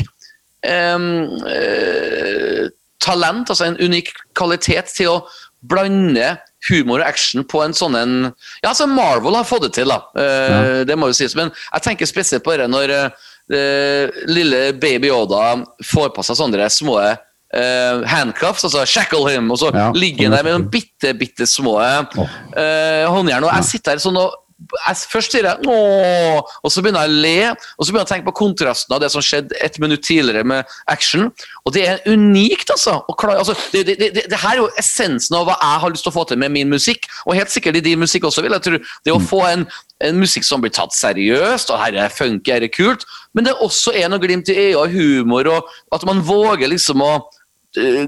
[0.69, 1.09] um,
[1.43, 2.63] uh,
[3.03, 5.19] talent, altså en unik kvalitet til å
[5.65, 6.35] blande
[6.69, 8.15] humor og action på en sånn en
[8.61, 10.01] Ja, altså Marvel har fått det til, da.
[10.17, 11.35] Eh, Det må jo sies.
[11.37, 16.69] Men jeg tenker spesielt på det når uh, lille baby Yoda får på seg sånne
[16.73, 21.13] små uh, handcuffs, altså shackle him, og så Ja, ligger han der med noen bitte,
[21.17, 22.39] bitte små oh.
[22.55, 23.45] håndjern.
[23.45, 24.33] Og jeg sitter her sånn og
[24.73, 27.53] jeg, Først sier jeg ååå, og så begynner jeg å le.
[27.77, 30.45] Og så begynner jeg å tenke på kontrasten av det som skjedde et minutt tidligere
[30.47, 31.29] med action.
[31.65, 32.97] Og det er unikt, altså.
[33.07, 35.95] å klare- altså det, det, det, det her er jo essensen av hva jeg har
[35.95, 37.09] lyst til å få til med min musikk.
[37.25, 38.81] Og helt sikkert i din musikk også, vil jeg tro.
[39.05, 39.65] Det å få en,
[40.05, 43.07] en musikk som blir tatt seriøst, og her er funky, her er kult.
[43.35, 47.03] Men det også er noe glimt i øyet og humor, og at man våger liksom
[47.05, 47.15] å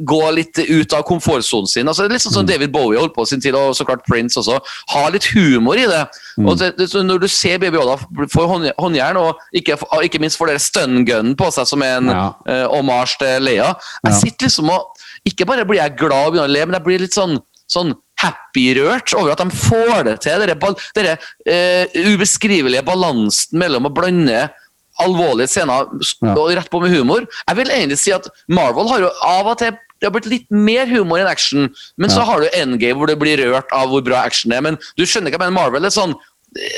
[0.07, 1.87] gå litt ut av komfortsonen sin.
[1.87, 4.59] Altså, litt sånn som David Bowie holdt på sin tid, og så klart Prince også.
[4.93, 6.03] Ha litt humor i det.
[6.43, 7.97] Og det, når du ser Baby Yoda
[8.31, 12.07] få hånd, håndjern, og ikke, ikke minst får det stun-gunnen på seg, som er en
[12.07, 12.33] Ja.
[12.47, 12.67] eh,
[13.19, 14.19] til Leia Jeg Ja.
[14.19, 14.81] sitter liksom og
[15.25, 17.93] Ikke bare blir jeg glad og begynner å le, men jeg blir litt sånn Sånn
[18.21, 20.55] happy-rørt over at de får det til.
[20.55, 20.77] Bal-
[21.45, 24.49] eh, ubeskrivelige balansen mellom å blande
[25.03, 25.89] alvorlige scener
[26.33, 27.27] og rett på med humor.
[27.47, 30.49] Jeg vil egentlig si at Marvel har jo av og til det har blitt litt
[30.53, 34.03] mer humor enn action, men så har du Endgame hvor det blir rørt av hvor
[34.05, 34.61] bra action er.
[34.61, 36.13] Men du skjønner ikke, men Marvel er sånn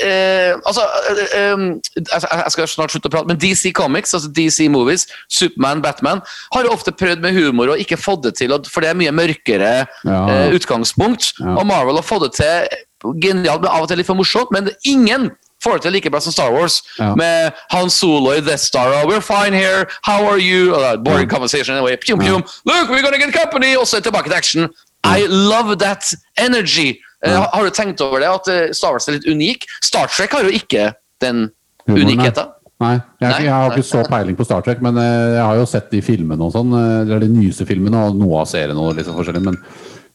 [0.04, 1.64] eh, altså, eh, eh,
[2.00, 6.22] jeg jeg skal snart slutte å prate, men DC Comics, altså DC Movies, Superman, Batman,
[6.54, 9.12] har jo ofte prøvd med humor og ikke fått det til, for det er mye
[9.12, 9.72] mørkere
[10.08, 10.20] Ja.
[10.28, 11.34] eh, utgangspunkt.
[11.40, 11.58] Ja.
[11.60, 14.50] Og Marvel har fått det til genialt, men av og til litt for morsomt.
[14.50, 15.30] Men ingen
[15.64, 16.80] får det til like bra som Star Wars.
[16.98, 17.14] Ja.
[17.14, 20.74] Med Han Solo i Death Star og We're fine here, how are you?
[20.74, 21.96] Og, uh, boring conversation anyway.
[21.96, 22.44] Pjum, pjum.
[22.64, 23.76] Look, we're gonna get company!
[23.76, 24.68] Og så tilbake til action.
[25.04, 26.04] I love that
[26.38, 27.00] energy.
[27.26, 27.50] Ja.
[27.52, 29.66] har du tenkt over det, at eh, Star Wars er litt unik?
[29.84, 30.86] Star Trek har jo ikke
[31.20, 31.50] den
[31.88, 32.54] unikheten.
[32.80, 35.66] Nei, jeg, jeg har ikke så peiling på Star Trek, men eh, jeg har jo
[35.68, 36.72] sett de filmene og sånn.
[37.02, 39.44] Eller de nyeste filmene og noe av seriene og litt sånn forskjellig.
[39.50, 39.60] Men,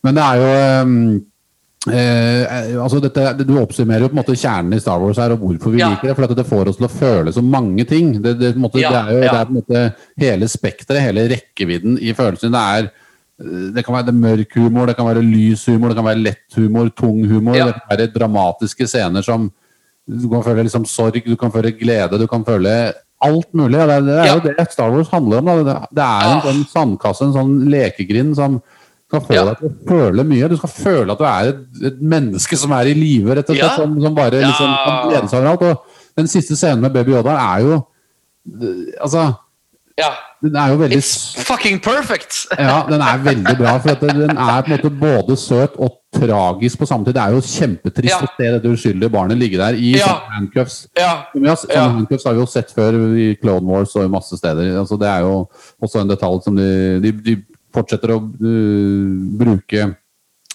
[0.06, 0.96] men det er jo eh,
[1.92, 5.40] eh, altså dette, Du oppsummerer jo på en måte kjernen i Star Wars her, og
[5.40, 5.90] hvorfor vi Ja.
[5.90, 6.16] liker det.
[6.16, 8.22] For at det får oss til å føle så mange ting.
[8.22, 9.32] Det, det, måte, Ja, det er jo ja.
[9.32, 12.52] det er på en måte hele spekteret, hele rekkevidden i følelsen.
[12.52, 12.92] Det er
[13.38, 16.56] det kan være det mørk humor, det kan være lys humor, det kan være lett
[16.56, 17.54] humor, tung humor.
[17.54, 19.52] Det kan være dramatiske scener som
[20.08, 22.94] Du kan føle liksom sorg, du kan føle glede, du kan føle
[23.26, 23.74] alt mulig.
[23.74, 25.46] Det er, jo det Star Wars handler om.
[25.46, 25.56] Da.
[25.56, 26.42] Det- Det er en Ah.
[26.46, 28.62] sånn sandkasse, en sånn lekegrind som
[29.16, 29.46] skal få Ja.
[29.50, 30.50] deg til å føle mye.
[30.52, 33.56] Du skal føle at du er et, et menneske som er i live, rett og
[33.56, 33.66] slett.
[33.72, 33.76] Ja.
[33.80, 34.48] Som, som bare Ja.
[34.52, 35.66] liksom kan glede seg over alt.
[35.72, 37.82] Og den siste scenen med Baby Yoda er jo
[39.02, 39.34] Altså,
[39.98, 40.10] Ja.
[40.44, 42.46] den er jo veldig It's fucking perfect!
[42.60, 43.78] ja, den er veldig bra.
[43.80, 47.16] For den er på en måte både søt og tragisk på samme tid.
[47.16, 48.20] Det er jo kjempetrist Ja.
[48.22, 50.06] å se dette uskyldige barnet ligge der i Ja.
[50.06, 50.88] sånne handcuffs.
[50.98, 51.24] Ja.
[51.34, 51.56] ja.
[51.56, 54.78] sånne handcuffs har vi jo sett før i Clone Wars og i masse steder.
[54.80, 55.48] Altså, det er jo
[55.82, 57.36] også en detalj som de, de, de
[57.76, 59.90] fortsetter å uh, bruke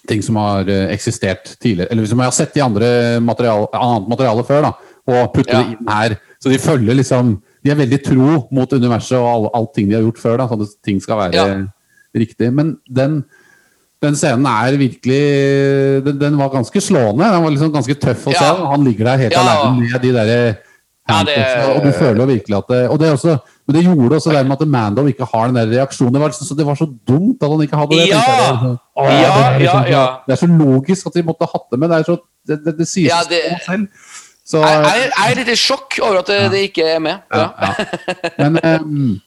[0.09, 2.88] ting som har uh, eksistert tidligere, eller som jeg har sett i andre
[3.22, 4.72] material, annet materiale før, da,
[5.10, 5.60] og putte Ja.
[5.62, 6.16] det inn her.
[6.40, 9.94] Så de følger liksom De er veldig tro mot universet og all, alt ting de
[9.98, 11.66] har gjort før, da, sånn at ting skal være Ja.
[12.16, 12.48] riktig.
[12.56, 13.24] Men den
[14.01, 17.20] den scenen er virkelig den, den var ganske slående.
[17.20, 18.47] Den var liksom ganske tøff å se.
[18.70, 19.42] Han ligger der helt Ja.
[19.44, 20.56] alene med de derre
[21.10, 23.40] Ja, det- Og du føler jo virkelig at det, og det er også,
[23.70, 26.14] Men det gjorde også det med at Mando ikke har den der reaksjonen.
[26.16, 28.09] Det var, liksom, så det var så dumt at han ikke hadde det.
[28.10, 28.18] Ja.
[28.18, 28.72] jeg.
[28.98, 30.02] «Åh, Ja, det, er liksom, ja, ja.
[30.26, 31.88] det er så logisk at de måtte hatt det med.
[31.94, 32.16] Det, er så,
[32.51, 33.86] det, det, det sier Ja, det- selv.
[34.51, 37.20] Så, Jeg, jeg, jeg er litt i sjokk over at det, det ikke er med.
[37.30, 37.47] Ja.
[37.62, 38.14] ja, ja.
[38.42, 39.20] Men ehm,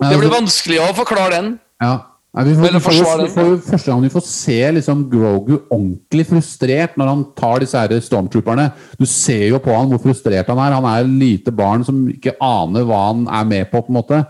[0.00, 1.50] Det blir altså- vanskelig å forklare den.
[1.84, 1.92] Ja.
[2.36, 6.26] Nei, vi får, vi får, vi får, første gang vi får se liksom Grogu ordentlig
[6.28, 8.66] frustrert når han tar disse her stormtrooperne.
[9.00, 10.74] Du ser jo på han hvor frustrert han er.
[10.76, 13.80] Han er et lite barn som ikke aner hva han er med på.
[13.80, 14.20] på en måte.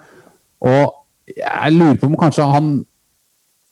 [0.62, 0.94] Og
[1.34, 2.70] jeg lurer på om kanskje han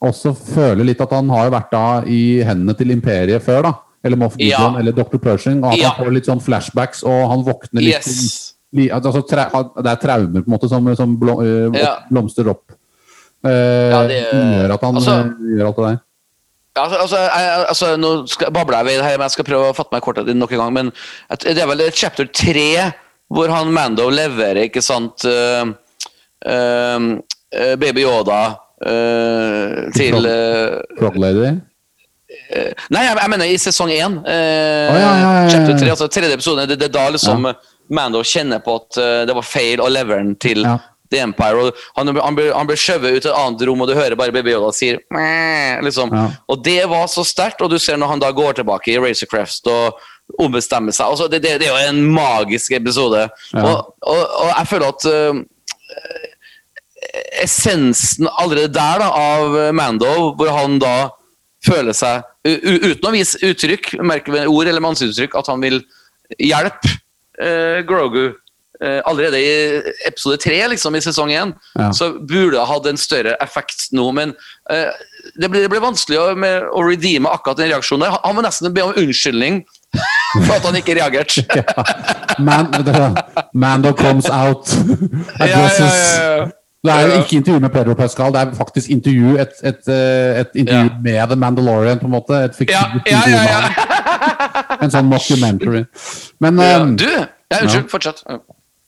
[0.03, 3.61] også føler litt at han har vært da i hendene til imperiet før.
[3.69, 3.73] da.
[4.03, 4.79] Eller Moff Gideon Ja.
[4.83, 5.17] eller Dr.
[5.17, 5.63] Pershing.
[5.63, 5.89] Og at Ja.
[5.95, 8.53] han får litt sånn flashbacks, og han våkner litt Yes.
[8.73, 9.47] li- altså, tra
[9.81, 11.71] Det er traumer på en måte som, som øh,
[12.11, 12.74] blomstrer opp.
[13.45, 15.99] Eh, Ja, det- gjør at han altså- øh, gjør alt det der.
[16.75, 19.69] Altså, altså, jeg, altså, nå skal, babler jeg ved det her, men jeg skal prøve
[19.69, 20.73] å fatte meg kortet nok en gang.
[20.73, 20.91] Men
[21.39, 22.91] det er vel chapter tre
[23.31, 25.63] hvor han Mando leverer, ikke sant uh,
[26.45, 26.99] uh,
[27.79, 28.41] Baby Yoda
[28.85, 30.27] uh, til
[30.99, 31.55] Frog Lady.
[32.91, 34.19] Nei, jeg, jeg mener i sesong én.
[34.27, 35.49] Uh, ja, ja, ja.
[35.49, 36.67] Chapter tre, altså tredje episode.
[36.67, 37.47] Det, det er da liksom
[37.95, 38.99] Mando kjenner på at
[39.29, 40.65] det var feil å levere den til.
[41.15, 41.63] The Empire.
[41.63, 44.17] Og han, han, blir, han blir skjøvet ut i et annet rom, og du hører
[44.19, 45.01] bare Baby Yoda sier
[45.85, 46.13] liksom.
[46.13, 46.27] Ja.
[46.51, 49.71] Og det var så sterkt, og du ser når han da går tilbake i Racercraft
[49.71, 50.05] og
[50.41, 51.11] ombestemmer seg.
[51.13, 53.27] Altså, det, det, det er jo en magisk episode.
[53.53, 53.65] Ja.
[53.65, 55.43] Og, og, og jeg føler at uh,
[57.43, 60.95] essensen allerede der da, av Mando, hvor han da
[61.65, 65.79] føler seg, uten å vise uttrykk, merke ord eller mannsuttrykk, at han vil
[66.41, 66.91] hjelpe
[67.41, 68.35] eh, Grogu
[69.05, 69.51] allerede i
[70.07, 71.91] episode tre liksom, i sesong én, Ja.
[71.95, 74.09] så burde det hatt en større effekt nå.
[74.11, 74.33] Men
[74.71, 74.91] uh,
[75.39, 78.17] det, blir, det blir vanskelig å, med, å redeeme akkurat den reaksjonen der.
[78.23, 79.63] Han- må nesten be om unnskyldning
[80.45, 81.63] for at han ikke reagerte.
[82.43, 82.67] Man,
[83.53, 84.67] Mando comes out.
[85.39, 85.89] Ja, ja, ja,
[86.39, 86.45] ja.
[86.85, 90.39] Det er jo ikke intervju med Pedro Pascal, det er faktisk intervju, et, et, eh,
[90.43, 90.97] et intervju Ja.
[91.01, 92.33] med The Mandalorian, på en måte.
[92.45, 94.77] Et Ja, fiktivt ja, intervju ja, med ja.
[94.85, 95.81] En sånn mockumentary.
[96.45, 96.67] Men ja.
[96.75, 97.09] eh, Du!
[97.49, 97.89] Ja, unnskyld.
[97.89, 98.21] Fortsett.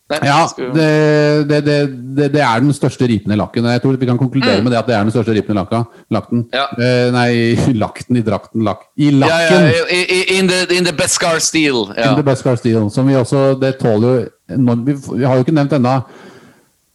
[0.07, 3.65] Nei, Ja, det, det, det, det, er den største ripen i lakken.
[3.67, 5.81] Jeg tror vi kan konkludere med det at det er den største ripen i lakka,
[6.15, 6.45] lakten.
[6.45, 6.53] Mm.
[6.55, 6.67] Ja.
[6.79, 8.63] Eh, nei, lakten i drakten.
[8.63, 8.85] lak.
[8.95, 9.67] I lakken!
[9.67, 11.89] ja, i, in, the, in the Beskar steel.
[11.97, 12.13] Ja.
[12.13, 12.87] In the best car steel.
[12.93, 15.97] Som vi også Det tåler jo vi, vi har jo ikke nevnt ennå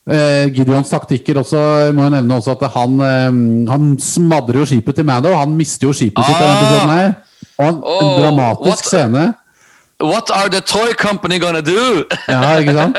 [0.08, 1.60] eh, Gideons taktikker også.
[1.84, 3.28] Jeg må jo nevne også at han, eh,
[3.70, 5.34] han smadrer jo skipet til Mando.
[5.36, 7.12] Han mister jo skipet sitt Ah.
[7.60, 9.34] Og en Oh, dramatisk what- scene.
[10.02, 12.04] What are the toy company gonna do?
[12.28, 12.96] Ja, ikke sant?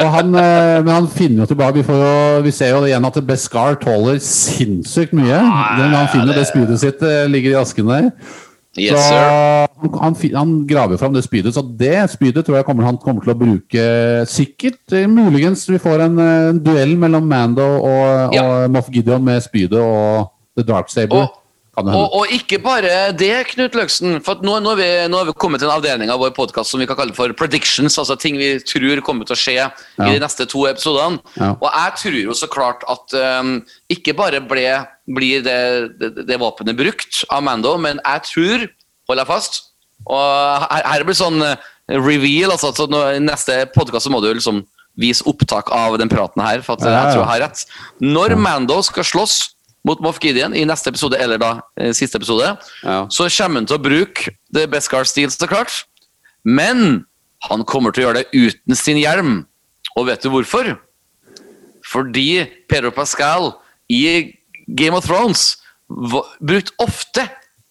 [0.00, 2.12] Han, eh, men han finner jo tilbake Vi, får jo,
[2.46, 5.40] vi ser jo igjen at Beskar tåler sinnssykt mye.
[5.80, 8.10] Den, han finner det spydet sitt eh, ligger i asken der.
[8.78, 9.16] Yes, så
[9.82, 13.24] han, han, han graver fram det spydet, så det spydet tror jeg kommer, han kommer
[13.24, 13.86] til å bruke
[14.30, 14.78] sikkert.
[14.94, 18.44] eh, Muligens vi får en, en duell mellom Mando og, Ja.
[18.46, 21.16] og Moff Gideon med spydet og The Dark Saber.
[21.24, 21.36] Og- det.
[21.88, 24.18] Og, og ikke bare det, Knut Løksen.
[24.24, 26.34] For at nå, nå, har vi, nå har vi kommet til en avdeling av vår
[26.36, 27.96] podkast som vi kan kalle for predictions.
[28.00, 29.70] Altså ting vi tror kommer til å skje Ja.
[30.06, 31.20] i de neste to episodene.
[31.36, 31.52] Ja.
[31.56, 33.56] Og jeg tror jo så klart at um,
[33.92, 34.66] ikke bare ble,
[35.08, 35.60] blir det,
[36.00, 38.68] det, det våpenet brukt av Mando, men jeg tror,
[39.10, 39.56] Hold deg fast
[40.06, 41.56] Og her, her blir sånn eh,
[41.98, 42.52] reveal.
[42.54, 44.62] altså så nå, I neste podkast må du liksom
[45.00, 46.92] vise opptak av den praten her, for at ja.
[46.92, 47.62] jeg tror jeg har rett.
[48.04, 49.36] Når Mando skal slåss
[49.84, 53.06] mot Moff Gideon i neste episode, eller da eh, siste episode, Ja.
[53.08, 55.84] så kommer han til å bruke The Beskar Steel, så klart.
[56.44, 57.06] Men
[57.48, 59.46] han kommer til å gjøre det uten sin hjelm.
[59.96, 60.76] Og vet du hvorfor?
[61.90, 63.52] Fordi Pedro Pascal
[63.90, 64.34] i
[64.68, 65.56] Game of Thrones
[66.40, 67.24] brukte ofte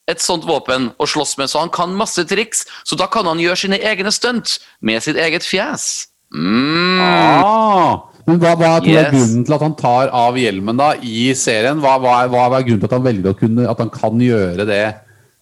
[0.10, 2.65] et sånt våpen å slåss med, så han kan masse triks.
[2.84, 6.07] Så da kan han gjøre sine egne stunt med sitt eget fjes.
[6.34, 6.99] Mm.
[7.02, 10.94] Ah, men hva, hva tror du er grunnen til at han tar av hjelmen da
[11.02, 11.82] i serien?
[11.84, 14.66] Hva, hva, hva er grunnen til at han velger å kunne, at han kan gjøre
[14.70, 14.84] det?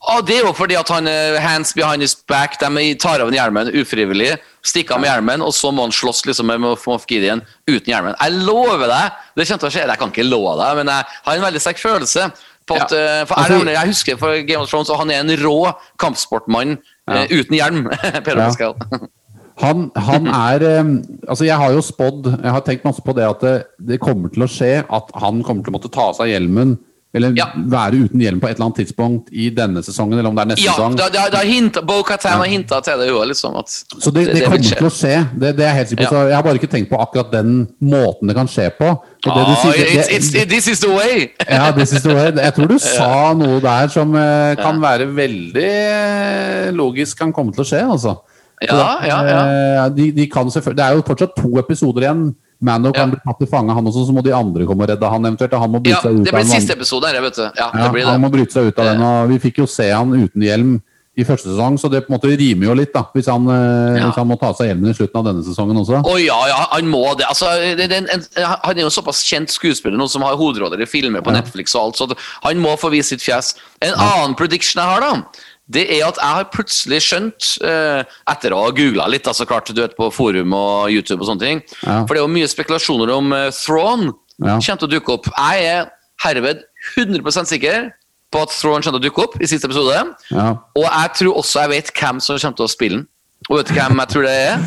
[0.07, 3.31] Og det er jo fordi at han eh, hands behind his back, de tar av
[3.33, 7.41] hjelmen ufrivillig, stikker av med hjelmen, og så må han slåss liksom med Moff Gideon
[7.67, 8.13] uten hjelmen.
[8.21, 11.09] Jeg lover deg, det kommer til å skje, jeg kan ikke love deg, men jeg
[11.25, 12.29] har en veldig sterk følelse
[12.67, 13.01] på at, Ja.
[13.21, 15.73] eh, for jeg, Altså- jeg husker for Game of Thrones, og han er en rå
[15.97, 16.77] kampsportmann
[17.07, 17.23] Ja.
[17.23, 17.89] eh, uten hjelm.
[18.23, 18.73] Pedro Ja.
[19.61, 20.83] Han, han er eh,
[21.27, 23.55] Altså, jeg har jo spådd Jeg har tenkt masse på det at det,
[23.93, 26.77] det kommer til å skje at han kommer til å måtte ta av seg hjelmen.
[27.15, 27.45] Eller Ja.
[27.55, 30.49] være uten hjelm på et eller annet tidspunkt i denne sesongen, eller om det er
[30.51, 30.97] neste Ja, sesong.
[30.99, 33.55] da, da, da hint, Bo Katan har hinta til det jo, liksom.
[33.57, 35.13] At Så det, det, det kommer til å skje.
[35.39, 36.05] Det, det er jeg helt sikker på.
[36.05, 36.11] Ja.
[36.11, 38.91] Så jeg har bare ikke tenkt på akkurat den måten det kan skje på.
[39.25, 41.29] Ah, sier- det- it's, it's, it, this is the way!
[41.49, 42.29] Ja, this is the way.
[42.35, 47.55] Jeg tror du sa noe der som eh, kan være veldig eh, logisk kan komme
[47.55, 48.17] til å skje, altså.
[48.65, 49.39] Ja, ja, ja.
[49.85, 52.35] eh, De, de kan det er jo fortsatt to episoder igjen.
[52.59, 55.09] Mano kan bli tatt til fange, han også, så må de andre komme og redde
[55.13, 55.53] han eventuelt.
[55.61, 57.43] Han må bryte seg ut det blir av siste episode her, vet du.
[57.53, 58.23] Ja, det blir Han det.
[58.25, 60.79] må bryte seg ut av den, og vi fikk jo se han uten hjelm
[61.17, 63.03] i første sesong, så det på en måte rimer jo litt, da.
[63.13, 64.05] Hvis han, eh, Ja.
[64.09, 66.01] hvis han må ta av seg hjelmen i slutten av denne sesongen også.
[66.05, 67.25] Å ja, ja, han må det.
[67.29, 70.81] Altså, det, det, en, en, han er jo såpass kjent skuespiller nå som har hovedroller
[70.81, 71.41] i filmer på Ja.
[71.41, 72.09] Netflix og alt, så
[72.43, 73.55] han må få vise sitt fjes.
[73.81, 75.23] En annen prediction jeg har, da,
[75.69, 79.67] det er at jeg har plutselig skjønt, eh, etter å ha googla litt, altså klart,
[79.73, 82.05] du vet, på forum og YouTube og sånne ting, Ja.
[82.05, 84.59] for det er jo mye spekulasjoner om uh, Thrawn Ja.
[84.59, 85.25] kommer til å dukke opp.
[85.35, 85.89] Jeg er
[86.23, 86.63] herved
[86.95, 87.91] 100% sikker
[88.31, 90.15] på at Thrawn kommer til å dukke opp i siste episode.
[90.31, 90.55] Ja.
[90.75, 93.07] Og jeg tror også jeg vet hvem som kommer til å spille den.
[93.49, 94.57] Og vet du hvem jeg tror det er?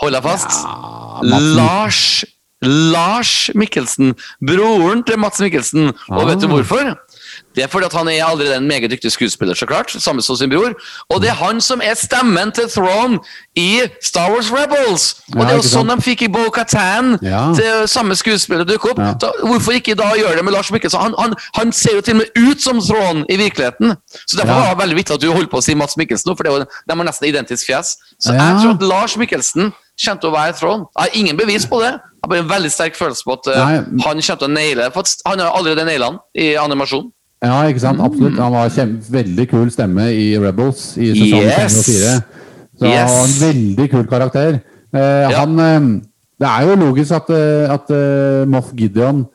[0.00, 0.50] Hold deg fast.
[0.64, 2.24] Ja, Lars
[2.62, 4.14] Lars Mikkelsen.
[4.44, 5.92] Broren til Mats Mikkelsen.
[6.10, 6.50] Og vet du Ah.
[6.56, 6.96] hvorfor?
[7.54, 10.36] Det er fordi at han er allerede en meget dyktig skuespiller, så klart, Samme som
[10.36, 10.72] sin bror.
[11.10, 13.18] Og det er han som er stemmen til Throne
[13.58, 15.16] i Star Wars Rebels!
[15.34, 17.42] Og Ja, det er jo sånn de fikk i Bo Katan Ja.
[17.54, 18.98] til samme skuespiller dukke opp.
[19.02, 19.12] Ja.
[19.20, 21.00] Da, hvorfor ikke da gjøre det med Lars Mikkelsen?
[21.00, 23.96] Han, han, han ser jo til og med ut som Throne i virkeligheten!
[24.26, 26.36] Så derfor var det veldig viktig at du holdt på å si Mats Mikkelsen nå,
[26.38, 27.96] for det var jo, de har nesten identisk fjes.
[28.22, 30.86] Så jeg tror at Lars Mikkelsen kommer til å være Throne.
[30.96, 31.92] Jeg har ingen bevis på det.
[31.98, 34.90] Jeg har bare en veldig sterk følelse på at uh, han kommer til å naile.
[34.94, 37.10] For han har allerede naila han i animasjon.
[37.42, 38.00] Ja, ikke sant?
[38.04, 38.36] Absolutt.
[38.38, 41.56] Han var kjem, veldig kul stemme i Rebels i sesong Yes.
[41.56, 42.14] 5 og 4.
[42.80, 43.00] Så Yes.
[43.00, 44.60] han var en veldig kul karakter.
[44.92, 45.38] Eh, Ja.
[45.40, 45.80] han, eh,
[46.40, 49.26] det er jo logisk at, eh, at uh, Moff Gideon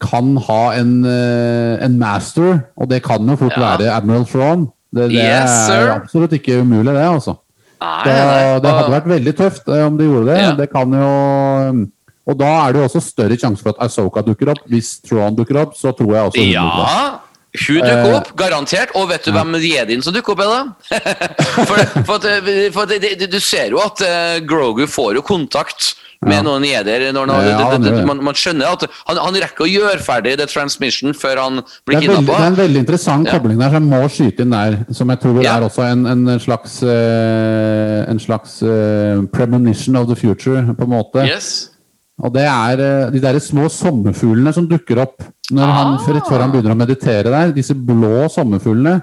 [0.00, 3.76] kan ha en, uh, en master, og det kan jo fort Ja.
[3.76, 4.68] være Admiral Thrawn.
[4.94, 7.34] Det, det Yes, er absolutt ikke umulig, det, altså.
[7.80, 10.38] Nei, det, det hadde vært veldig tøft om de gjorde det.
[10.42, 10.54] Ja.
[10.56, 11.86] Det kan jo
[12.28, 14.58] Og da er det jo også større sjanse for at Asoka dukker opp.
[14.68, 17.20] Hvis Thrawn dukker opp, så tror jeg også hun dukker opp.
[17.56, 18.90] Hun dukker Eh, opp, garantert.
[18.94, 20.98] Og vet du hvem jedien som dukker opp, er, da?
[21.68, 25.94] for for, at, for det, det, du ser jo at eh, Grogu får jo kontakt
[26.20, 26.42] med Ja.
[26.42, 27.12] noen jeder.
[27.14, 30.32] Når han, Ja, det, det, man, man skjønner at han, han rekker å gjøre ferdig
[30.40, 32.26] det transmission før han blir kidnappa.
[32.26, 34.78] det er en veldig interessant kobling der som jeg må skyte inn der.
[34.92, 35.56] Som jeg tror Ja.
[35.56, 40.94] er også en, en slags, eh, en slags eh, premonition of the future, på en
[40.98, 41.24] måte.
[41.30, 41.70] Yes.
[42.18, 46.12] Og det er eh, de der små sommerfuglene som dukker opp når han, Ah.
[46.12, 47.52] rett før han begynner å meditere der.
[47.52, 49.02] Disse blå sommerfuglene.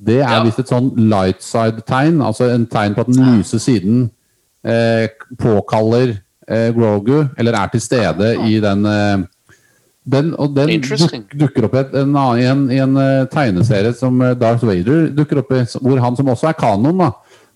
[0.00, 0.42] Det er Ja.
[0.44, 4.10] visst et sånn light side-tegn, altså en tegn på at den lyse siden
[4.64, 5.08] eh,
[5.38, 9.18] påkaller eh, Grogu, eller er til stede i den eh,
[10.08, 14.64] den, og den duk, dukker opp i, en, en, en eh, tegneserie som eh, Darth
[14.64, 17.10] Vader dukker opp i, hvor han som også er kanon, da,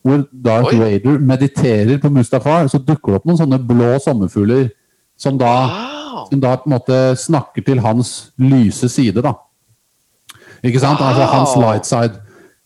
[0.05, 0.79] hvor Darth Oi.
[0.83, 4.71] Vader mediterer på Mustafar, så dukker det opp noen sånne blå sommerfugler
[5.17, 5.92] som da, Wow.
[6.31, 9.33] Som da på en måte snakker til hans lyse side, da.
[10.65, 11.01] Ikke sant?
[11.03, 12.19] Altså hans light side.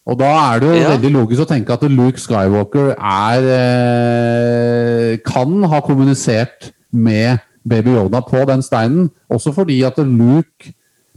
[0.07, 0.91] Og da er det jo Ja.
[0.95, 8.21] veldig logisk å tenke at Luke Skywalker er eh, Kan ha kommunisert med Baby Yoda
[8.23, 9.11] på den steinen.
[9.33, 10.73] Også fordi at Luke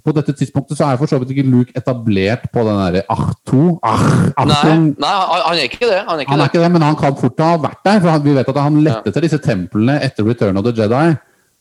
[0.06, 3.80] På dette tidspunktet så er for så vidt ikke Luke etablert på den derre Ach-2.
[3.84, 4.06] Ach,
[4.48, 5.10] Nei, nei,
[5.44, 6.00] han er ikke det.
[6.08, 6.54] Han er ikke Han er det.
[6.54, 8.00] ikke det, men han kan fort ha vært der.
[8.00, 11.18] For vi vet at han lette etter disse templene etter Return of the Jedi.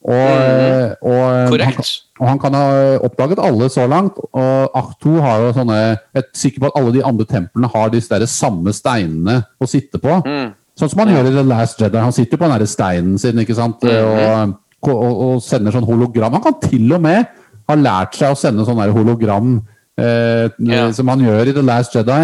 [0.08, 1.76] Og, og, Korrekt.
[1.76, 2.68] Han, og han kan ha
[3.04, 4.16] oppdaget alle så langt.
[4.32, 7.92] Og Ach-2 har jo sånne Jeg er sikker på at alle de andre templene har
[7.92, 10.20] disse der samme steinene å sitte på.
[10.24, 10.54] Mm.
[10.78, 12.00] Sånn som han gjør i The Last Jedi.
[12.00, 13.82] Han sitter på den der steinen sin ikke sant?
[13.84, 14.54] Mm-hmm.
[14.86, 16.36] og, og, og sender sånn hologram.
[16.38, 17.26] Han kan til og med
[17.68, 19.58] ha lært seg å sende sånn der hologram
[19.98, 20.86] eh, Ja.
[20.94, 22.20] som han gjør i The Last Jedi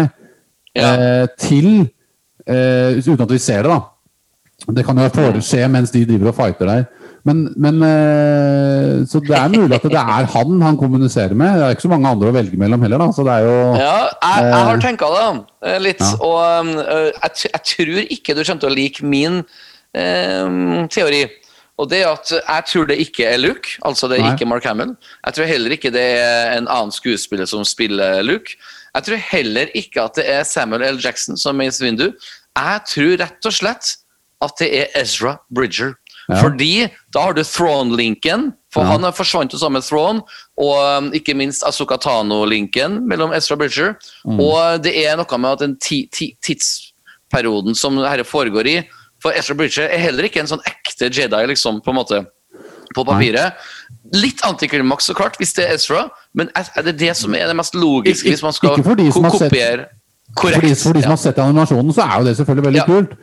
[0.75, 0.89] Ja.
[0.95, 1.67] eh, til
[2.47, 3.81] eh, Uten at vi ser det, da.
[4.73, 6.87] Det kan jo skje mens de driver og fighter der.
[7.25, 11.57] Men, men eh, Så det er mulig at det er han han kommuniserer med.
[11.57, 13.07] Det er ikke så mange andre å velge mellom heller, da.
[13.15, 15.23] Så det er jo Ja, jeg, jeg har tenka det
[15.71, 16.11] eh, litt, Ja.
[16.21, 19.41] og um, eh, jeg, jeg tror ikke du kommer til å like min
[19.97, 21.25] eh, teori.
[21.75, 24.35] Og det at jeg tror det ikke er Luke, altså det er Nei.
[24.37, 24.93] ikke Mark Hamill.
[25.25, 28.55] Jeg tror heller ikke det er en annen skuespiller som spiller Luke.
[28.95, 31.01] Jeg tror heller ikke at det er Samuel L.
[31.03, 32.13] Jackson som er i Windu.
[32.55, 33.95] Jeg tror rett og slett
[34.45, 35.97] at det er Ezra Bridger.
[36.29, 36.39] Ja.
[36.41, 38.91] Fordi da har du Throne-linken, for Ja.
[38.95, 40.21] han har forsvant jo sammen med Throne,
[40.57, 43.95] og um, ikke minst Asuka Tano-linken mellom Ezra Bridger.
[44.25, 44.39] Mm.
[44.39, 48.77] Og det er noe med at den ti, ti, tidsperioden som dette foregår i
[49.21, 52.19] For Ezra Bridger er heller ikke en sånn ekte Jedi, liksom, på en måte,
[52.95, 53.53] på papiret.
[54.13, 56.03] Litt antiklimaks, så klart, hvis det er Ezra,
[56.37, 59.87] men er det det som er det mest logiske hvis man skal for kopiere
[60.35, 60.81] For de, Korrekt.
[60.83, 62.85] for de som har sett animasjonen, så er jo det selvfølgelig veldig Ja.
[62.85, 63.15] kult.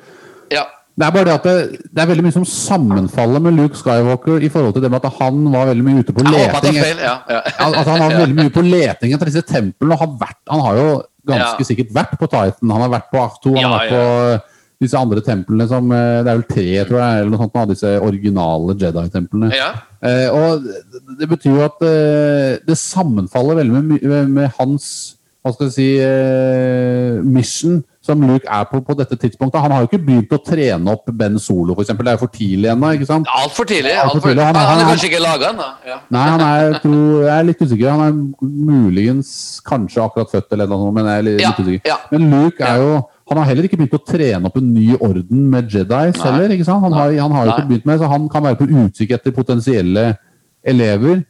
[0.51, 0.65] ja.
[0.99, 1.55] Det er bare det at det,
[1.89, 5.15] det er veldig mye som sammenfaller med Luke Skywalker i forhold til det med at
[5.23, 6.77] han var veldig mye ute på leting.
[6.83, 6.99] er.
[7.01, 7.41] Ja, ja.
[7.65, 9.97] Altså, han var veldig mye på leting etter disse templene.
[9.97, 10.89] og har vært, Han har jo
[11.27, 11.69] ganske Ja.
[11.71, 12.71] sikkert vært på Titan.
[12.75, 16.23] Han har vært på Achto, han har Ja, vært på disse andre templene som eh,
[16.27, 19.53] Det er vel tre, tror jeg, eller noe sånt, av disse originale Jedi-templene.
[19.57, 19.71] ja.
[20.03, 25.15] Eh, og det- det betyr jo at eh, det sammenfaller veldig med, med, med hans
[25.45, 29.61] hva skal jeg si, eh, mission som Luke er på på dette tidspunktet.
[29.63, 31.93] Han har jo ikke begynt å trene opp Ben Solo, f.eks.
[31.95, 32.89] Det er jo for tidlig ennå.
[32.97, 33.29] ikke sant?
[33.31, 33.93] Altfor tidlig.
[34.03, 34.43] Alt for tidlig.
[34.45, 35.69] Han er- han er kanskje ikke laga ennå.
[35.87, 35.99] Ja.
[36.11, 37.91] Nei, han er, tror, jeg er litt usikker.
[37.91, 38.13] Han er
[38.43, 41.87] muligens kanskje akkurat født, eller noe, sånt, men jeg er litt, Ja, litt usikker.
[41.93, 41.97] ja.
[42.11, 45.49] Men Luke er jo Han har heller ikke begynt å trene opp en ny orden
[45.49, 45.89] med Jedis
[46.19, 46.25] Nei.
[46.27, 46.49] heller.
[46.53, 46.83] ikke sant?
[46.83, 49.31] Han har, han har jo ikke begynt med, så han kan være på utkikk etter
[49.33, 50.19] potensielle
[50.67, 51.25] elever.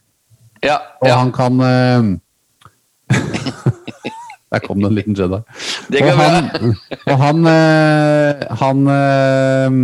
[0.64, 1.16] Ja, Og ja.
[1.20, 2.02] han kan eh,
[4.52, 5.38] Der kom det en liten Jedi.
[5.92, 6.48] Det og han,
[7.06, 9.76] og han, eh, han eh,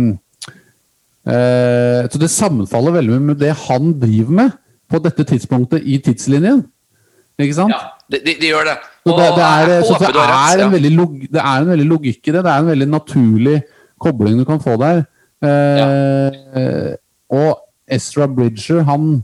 [1.33, 4.51] eh, Så det sammenfaller veldig med det han driver med
[4.89, 6.63] på dette tidspunktet i tidslinjen.
[7.39, 7.73] Ikke sant?
[7.73, 7.95] ja.
[8.09, 8.77] Det, det, det gjør det.
[9.05, 12.27] Og, det, det, er, så det, er en veldig log, det er en veldig logikk
[12.27, 12.41] i det.
[12.41, 13.57] Det er en veldig naturlig
[14.01, 15.03] kobling du kan få der.
[17.29, 17.51] Og
[17.89, 19.21] Ezra Bridger, han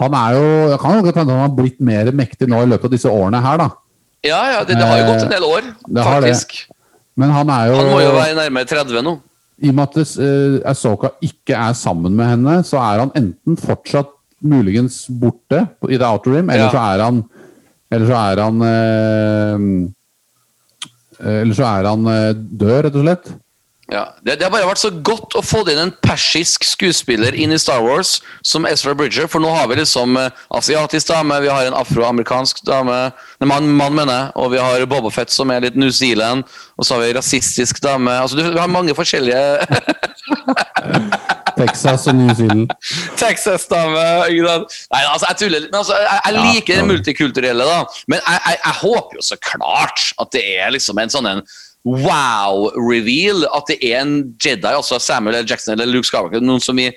[0.00, 2.70] han er jo Jeg kan jo godt hende han har blitt mer mektig nå i
[2.70, 3.68] løpet av disse årene her, da.
[4.24, 6.54] Ja, ja, det, det har jo gått en del år, Det faktisk.
[7.20, 9.12] Men han er jo Han må jo være nærmere 30 nå.
[9.62, 13.58] I og med at uh, Ahsoka ikke er sammen med henne, så er han enten
[13.60, 14.10] fortsatt
[14.44, 16.72] muligens borte i The Outer Rim, eller Ja.
[16.74, 17.22] så er han
[17.94, 19.58] Eller så er han eh,
[21.40, 23.28] Eller så er han eh, død, rett og slett.
[23.92, 24.04] Ja.
[24.24, 27.58] Det, det har bare vært så godt å få inn en persisk skuespiller inn i
[27.60, 28.16] Star Wars
[28.46, 32.62] som Ezra Bridger, for nå har vi liksom eh, asiatisk dame, vi har en afroamerikansk
[32.64, 32.96] dame,
[33.42, 36.48] nei, mann, man mener og vi har Boba Fett som er litt New Zealand,
[36.78, 38.12] og så har vi rasistisk dame.
[38.22, 39.44] Altså, du, vi har mange forskjellige
[41.58, 42.72] Texas og New Zealand.
[43.20, 44.00] Texas-dame.
[44.32, 45.70] Nei, altså, jeg tuller litt.
[45.70, 47.84] Men altså, jeg, jeg liker det multikulturelle, da.
[48.10, 51.44] Men jeg, jeg, jeg håper jo så klart at det er liksom en sånn en
[51.84, 53.44] wow-reveal.
[53.54, 55.46] At det er en Jedi, altså Samuel L.
[55.48, 56.90] Jackson eller Luke Skywalker, noen som vi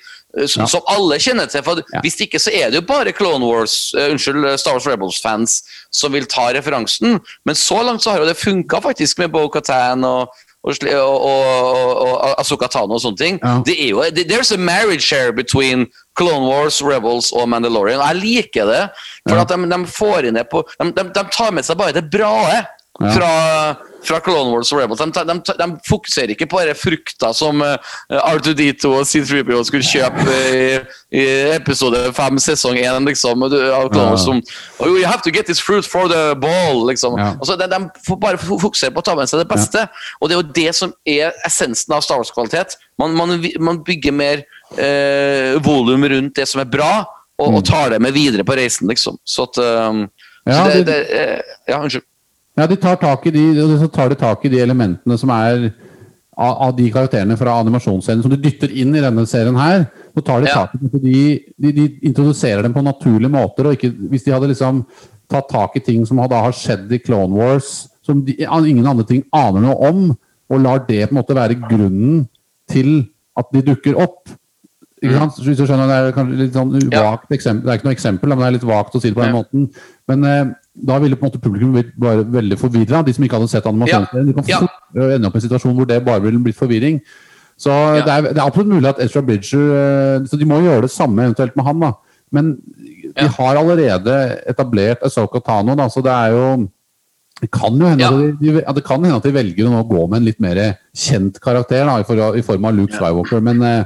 [0.46, 0.68] som, Ja.
[0.68, 1.64] som alle kjenner til.
[1.64, 2.02] For Ja.
[2.04, 6.12] Hvis ikke så er det jo bare Clone Wars, uh, unnskyld, Star Wars Rebels-fans som
[6.14, 7.20] vil ta referansen.
[7.46, 10.30] Men så langt så har jo det funka faktisk med Bo-Katan og
[10.68, 13.40] og, og, og, og, og Tano og sånne ting.
[13.44, 13.62] Ja.
[13.66, 15.88] Det er jo, det, there's a marriage here between
[16.18, 18.02] Clone Wars, Rebels og Mandalorian.
[18.02, 18.90] Jeg liker det,
[19.30, 21.96] for at de, de får inn det på de, de, de tar med seg bare
[21.96, 22.34] det bra
[22.98, 23.12] Ja.
[23.14, 23.28] fra,
[24.08, 25.02] fra Clone Wars og Rebels.
[25.14, 27.76] De, de, de fokuserer ikke på de frukta som uh,
[28.10, 30.64] R2D2 og C3PO skulle kjøpe i,
[31.14, 34.24] i episode 5, sesong 1 liksom, av Clone Wars.
[34.26, 34.42] Som,
[34.80, 37.20] oh, you have to get this fruit for the ball, liksom.
[37.22, 37.36] Ja.
[37.38, 39.86] Altså, de, de får bare fokuserer fokusere på å ta med seg det beste.
[40.22, 42.80] Og det er jo det som er essensen av Star Wars-kvalitet.
[42.98, 44.42] Man, man, man bygger mer
[44.82, 46.92] eh, volum rundt det som er bra,
[47.38, 49.22] og, og tar det med videre på reisen, liksom.
[49.28, 50.08] Så at um,
[50.48, 50.54] Mm.
[50.54, 52.04] Ja, så det, det- det, eh, Ja, unnskyld.
[52.58, 53.44] Ja, de tar tak i de,
[53.78, 55.70] så tar de tak i de elementene som er
[56.38, 59.88] av, de karakterene fra animasjonsserien som du dytter inn i denne serien her.
[60.16, 60.66] Så tar de Ja.
[60.66, 61.18] tak i de,
[61.58, 63.66] de, de introduserer dem på naturlige måter.
[63.68, 64.86] og ikke, Hvis de hadde liksom
[65.30, 69.06] tatt tak i ting som da har skjedd i Clone Wars, som de, ingen andre
[69.06, 70.18] ting aner noe om,
[70.50, 72.28] og lar det på en måte være grunnen
[72.70, 73.08] til
[73.38, 74.30] at de dukker opp.
[75.04, 75.34] Ikke sant?
[75.38, 76.90] Så Hvis du skjønner, Det er kanskje litt sånn Mm.
[76.92, 79.16] Vagt eksempel, det er ikke noe eksempel, men det er litt vagt å si det
[79.18, 79.70] på den måten.
[80.08, 80.46] Men eh,
[80.86, 83.66] da ville på en måte publikum blitt bare veldig forvirra, de som ikke hadde sett
[83.70, 84.26] animasjonsserien.
[84.28, 87.02] De kan fort ende opp i en situasjon hvor det bare ville blitt forvirring.
[87.58, 88.02] Så Ja.
[88.06, 89.64] det, er, det er absolutt mulig at Ezra Bridger
[90.22, 91.92] eh, Så de må gjøre det samme eventuelt med han, da.
[92.32, 92.56] Men
[93.16, 93.28] de Ja.
[93.28, 96.70] har allerede etablert Asoka Tano, da, så det er jo
[97.40, 98.10] det kan jo hende, Ja.
[98.10, 100.78] at de, ja, det kan hende at de velger å gå med en litt mer
[100.96, 102.94] kjent karakter da, i, for, i form av Luke.
[102.94, 103.42] Skywalker.
[103.44, 103.84] Men, eh,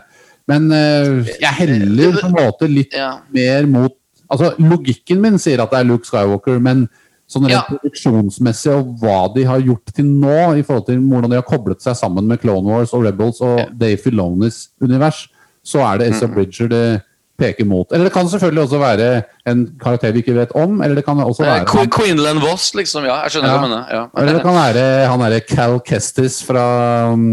[0.48, 3.20] Men eh, jeg heller på en måte litt Ja.
[3.34, 3.92] mer mot
[4.32, 6.86] Altså, Logikken min sier at det er Luke Skywalker, men
[7.28, 7.66] sånn rent Ja.
[7.68, 11.82] produksjonsmessig og hva de har gjort til nå, i forhold til hvordan de har koblet
[11.84, 15.28] seg sammen med Clone Wars og Rebels og Dave Filonis univers,
[15.64, 16.34] så er det Asa Mm.
[16.34, 17.02] Bridger det
[17.42, 17.88] peker mot.
[17.92, 19.10] Eller det kan selvfølgelig også være
[19.50, 23.06] en karakter vi ikke vet om, eller det kan også være Eh, Queenland Voss, liksom.
[23.10, 23.58] Ja, jeg skjønner Ja.
[23.58, 23.86] hva du mener.
[23.92, 24.04] Ja.
[24.22, 26.66] eller det kan være han derre Cal Kestis fra
[27.14, 27.26] um,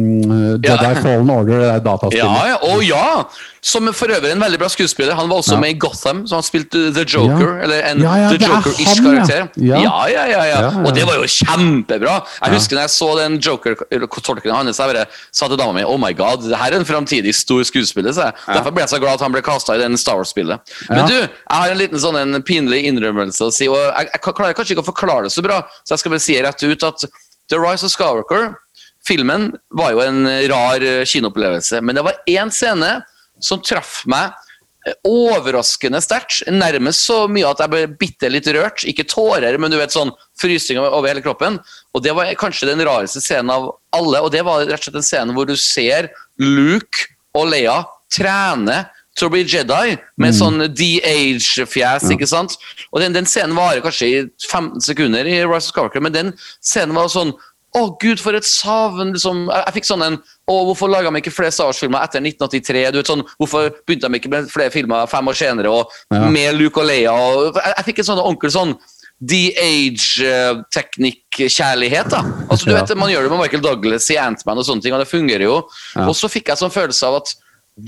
[0.56, 0.94] Jedi Ja.
[1.02, 2.24] Fallen Order, det der dataspillet.
[2.24, 3.24] Ja, ja, å ja!
[3.68, 5.14] Som for øvrig en veldig bra skuespiller.
[5.18, 5.60] Han var også Ja.
[5.60, 7.58] med i Gotham, så han spilte The Joker.
[7.58, 7.64] Ja.
[7.66, 9.48] Eller en Ja, The er Joker-ish karakter.
[9.58, 9.80] Ja.
[9.82, 10.06] Ja.
[10.08, 10.68] Ja, ja.
[10.86, 12.14] Og det var jo kjempebra!
[12.44, 15.98] Jeg husker når jeg så den Joker-tolkningen hans, jeg bare sa til dama mi Oh
[15.98, 18.12] my god, det her er en framtidig stor skuespiller.
[18.14, 18.32] Så jeg.
[18.46, 20.72] Derfor ble jeg så glad at han ble kasta i den Star Wars-spillet.
[20.88, 21.06] Men Ja.
[21.06, 24.56] du, jeg har en liten sånn en pinlig innrømmelse å si, og jeg, jeg klarer
[24.56, 27.06] kanskje ikke å forklare det så bra, så jeg skal bare si rett ut at
[27.48, 28.50] The Rise of Skywalker
[29.06, 32.98] Filmen var jo en rar eh, kinoopplevelse, men det var én scene
[33.40, 34.34] som traff meg
[34.84, 36.42] eh, overraskende sterkt.
[36.52, 38.84] Nærmest så mye at jeg ble bitte litt rørt.
[38.90, 40.10] Ikke tårer, men du vet sånn
[40.42, 41.56] frysning over over hele kroppen.
[41.96, 45.00] Og det var kanskje den rareste scenen av alle, og det var rett og slett
[45.00, 46.10] en scene hvor du ser
[46.42, 47.08] Luke
[47.38, 47.78] og Leia
[48.12, 48.82] trene
[49.18, 52.52] til å bli Jedi med sånn de-age-fjes, ikke sant?
[52.92, 56.28] Og den, den scenen varer kanskje i 15 sekunder i Rise of Skywalker, men den
[56.62, 57.32] scenen var sånn
[57.76, 59.10] å, gud, for et savn!
[59.12, 59.42] Liksom.
[59.52, 60.14] Jeg, jeg fikk sånn en
[60.48, 62.86] Å, hvorfor laga de ikke flere Star Wars-filmer etter 1983?
[62.94, 66.24] Du vet sånn, Hvorfor begynte de ikke med flere filmer fem år senere, og Ja.
[66.32, 67.12] med Luke og Leia?
[67.12, 68.72] Og, jeg, jeg fikk en sånn onkel sånn
[69.20, 72.10] de-age-teknikk-kjærlighet.
[72.10, 72.22] da.
[72.48, 72.80] Altså, du Ja.
[72.84, 75.42] vet, Man gjør det med Michael Douglas i Ant-Man, og sånne ting, og det fungerer
[75.44, 75.68] jo.
[75.96, 76.06] Ja.
[76.08, 77.34] Og så fikk jeg sånn følelse av at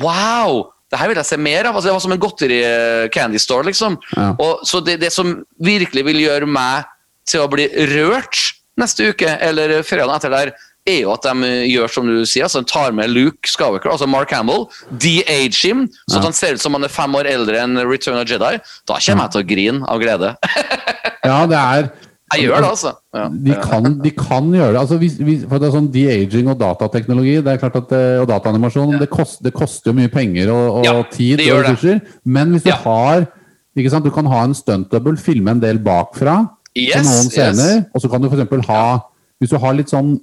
[0.01, 0.73] wow!
[0.91, 1.77] Det her vil jeg se mer av.
[1.77, 3.69] altså Det var som en godteri-candy store.
[3.71, 3.99] liksom.
[4.17, 4.31] Ja.
[4.43, 6.89] Og, så det, det som virkelig vil gjøre meg
[7.31, 8.41] til å bli rørt
[8.81, 10.53] neste uke, eller fredagen etter der,
[10.89, 14.09] er jo at de gjør som du sier, altså de tar med Luke Skavaker, altså
[14.09, 17.61] Mark Hamill, de-age him, så at han ser ut som han er fem år eldre
[17.61, 18.57] enn Return of Jedi.
[18.89, 20.35] Da kommer jeg til å grine av glede.
[21.21, 21.91] Ja, det er
[22.31, 22.93] Jeg gjør det, altså.
[23.17, 23.25] Ja.
[23.47, 24.81] De kan, de kan gjøre det.
[24.81, 28.29] Altså, hvis, hvis, for det er sånn De-aging og datateknologi det er klart at, og
[28.31, 32.01] dataanimasjon det, kost, det koster jo mye penger og, og Ja, tid og ressurser.
[32.25, 32.79] Men hvis du Ja.
[32.85, 33.27] har
[33.77, 36.39] ikke sant, Du kan ha en stuntdouble, filme en del bakfra
[36.79, 37.87] Yes, noen yes.
[37.95, 38.67] Og så kan du f.eks.
[38.69, 38.83] ha
[39.41, 40.19] Hvis du har litt sånn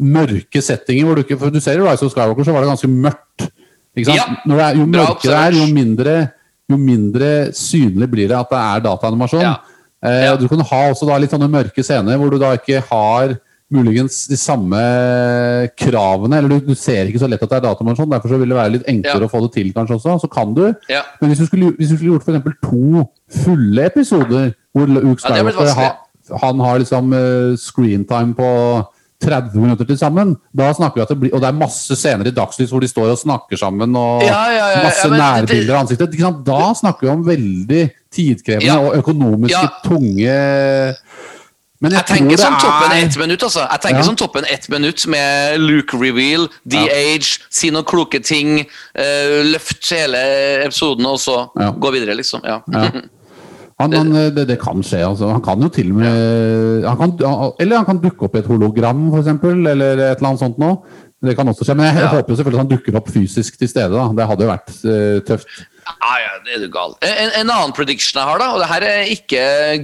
[0.00, 2.72] mørke settinger hvor du ikke For du ser i Rise of Skywalker så var det
[2.72, 3.46] ganske mørkt.
[3.94, 4.40] Ikke sant?
[4.48, 6.14] Ja, er, jo mørkere det er, jo mindre,
[6.70, 9.44] jo mindre synlig blir det at det er dataanimasjon.
[10.04, 10.36] Eh, Ja.
[10.36, 13.36] Du kan ha også da litt sånne mørke scener hvor du da ikke har
[13.74, 14.76] muligens de samme
[15.80, 18.52] kravene, eller du, du ser ikke så lett at det er datamaskin, derfor så vil
[18.52, 19.28] det være litt enklere Ja.
[19.28, 20.16] å få det til kanskje også.
[20.24, 20.64] Så kan du.
[20.92, 21.02] Ja.
[21.20, 22.58] Men hvis du skulle, hvis du skulle gjort f.eks.
[22.62, 23.06] to
[23.44, 25.88] fulle episoder hvor Luke Skywalker ha,
[26.42, 28.50] han har liksom uh, screentime på
[29.24, 32.26] 30 minutter til sammen, da snakker vi at det blir Og det er masse scener
[32.28, 35.86] i dagslys hvor de står og snakker sammen, og Ja, ja, ja, masse nærbilder av
[35.86, 36.18] ansiktet.
[36.44, 38.78] Da snakker vi om veldig tidkrevende Ja.
[38.80, 39.68] og økonomisk Ja.
[39.84, 40.94] tunge
[41.82, 43.60] Men jeg, Jeg tenker som toppen er ett minutt, altså.
[43.70, 44.04] Jeg tenker Ja.
[44.06, 48.60] som toppen ett minutt med Luke reveal, de-age, si noen kloke ting,
[48.96, 50.16] uh, løft hele
[50.64, 51.72] episoden, og så Ja.
[51.72, 52.40] gå videre, liksom.
[52.44, 52.60] Ja.
[52.72, 52.88] Ja.
[53.80, 55.28] Han, han, det, det kan skje, altså.
[55.34, 57.12] Han kan jo til og med han kan,
[57.60, 60.78] Eller han kan dukke opp i et hologram, f.eks., eller et eller annet sånt noe.
[61.24, 62.08] Det kan også skje, Men jeg Ja.
[62.14, 63.90] håper jo selvfølgelig at han dukker opp fysisk til stede.
[63.94, 64.08] da.
[64.18, 65.46] Det hadde jo vært uh, tøft.
[66.00, 66.94] Ah, ja, det er du gal.
[67.04, 69.42] En, en annen prediction jeg har, da, og det her er ikke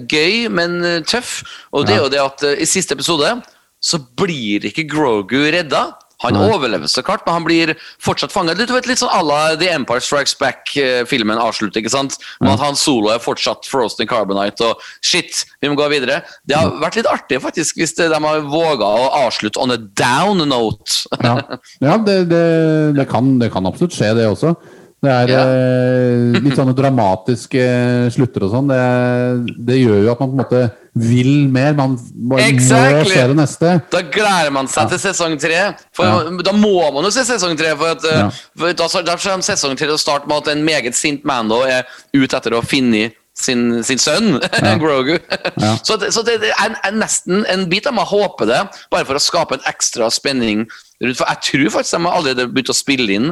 [0.09, 1.43] gøy, men eh, tøff,
[1.73, 2.05] og det er Ja.
[2.07, 3.35] jo det at uh, i siste episode
[3.81, 5.91] så blir ikke Grogu redda.
[6.23, 6.47] Han Nei.
[6.53, 7.73] overlever så klart, men han blir
[8.05, 8.59] fortsatt fanget.
[8.61, 12.19] Litt, vet, litt sånn à la The Empire Strikes Back-filmen avslutter, ikke sant?
[12.43, 16.21] Med at han solo er fortsatt frozen in carbonite, og shit, vi må gå videre.
[16.45, 20.45] Det har vært litt artig, faktisk, hvis de har våga å avslutte on a down
[20.51, 21.01] note.
[21.25, 21.39] Ja,
[21.89, 22.45] ja det, det,
[23.01, 24.55] det, kan, det kan absolutt skje, det også.
[25.01, 25.43] Det er Ja.
[25.49, 27.63] eh, litt sånne dramatiske
[28.13, 28.69] slutter og sånn.
[28.69, 30.63] Det, det gjør jo at man på en måte
[30.95, 31.75] vil mer.
[31.79, 33.75] Man bare må se det neste.
[33.93, 35.61] Da gleder man seg til sesong tre.
[35.97, 36.43] For Ja.
[36.43, 37.77] Da må man jo se sesong tre.
[37.77, 38.31] For, at, eh, Ja.
[38.59, 41.85] for da, kommer sesong tre å starte med at en meget sint Mando er
[42.15, 44.41] ute etter å finne sin, sin sønn,
[44.83, 45.19] Grogu.
[45.57, 45.77] Ja.
[45.87, 48.61] Så, det, så det, er, er nesten en bit av meg håper det,
[48.91, 50.67] bare for å skape en ekstra spenning
[51.01, 51.17] rundt.
[51.17, 53.31] For jeg tror faktisk de har allerede begynt å spille inn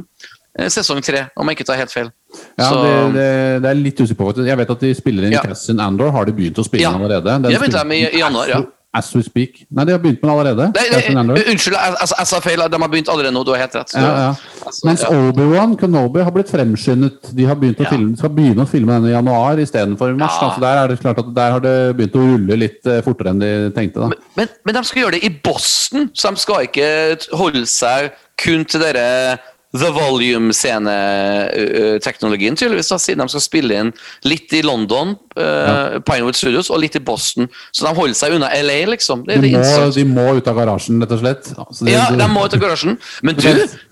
[0.59, 2.11] eh, sesong tre, om jeg ikke tar helt feil.
[2.59, 4.27] Ja, Så- det, det, det er litt usikker på.
[4.33, 4.47] faktisk.
[4.47, 5.43] Jeg vet at de spiller inn Ja.
[5.43, 6.11] Cassian Andor.
[6.13, 6.91] Har de begynt å spille Ja.
[6.93, 7.25] allerede?
[7.43, 8.63] Den jeg begynte spiller- de i- i januar, ja.
[8.95, 9.67] As we speak.
[9.71, 10.73] Nei, de har begynt med det allerede.
[10.75, 12.57] Nei, unnskyld, jeg, altså, sa feil.
[12.57, 13.45] De har begynt allerede nå.
[13.45, 13.89] Du har helt rett.
[13.91, 14.35] Så- Ja, ja.
[14.65, 15.09] altså, Mens ja.
[15.11, 17.35] Obi-Wan Kenobi har blitt fremskyndet.
[17.35, 20.33] De har begynt å filme, skal begynne å filme denne i januar istedenfor i mars.
[20.41, 20.49] Ja.
[20.49, 20.55] da.
[20.55, 23.29] Så der er det klart at der har det begynt å rulle litt eh, fortere
[23.29, 24.01] enn de tenkte.
[24.01, 24.09] da.
[24.37, 28.65] Men, men de skal gjøre det i Boston, så de skal ikke holde seg kun
[28.65, 29.39] til dere
[29.77, 33.91] the volume-sceneteknologien, tydeligvis, da, siden de skal spille inn
[34.25, 37.49] litt i London, uh, Pinewood Studios, og litt i Boston.
[37.73, 39.25] Så de holder seg unna LA, liksom.
[39.29, 39.61] Det De må,
[39.95, 41.45] de må ut av garasjen, rett og slett.
[41.53, 42.97] Så det- Ja, de må ut av garasjen.
[43.23, 43.43] Men du,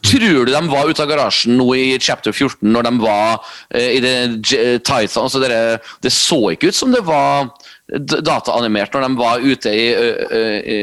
[0.03, 3.41] tror du de var ute av garasjen nå i chapter 14, når de var
[3.75, 4.17] uh, i det
[4.57, 7.49] uh, Titan altså dere, Det så ikke ut som det var
[7.87, 10.81] dataanimert når de var ute i ø, ø,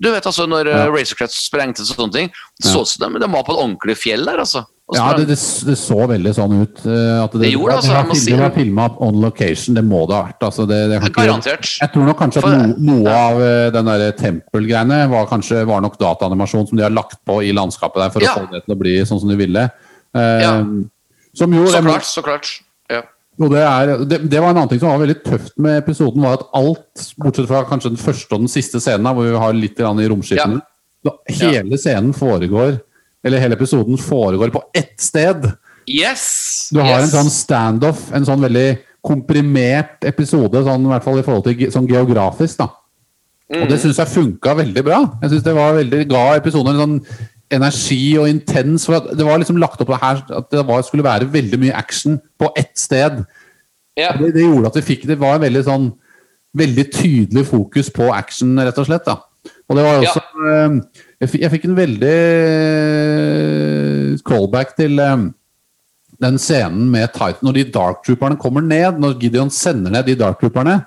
[0.00, 0.82] Du vet altså, når Ja.
[0.90, 1.26] ja.
[1.32, 2.28] Sprengte og sånne ting.
[2.60, 4.66] Det så ut som de, de var på et ordentlig fjell der, altså.
[4.92, 5.36] Ja, det, det,
[5.68, 6.80] det så veldig sånn ut.
[6.82, 10.16] At det, Det gjorde altså, det si det var filma on location, det må det
[10.18, 10.42] ha vært.
[10.48, 11.68] Altså, det, det Garantert.
[11.78, 13.38] Jeg tror nok kanskje at no, noe av
[13.76, 18.02] den der tempelgreiene var kanskje var nok dataanimasjon som de har lagt på i landskapet
[18.02, 18.34] der for Ja.
[18.34, 19.68] å få det til å bli sånn som de ville.
[20.18, 20.56] Ja.
[21.38, 22.50] Som jo Så klart, så klart.
[22.90, 23.04] Ja.
[23.40, 26.24] Og det, er, det, det var en annen ting som var veldig tøft med episoden,
[26.24, 29.56] var at alt, bortsett fra kanskje den første og den siste scenen, hvor vi har
[29.56, 30.60] litt i romskipene,
[31.06, 31.14] ja.
[31.40, 32.76] hele scenen foregår,
[33.24, 35.48] eller hele episoden foregår på ett sted.
[35.88, 36.68] Yes!
[36.72, 37.08] Du har yes.
[37.08, 38.68] en sånn standoff, en sånn veldig
[39.04, 42.60] komprimert episode, sånn, i hvert fall i forhold til sånn geografisk.
[42.60, 42.68] da.
[43.56, 45.00] Og det syns jeg funka veldig bra.
[45.24, 46.98] Jeg synes det var veldig, ga episoden en sånn
[47.50, 48.86] energi og intens.
[48.86, 52.20] for Det var liksom lagt opp her at det var, skulle være veldig mye action
[52.38, 53.24] på ett sted.
[53.98, 54.12] Ja.
[54.18, 55.90] Det, det gjorde at vi fikk Det var en veldig sånn
[56.56, 59.04] veldig tydelig fokus på action, rett og slett.
[59.06, 59.18] da.
[59.70, 60.08] Og det var Ja.
[60.10, 60.80] også ja.
[61.20, 62.14] jeg, fikk, jeg fikk en veldig
[63.20, 65.26] eh, callback til eh,
[66.20, 68.98] den scenen med Titan når de Dark Trooperne kommer ned.
[69.00, 70.80] Når Gideon sender ned de Dark Trooperne.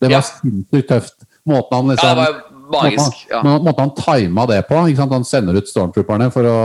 [0.00, 0.20] Det var Ja.
[0.22, 1.14] sinnssykt tøft.
[1.46, 3.26] Måten han ja, liksom det var magisk.
[3.30, 3.42] Ja.
[3.44, 4.80] Måten, måten han tima det på.
[4.88, 5.14] Ikke sant?
[5.14, 6.58] Han sender ut stormtrooperne for å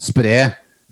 [0.00, 0.36] spre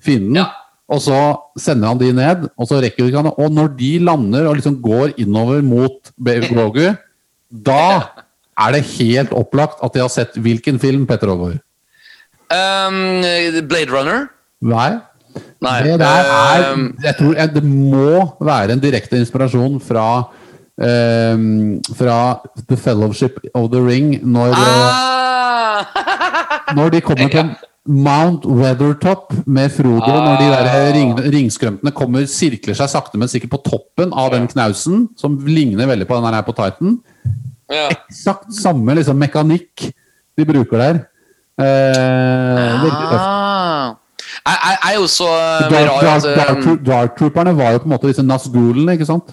[0.04, 0.40] fienden.
[0.42, 0.48] Ja.
[0.88, 1.18] Og så
[1.60, 5.18] sender han de ned, og så rekker han Og når de lander og liksom går
[5.20, 6.86] innover mot Baby Grogu,
[7.52, 8.24] da
[8.58, 11.60] er det helt opplagt at de har sett hvilken film, Petter Aagaard?
[12.48, 13.20] Um,
[13.68, 14.26] Blade Runner?
[14.64, 14.96] Nei.
[15.62, 15.76] Nei.
[15.84, 20.06] Det der er um, Jeg tror det må være en direkte inspirasjon fra
[20.82, 22.18] ehm, Fra
[22.68, 25.84] The Fellowship of the Ring når, ah!
[26.76, 27.50] når de kommer til
[27.88, 30.92] Mount Weathertop med Frodo, når de der Ah.
[30.92, 35.88] ring, ringskrømtene kommer, sirkler seg sakte, men sikkert på toppen av den knausen, som ligner
[35.88, 36.98] veldig på den her på Titan.
[37.72, 37.86] ja.
[37.88, 39.88] Eksakt samme liksom, mekanikk
[40.36, 41.00] de bruker der.
[41.58, 43.24] Eh, veldig tøft.
[43.24, 43.94] Ah.
[44.46, 45.28] Jeg, jeg, jeg er jo så
[45.72, 49.32] rar at um, Dark Trooperne var jo på en måte disse Nazgulene, ikke sant?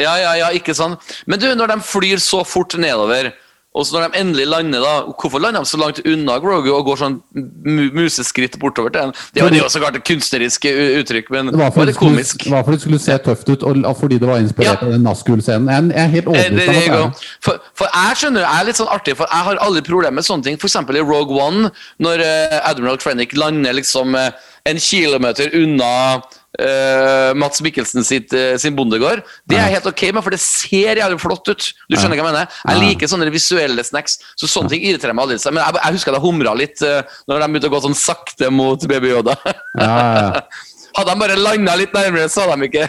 [0.00, 0.98] Ja, ja, ja, ikke sant.
[1.26, 3.32] Men du, når de flyr så fort nedover,
[3.70, 6.88] og så når de endelig lander, da Hvorfor lander de så langt unna Grogu og
[6.88, 9.12] går sånn mu museskritt bortover til den?
[9.32, 12.16] Det er jo- det så klart et kunstnerisk uttrykk, men Det var for, det skulle,
[12.16, 12.42] komisk.
[12.44, 14.86] det var fordi det skulle se tøft ut, og, fordi det var inspirert Ja.
[14.88, 15.68] av den Nazgul-scenen.
[15.70, 17.28] Jeg, er- helt Eh, overbevist om det.
[17.40, 20.24] For, for jeg skjønner, jeg er litt sånn artig, for jeg har aldri problemer med
[20.24, 20.56] sånne ting.
[20.58, 21.70] Eksempel i Rogue One,
[22.00, 24.30] når eh, Admiral Krennic lander liksom eh,
[24.66, 26.22] en kilometer unna
[26.58, 29.22] eh, Mats Mikkelsen sitt, uh, sin bondegård.
[29.48, 31.68] Det er jeg helt ok med, for det ser jævlig flott ut.
[31.86, 32.58] Du skjønner hva jeg mener?
[32.66, 35.40] Jeg liker sånne visuelle snacks, så sånne ting irriterer meg aldri.
[35.52, 37.00] Men jeg, jeg husker jeg humra litt uh,
[37.30, 39.36] når de begynte å gå sånn sakte mot Baby Yoda.
[39.46, 40.44] Ja, ja, ja.
[40.98, 42.88] Hadde de bare landa litt nærmere, så hadde de ikke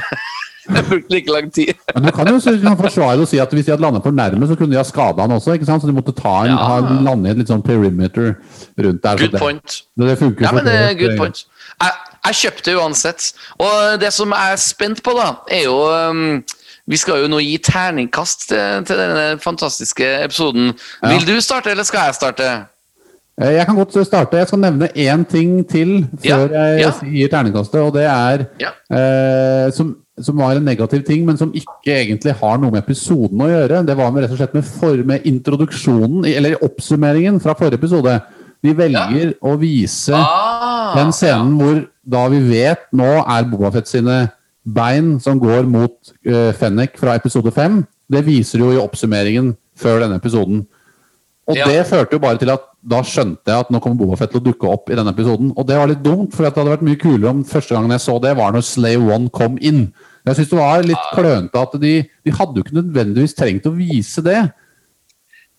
[0.90, 1.78] brukt like lang tid.
[1.94, 4.74] Men du kan jo og si at hvis de hadde landet for nærme, så kunne
[4.74, 5.54] de ha skada han også.
[5.58, 5.84] ikke sant?
[5.84, 6.58] Så de måtte ta en, Ja.
[6.58, 8.36] ha, lande i et litt sånn perimeter
[8.78, 9.18] rundt der.
[9.18, 9.78] så Good det, point.
[9.98, 11.46] Det, det Ja, men det, good point.
[11.82, 11.92] Jeg,
[12.28, 13.32] jeg kjøpte uansett.
[13.60, 15.78] Og det som jeg er spent på, da, er jo
[16.12, 16.44] um,
[16.90, 20.72] Vi skal jo nå gi terningkast til, til denne fantastiske episoden.
[21.04, 21.12] Ja.
[21.14, 22.48] Vil du starte, eller skal jeg starte?
[23.42, 24.38] Eh, Jeg kan godt starte.
[24.38, 26.92] Jeg skal nevne én ting til Ja, før jeg ja.
[27.14, 27.80] gir terningkastet.
[27.86, 28.72] Og det er Ja.
[28.92, 33.40] eh, som, som var en negativ ting, men som ikke egentlig har noe med episoden
[33.42, 33.86] å gjøre.
[33.88, 38.20] Det var med, rett og slett med, for, med introduksjonen, eller oppsummeringen fra forrige episode.
[38.62, 44.32] De velger å vise Ah, den scenen hvor da vi vet nå er Bobafett sine
[44.66, 45.96] bein som går mot
[46.28, 47.82] uh, Fennek fra episode 5.
[48.12, 50.66] Det viser jo i oppsummeringen før denne episoden.
[51.50, 51.66] Og Ja.
[51.66, 54.46] det førte jo bare til at da skjønte jeg at nå kommer Bobafett til å
[54.46, 55.52] dukke opp i denne episoden.
[55.58, 58.04] Og det var litt dumt, for det hadde vært mye kulere om første gangen jeg
[58.06, 59.92] så det, var når Slave One kom inn.
[60.26, 61.94] Jeg syns det var litt klønete at de,
[62.26, 64.40] de hadde jo ikke nødvendigvis trengt å vise det.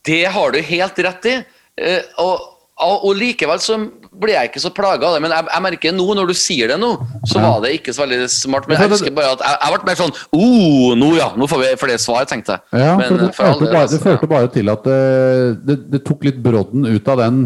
[0.06, 1.36] Det har du helt rett i.
[1.78, 2.48] Uh, og,
[2.80, 3.76] og, og likevel så
[4.22, 5.22] blir jeg ikke så plaga av det.
[5.24, 6.92] Men jeg, jeg merker nå, når du sier det nå,
[7.28, 7.50] så Ja.
[7.50, 8.68] var det ikke så veldig smart.
[8.68, 11.62] Men jeg husker bare at jeg, jeg ble mer sånn oh, nå ja, nå får
[11.62, 12.80] vi flere svar, tenkte jeg.
[12.82, 15.78] Ja, Men, for det, for det, bare, altså, det førte bare til at eh, det,
[15.92, 17.38] det tok litt brodden ut av den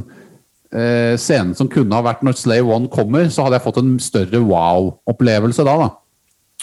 [0.73, 3.94] eh, scenen som kunne ha vært når Slave One kommer, så hadde jeg fått en
[4.03, 5.77] større wow-opplevelse da.
[5.85, 5.93] da.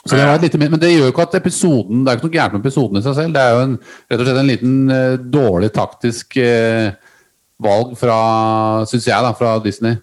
[0.04, 2.28] Så det var et lite, men det gjør jo ikke at episoden Det er ikke
[2.28, 3.36] noe gærent med episoden i seg selv.
[3.38, 3.76] Det er jo en,
[4.12, 6.90] rett og slett en liten eh, dårlig taktisk eh,
[7.62, 9.98] valg fra, syns jeg, da, fra Disney.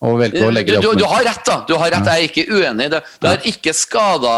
[0.00, 1.54] Og velge å legge du, opp du, du, du har rett, da.
[1.66, 2.84] Du har rett, Jeg er ikke uenig.
[2.92, 4.34] Det, det har ikke skada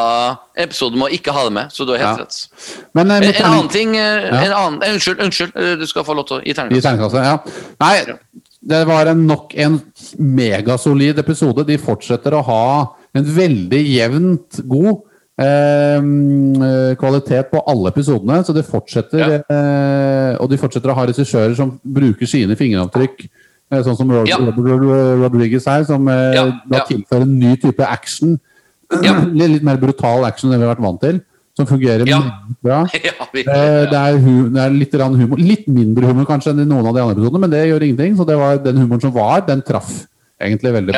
[0.56, 2.24] episoden med å ikke ha det med, så du har helt Ja.
[2.24, 2.86] rett.
[2.96, 5.52] Men eh, En, en annen ting eh, en annen, eh, Unnskyld, unnskyld.
[5.56, 6.86] eh, Du skal få lov til å I terningkast.
[6.88, 7.74] terningkastet, ja.
[7.84, 8.16] Nei,
[8.72, 9.76] det var en nok en
[10.16, 11.66] megasolid episode.
[11.68, 12.64] De fortsetter å ha
[13.16, 15.09] en veldig jevnt god eh,
[17.00, 18.40] kvalitet på alle episodene.
[18.44, 23.24] Så det fortsetter eh, Og de fortsetter å ha regissører som bruker sine fingeravtrykk.
[23.72, 24.36] eh, Sånn som Rod Ja.
[24.38, 28.38] Rodriguez her, som eh, Ja, da tilfører en ny type action.
[29.06, 29.20] Ja.
[29.22, 31.20] litt, mer brutal action enn vi har vært vant til.
[31.56, 32.20] Som fungerer Ja.
[32.62, 32.84] bra.
[32.94, 35.38] Ja, Eh, Det er, det er litt humor.
[35.38, 38.16] Litt mindre humor kanskje enn i noen av de andre episodene, men det gjør ingenting.
[38.18, 40.06] Så det var den humoren som var, den traff
[40.40, 40.94] egentlig veldig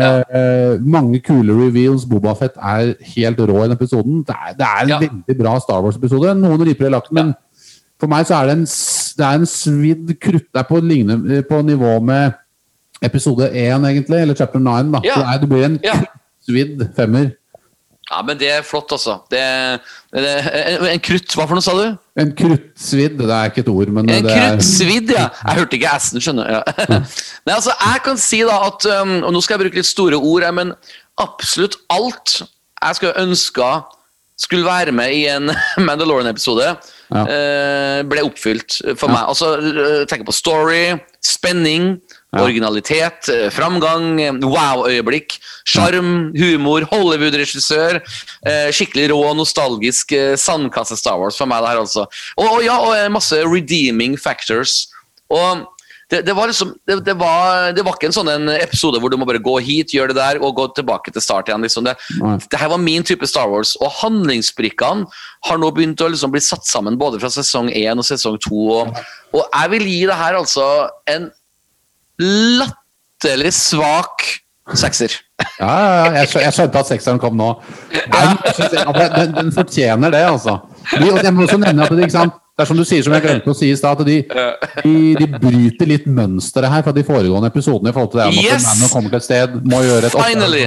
[0.00, 0.22] Ja.
[0.24, 2.06] Eh, mange kule reveals.
[2.08, 4.22] Bobafett er helt rå i den episoden.
[4.26, 4.98] Det er, det er en Ja.
[5.02, 6.34] veldig bra Star Wars-episode.
[6.40, 7.34] Noen riper i lakken, men
[8.00, 8.64] for meg så er det en,
[9.18, 10.48] det er en svidd krutt.
[10.52, 12.32] Det er på, lignende, på nivå med
[13.02, 14.92] episode 1, egentlig, eller chapter 9.
[14.92, 15.00] Da.
[15.04, 15.78] Det, er, det blir en
[16.48, 17.30] svidd femmer.
[18.10, 19.18] Ja, men det er flott, altså.
[19.30, 19.40] Det,
[20.12, 21.84] det, en, en krutt Hva for noe sa du?
[22.20, 25.28] En kruttsvidd, det er ikke et ord, men En kruttsvidd, ja.
[25.46, 26.52] Jeg hørte ikke S-en, skjønner du.
[26.58, 26.98] Ja.
[27.46, 30.18] Nei, altså, jeg kan si da at um, Og nå skal jeg bruke litt store
[30.18, 30.74] ord, men
[31.22, 33.70] absolutt alt jeg skulle ønska
[34.42, 35.52] skulle være med i en
[35.86, 36.72] Mandalorian-episode,
[37.12, 37.22] Ja.
[37.28, 39.26] eh, ble oppfylt for meg.
[39.28, 39.52] Altså,
[40.10, 41.98] tenker på story, spenning,
[42.32, 42.46] Ja.
[42.46, 45.34] originalitet, eh, framgang, eh, wow-øyeblikk,
[45.68, 48.00] sjarm, humor, Hollywood-regissør.
[48.46, 52.06] eh, Skikkelig rå, nostalgisk eh, sandkasse Star Wars for meg, det her altså.
[52.38, 54.86] Og, og ja, og masse redeeming factors.
[55.28, 55.66] Og
[56.08, 59.08] det, det var liksom det, det, var, det var ikke en sånn en episode hvor
[59.12, 61.62] du må bare gå hit, gjøre det der og gå tilbake til start igjen.
[61.64, 61.94] liksom det,
[62.48, 65.04] det her var min type Star Wars, og handlingsbrikkene
[65.48, 68.64] har nå begynt å liksom bli satt sammen både fra sesong 1 og sesong 2.
[68.80, 69.00] Og,
[69.36, 70.66] og jeg vil gi det her altså
[71.12, 71.30] en
[72.22, 74.26] latterlig svak
[74.78, 75.14] sekser.
[75.58, 75.72] Ja.
[76.22, 77.48] Jeg, skjønte at sekseren kom nå.
[77.92, 78.28] Ja,
[78.94, 80.60] men den, den fortjener det, altså.
[80.92, 83.56] Jeg må også nevne at det, det er som du sier, som jeg glemte å
[83.56, 84.20] si i stad, at de,
[84.84, 88.38] de, de bryter litt mønsteret her fra de foregående episodene i forhold til det om
[88.38, 88.68] at Yes!
[88.68, 90.16] Mando kommer til et sted, må gjøre et.
[90.16, 90.64] Finally!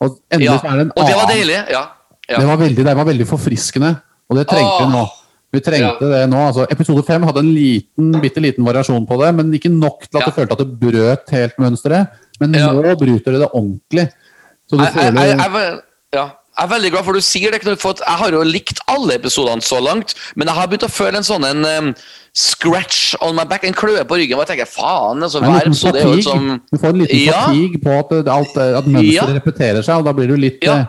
[0.00, 0.58] Og endelig Ja.
[0.64, 1.58] er det en Og det var deilig.
[1.70, 1.82] Ja.
[2.28, 2.36] ja.
[2.40, 3.94] det var, veldig, det var veldig forfriskende,
[4.28, 5.04] og det trengte vi nå.
[5.52, 6.36] Vi trengte det nå.
[6.46, 10.18] altså Episode fem hadde en liten, bitte liten variasjon på det, men ikke nok til
[10.18, 10.26] at Ja.
[10.30, 12.08] du følte at det brøt helt mønsteret.
[12.40, 12.72] Men Ja.
[12.72, 14.08] nå bryter det det ordentlig.
[14.70, 15.80] Så du Jeg, føler jeg, jeg,
[16.14, 16.30] ja.
[16.58, 18.78] jeg er veldig glad for du sier det, Knut, for at jeg har jo likt
[18.86, 21.94] alle episodene så langt, men jeg har begynt å føle en sånn en um,
[22.32, 25.52] scratch on my back, en kløe på ryggen, og jeg tenker faen, altså, Det er
[25.52, 27.46] hver episode er jo som Du får en liten Ja.
[27.82, 29.40] på at, det- alt, at mønsteret Ja.
[29.40, 30.76] repeterer seg, og da blir du litt Ja.
[30.78, 30.84] eh,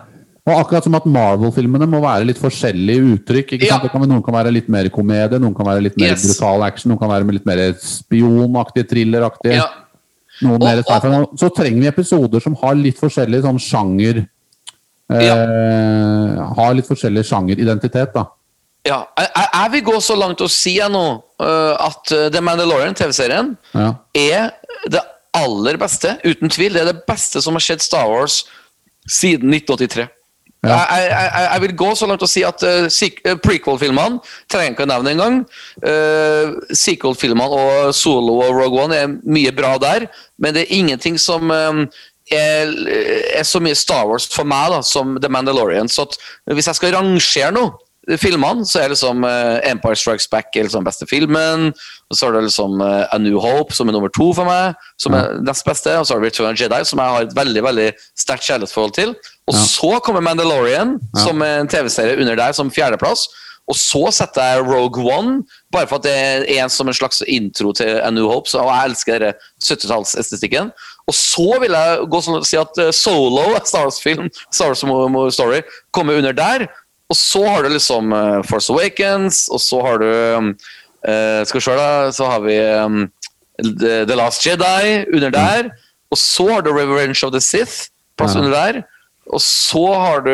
[0.49, 3.51] Og akkurat som at Marvel-filmene må være litt forskjellige uttrykk.
[3.53, 3.75] ikke Ja.
[3.75, 3.83] sant?
[3.83, 6.25] Det kan, noen kan være litt mer komedie, noen kan være litt mer Yes.
[6.25, 9.53] brutal action, noen kan være litt mer spionaktige, thrilleraktige.
[9.55, 9.67] Ja.
[10.41, 14.27] Noen Og- mer og- Så trenger vi episoder som har litt forskjellig sånn sjanger
[15.11, 18.25] eh, Har litt forskjellig sjangeridentitet, da.
[18.87, 21.01] Ja, jeg, jeg vil gå så langt og si jeg nå
[21.39, 23.93] uh, at uh, The Mandalorian, TV-serien, Ja.
[24.15, 24.51] er
[24.89, 25.01] det
[25.37, 26.73] aller beste, uten tvil.
[26.73, 28.45] Det er det beste som har skjedd Star Wars
[29.07, 30.07] siden 1983.
[30.61, 30.75] Ja.
[30.93, 34.19] Jeg, jeg, jeg, vil gå så langt å si at uh, prequel-filmene
[34.51, 35.39] trenger ikke å nevne engang.
[35.81, 40.05] Uh, Sequel-filmene og Solo og Rogue One er mye bra der,
[40.37, 41.87] men det er ingenting som um,
[42.29, 42.69] er,
[43.39, 45.89] er så mye Star Wars for meg da, som The Mandalorian.
[45.89, 46.19] Så at
[46.53, 47.80] hvis jeg skal rangere noe
[48.17, 51.67] filmene, så er liksom eh, Empire Strikes Back er liksom beste filmen.
[52.09, 54.79] Og så er det liksom eh, A New Hope, som er nummer to for meg,
[55.01, 55.93] som er nest beste.
[55.99, 58.95] Og så har du Return of Jedi, som jeg har et veldig veldig sterkt kjærlighetsforhold
[58.97, 59.13] til.
[59.47, 59.67] Og Ja.
[59.67, 61.25] så kommer Mandalorian, Ja.
[61.27, 63.27] som er en TV-serie under der, som fjerdeplass.
[63.69, 67.21] Og så setter jeg Rogue One, bare for at det er en som en slags
[67.29, 68.49] intro til A New Hope.
[68.49, 69.33] Så, og jeg elsker denne
[69.63, 70.71] 70-tallsestetikken.
[71.07, 75.33] Og så vil jeg gå sånn og si at eh, Solo, Star Wars-film, Star Wars
[75.35, 75.61] Story,
[75.93, 76.67] kommer under der.
[77.11, 81.63] Og så har du liksom uh, Force Awakens, og så har du eh, Skal vi
[81.65, 82.11] se, da.
[82.15, 82.55] Så har vi
[82.85, 83.01] um,
[83.59, 85.69] The, Last Jedi under der.
[86.11, 88.39] Og så har du Revenge of the Sith, plass Ja.
[88.41, 88.81] under der.
[89.31, 90.31] Og så har du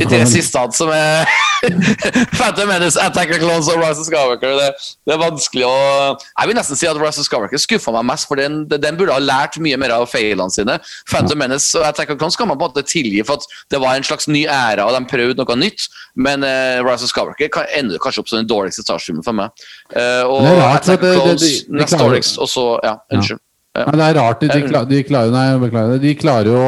[0.00, 1.28] de tre siste som er
[2.36, 4.54] Phantom Menace, Attack of Clones og Rise of Skywalker.
[4.58, 4.68] Det,
[5.06, 5.74] det er vanskelig å
[6.18, 9.14] Jeg vil nesten si at Rise of Skywalker skuffa meg mest, for den, den burde
[9.14, 10.78] ha lært mye mer av feilene sine.
[11.10, 13.82] Phantom Menace og Attack of Clones kan man på en måte tilgi for at det
[13.82, 15.88] var en slags ny æra, og de prøvde noe nytt.
[16.18, 19.66] Men uh, Rise of Skywalker kan ender kanskje opp som den dårligste Star for meg.
[19.94, 23.40] Uh, og er Attack of Clones nest dårligst, og så Ja, unnskyld.
[23.78, 23.84] Ja.
[23.92, 24.40] Men det er rart.
[24.42, 26.00] De, de, kla- de klarer Nei, beklager.
[26.02, 26.62] De klarer jo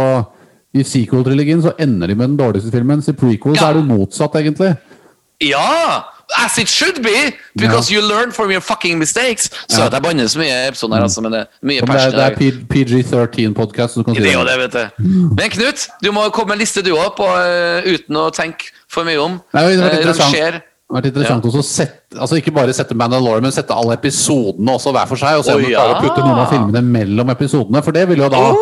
[0.74, 3.02] I sequel-trilogien så ender de med den dårligste filmen.
[3.02, 4.76] Så I prequel så er det motsatt, egentlig.
[5.42, 6.04] Ja!
[6.38, 9.50] as it should be, because you learn from your fucking mistakes.
[9.68, 9.88] Så Ja.
[9.88, 13.94] det er bannes mye episoder her, altså, men det mye Det er, det er PG13-podkast,
[13.94, 14.58] så du kan si Det er jo det.
[14.58, 15.08] vet du.
[15.36, 17.18] Men Knut, du må komme med en liste du òg,
[17.86, 19.40] uten å tenke for mye om.
[19.52, 23.40] Det har vært Eh, interessant, vært interessant også å sette, altså ikke bare sette Mandalore,
[23.42, 25.38] men sette alle episodene også hver for seg.
[25.38, 27.82] Og se om du klarer å putte noen av filmene mellom episodene.
[27.82, 28.56] For det vil jo da Oh!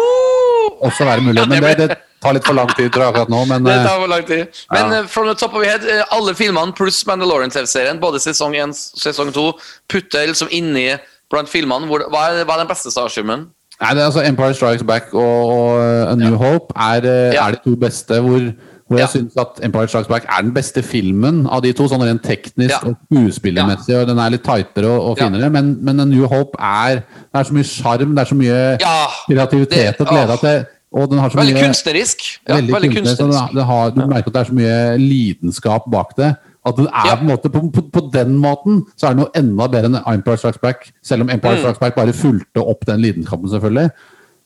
[0.81, 1.45] Også være mulig.
[1.49, 3.43] Men det, det tar litt for lang tid tror jeg akkurat nå.
[3.49, 4.47] Men Det eh, tar for lang tid.
[4.73, 4.99] Men Ja.
[5.01, 8.69] eh, from the top of your head, eh, alle filmene pluss Mandalorian-TV-serien, både sesong 1
[8.97, 9.47] og sesong 2,
[9.89, 10.97] putter liksom inni
[11.31, 11.87] blant filmene.
[11.87, 13.47] Hvor, hva, er, hva er den beste startsummen?
[13.81, 17.47] nei, det er altså Empire Strikes Back og, og A New Hope er, Ja.
[17.47, 18.19] er de to beste.
[18.21, 18.49] Hvor,
[18.89, 19.13] hvor jeg Ja.
[19.19, 22.71] syns at Empire Strikes Back er den beste filmen av de to, sånn rent teknisk
[22.71, 22.79] Ja.
[22.89, 23.95] og skuespillermessig.
[24.01, 27.35] og Den er litt tightere og, og finere, men, men A New Hope er Det
[27.35, 28.79] er så mye sjarm, det er så mye
[29.29, 32.23] kreativitet og glede at det og den har så Veldig mye kunstnerisk.
[32.49, 33.53] Ja, veldig veldig kunstnerisk, kunstnerisk.
[33.53, 36.31] det, det har, Du merker at det er så mye lidenskap bak det.
[36.67, 37.15] At det er Ja.
[37.15, 39.99] på en måte på, på, på den måten så er det noe enda bedre enn
[40.15, 40.91] Empire Strikes Back.
[41.05, 41.61] Selv om Empire Mm.
[41.61, 43.91] Strikes Back bare fulgte opp den lidenskapen, selvfølgelig.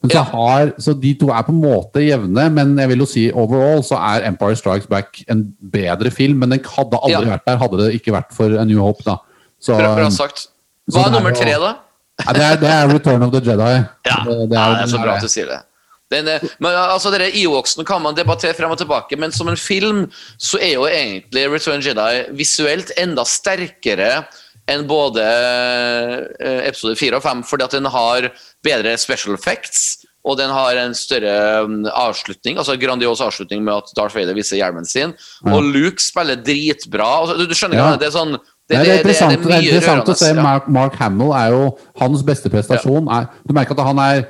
[0.02, 3.06] Men så, har, så de to er på en måte jevne, men jeg vil jo
[3.06, 6.42] si overall så er Empire Strikes Back en bedre film.
[6.42, 9.04] Men den hadde aldri vært der hadde det ikke vært for A New Hope.
[9.06, 9.20] da.
[9.62, 10.48] Så, Bra, bra sagt.
[10.90, 11.76] Hva er er nummer tre, da?
[12.18, 13.74] det, er, det er Return of the Jedi.
[14.08, 15.60] Ja, det, det ja, det er så bra at du sier det.
[16.12, 19.58] Den, eh, men altså, dere Ewoksene kan man debattere frem og tilbake, men som en
[19.58, 20.04] film
[20.36, 24.24] så er jo egentlig Return of Jedi visuelt enda sterkere
[24.70, 28.28] enn både eh, episode 4 og 5, fordi at den har
[28.64, 33.90] bedre special effects, og den har en større mm, avslutning, altså grandios avslutning med at
[33.97, 35.14] Darth Vader viser hjelmen sin,
[35.44, 35.55] Ja.
[35.56, 37.09] og Luke spiller dritbra.
[37.22, 37.97] Altså, du, du skjønner Ja.
[37.98, 40.28] Det er sånn det, Det, det, er det, det, interessant, er er interessant å se.
[40.39, 41.64] Mark, Mark Hamill er jo
[41.98, 43.10] hans beste prestasjon.
[43.10, 44.22] Er, du merker at han er,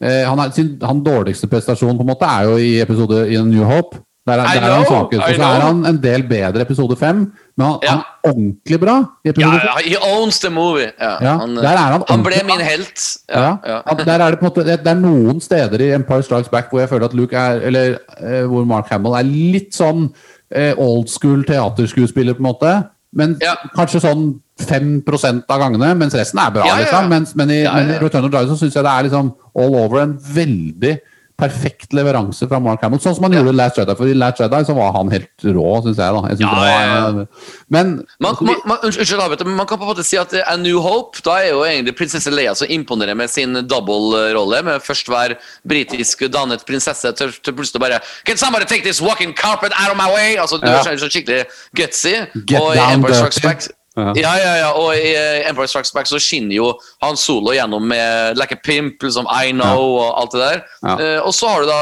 [0.00, 3.42] eh, han er sin han dårligste prestasjon på en måte er jo i episode i
[3.42, 3.98] New Hope.
[4.28, 5.22] Der er, der er han svakest.
[5.22, 7.22] Og så er han en del bedre i episode fem,
[7.56, 7.90] men han, Ja.
[7.90, 9.70] han er ordentlig bra i episode fem.
[9.70, 10.90] ja, he owns the movie.
[11.00, 13.06] Ja, Ja, han, der er han han ble min helt.
[13.30, 16.80] Der er det, på måte, det, det er noen steder i Empire Strikes Back hvor
[16.80, 20.10] jeg føler at Luke er Eller eh, hvor Mark Hamill er litt sånn
[20.54, 22.74] eh, old school teaterskuespiller, på en måte.
[23.16, 23.38] Men
[23.74, 26.66] kanskje sånn 5% av gangene, mens resten er bra.
[26.78, 27.08] Liksom.
[27.10, 27.98] Mens, men, i, men i.
[27.98, 30.98] Return of Jedi så syns jeg det er liksom all over en veldig
[31.40, 33.00] perfekt leveranse fra Mark Hamill.
[33.02, 33.94] Sånn som han gjorde i Last Jedi.
[33.98, 36.14] For i Last Jedi så var han helt rå, syns jeg.
[36.16, 36.20] da.
[36.30, 37.24] Jeg synes Ja, var, ja, ja.
[37.68, 40.80] Men Man, man, man, unnskyld, men man kan på en måte si at A New
[40.84, 44.62] Hope Da er jo egentlig prinsesse Leia som imponerer med sin double-rolle.
[44.64, 45.38] Med først være
[45.68, 49.96] britisk dannet prinsesse til, til plutselig bare Can somebody take this walking carpet out of
[49.96, 50.36] my way?
[50.36, 50.84] Altså, Du Ja.
[50.84, 51.44] er skikkelig
[51.76, 52.14] gutsy.
[52.46, 53.79] Get og down dirty.
[53.98, 54.12] Ja.
[54.14, 56.68] ja, ja, ja, og i eh, Empire Strikes Back så skinner jo
[57.02, 60.62] Han Solo gjennom med Like a Pimp, liksom I Know og alt det der.
[60.84, 60.94] Ja.
[60.94, 61.80] Uh, og så har du da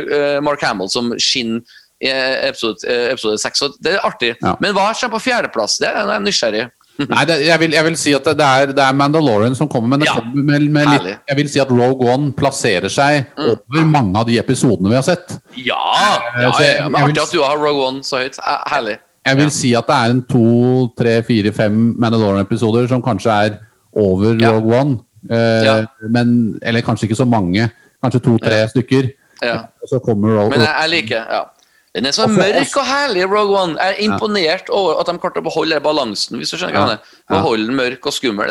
[0.00, 1.60] eh, Mark Hamill som skinner
[2.00, 2.08] i
[2.48, 4.30] episode, episode 6, så det er artig.
[4.40, 4.54] Ja.
[4.64, 5.74] Men hva kommer på fjerdeplass?
[5.82, 6.62] Det er jeg nysgjerrig.
[7.10, 9.92] Nei, det, jeg, vil, jeg vil si at det er, det er Mandalorian som kommer,
[9.92, 13.28] men det Ja, kommer med, med litt, jeg vil si at Rogue One plasserer seg
[13.36, 15.36] over mange av de episodene vi har sett.
[15.60, 15.76] Ja!
[15.76, 16.50] ja, ja,
[16.80, 16.88] ja.
[16.88, 18.40] Men artig at du har Rogue One så høyt.
[18.72, 18.96] Herlig.
[19.26, 23.58] Jeg vil si at det er en to, tre, fire, fem Mandalorian-episoder som kanskje er
[23.92, 24.50] over Ja.
[24.56, 24.98] Rogue One.
[25.30, 25.86] Eh, Ja.
[26.08, 27.70] men, eller kanskje ikke så mange.
[28.02, 29.10] Kanskje to-tre stykker.
[29.42, 29.58] Ja.
[29.82, 31.42] Og så kommer Rogue Men jeg, jeg liker ja.
[31.94, 33.76] Den er så mørk og herlig, Rogue One.
[33.80, 36.36] Jeg er imponert over at de klarte å beholde den balansen.
[36.38, 36.98] hvis du skjønner hva Ja.
[37.34, 38.46] Beholde den mørk og skummel.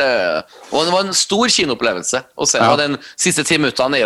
[0.73, 2.57] Og det var en stor kinoopplevelse å se.
[2.59, 2.75] Ja.
[2.75, 4.01] Den siste ti minuttene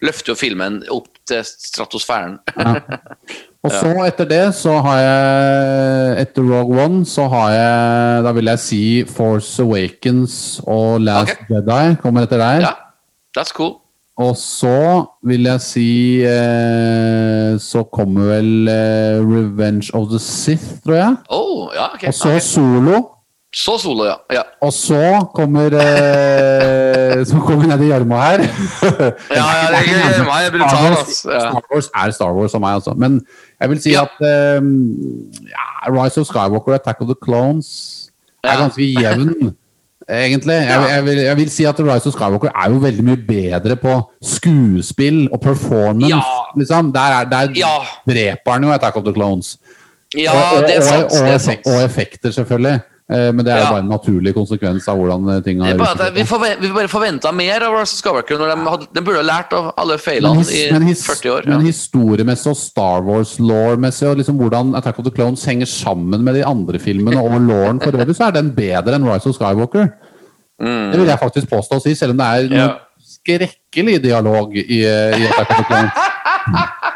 [0.00, 2.38] løfter jo filmen opp til stratosfæren.
[3.66, 8.52] Og så etter det så har jeg Etter Rogue One så har jeg Da vil
[8.52, 10.36] jeg si Force Awakens
[10.66, 11.50] og Last okay.
[11.56, 12.68] Jedi kommer etter der.
[12.68, 12.74] ja,
[13.36, 13.76] that's cool.
[14.16, 15.90] Og så vil jeg si
[16.24, 21.16] eh, Så kommer vel eh, Revenge of the Sith, tror jeg.
[21.28, 22.08] Oh, ja, okay.
[22.08, 22.40] Og så okay.
[22.40, 23.02] Solo.
[23.56, 24.14] Så solo, ja.
[24.32, 24.42] ja.
[24.60, 24.98] Og så
[25.34, 28.42] kommer eh, Så kommer vi ned i gjørma her.
[29.32, 31.04] Ja, ja, det er gjørma er brutal, Ja.
[31.08, 32.92] Star Wars er Star Wars av meg, altså.
[33.00, 33.22] Men
[33.60, 34.02] jeg vil si Ja.
[34.04, 34.66] at eh,
[35.54, 37.70] ja, Rise of Skywalker og Attack of the Clones
[38.44, 39.54] er ganske jevn,
[40.04, 40.58] egentlig.
[40.68, 43.78] Jeg, jeg, vil, jeg vil si at Rise of Skywalker er jo veldig mye bedre
[43.80, 43.94] på
[44.34, 46.12] skuespill og performance.
[46.12, 46.20] Ja.
[46.60, 46.92] Liksom.
[46.92, 47.56] Der, er, der
[48.12, 49.56] dreper han jo Attack of the Clones.
[50.14, 51.16] Ja, og, og, det er sant.
[51.16, 52.76] og, og, og effekter, selvfølgelig.
[53.08, 53.70] Eh, Men det er jo Ja.
[53.70, 56.58] bare en naturlig konsekvens av hvordan eh, ting har vi, seg.
[56.60, 58.36] vi bare forventa mer av Skywalker.
[58.40, 61.46] Når de, hadde, de burde ha lært av alle feilene his, i his, 40 år.
[61.46, 66.34] men historiemessig og Star Wars-law-messig og liksom hvordan Attack of the Clones henger sammen med
[66.34, 69.86] de andre filmene og lawen for øvrig, så er den bedre enn Rise of Skywalker.
[70.58, 72.74] Det vil jeg faktisk påstå å si, selv om det er noe Ja.
[73.06, 75.92] skrekkelig dialog i, i Attack of the Clones.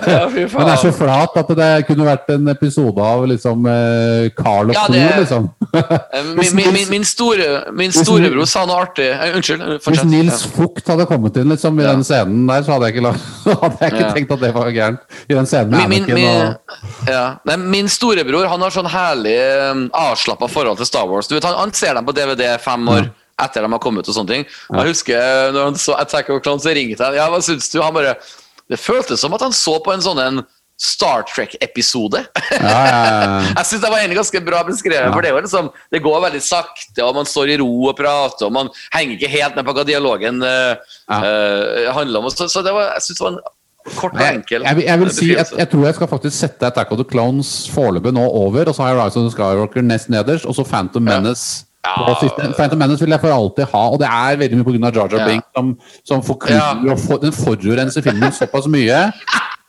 [0.14, 4.28] Ja, Men det er så flat at det kunne vært en episode av liksom eh,
[4.36, 5.50] Carl og Ja, det- liksom.
[5.80, 9.06] Eh, Min, min, min, min, store, min storebror sa noe artig.
[9.14, 10.04] uh, Unnskyld, fortsett.
[10.04, 10.10] Hvis.
[10.10, 11.92] Nils Fugt hadde kommet inn liksom, i Ja.
[11.94, 13.12] den scenen der, så hadde jeg ikke,
[13.62, 15.06] hadde jeg ikke tenkt at det var gærent.
[15.28, 16.66] I den scenen med Min, min, Anakin
[17.06, 19.36] min, og min storebror han har sånn herlig
[19.70, 21.28] um, avslappa forhold til Star Wars.
[21.30, 23.10] Du vet, han, han ser dem på DVD fem år
[23.40, 24.04] etter de har kommet.
[24.04, 27.06] ut og sånne ting Jeg husker eh, når han så Attack of Clones, så ringte
[27.06, 27.16] han.
[27.16, 27.80] Ja, hva syns du?
[27.80, 28.16] Han bare
[28.70, 30.42] Det føltes som at han så på en sånn en
[30.80, 32.22] Star Trek-episode.
[32.54, 33.40] ja, ja, ja.
[33.58, 35.12] Jeg synes det var egentlig ganske bra beskrevet.
[35.12, 38.54] For det, liksom, det går veldig sakte, og man står i ro og prater, og
[38.56, 42.30] man henger ikke helt med på hva dialogen eh, uh, handler om.
[42.32, 43.42] Så, så det var, jeg syns det var en
[43.96, 46.66] kort og enkel jeg, vil- jeg vil si, jeg, jeg tror jeg skal faktisk sette
[46.68, 49.84] Attack of the Clones foreløpig nå over, og så har jeg Rise of the Skywalker
[49.84, 51.64] nest nederst, og så Phantom Menace.
[51.80, 52.14] Ja.
[52.58, 54.90] Phantom Menace vil jeg for alltid ha, og det er veldig mye pga.
[54.92, 55.28] Jar Jar Ja.
[55.30, 55.70] Binks som,
[56.04, 56.92] som forkludrer Ja.
[56.92, 58.98] og for, den forurenser filmen såpass mye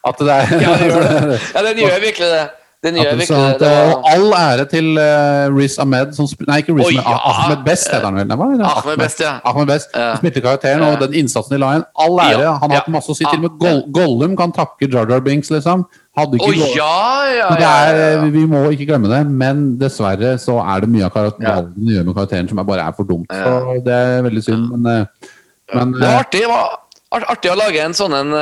[0.08, 1.38] at det er Ja, den gjør.
[1.56, 2.50] Ja, den gjør virkelig det.
[2.84, 3.68] Den gjør det, virkelig det.
[3.68, 7.20] at, og all ære til uh, Riz Ahmed som Nei, ikke Riz Oi, Ahmed.
[7.32, 8.32] Ahmed Best heter han vel?
[8.32, 8.62] Ahmed?
[8.66, 9.34] Ahmed Best, ja.
[9.46, 9.90] Ahmed Best.
[9.96, 10.08] Ja.
[10.16, 11.84] Som spilte karakteren, og den innsatsen de la inn.
[11.96, 12.56] All ære.
[12.64, 13.24] Han har hatt masse å si.
[13.30, 15.86] Til og med Gollum kan takke Jar Jar Binks, liksom.
[16.12, 16.96] Hadde ikke oh, gått- ja,
[17.32, 18.26] ja, ja, er.
[18.34, 22.18] Vi må ikke glemme det, men dessverre så er det mye av karakteren gjør med
[22.18, 23.32] karakteren som er bare er for dumt.
[23.32, 25.30] Så det er veldig synd, men, eh,
[25.72, 28.36] men Det var eh, artig, var artig å lage en sånn en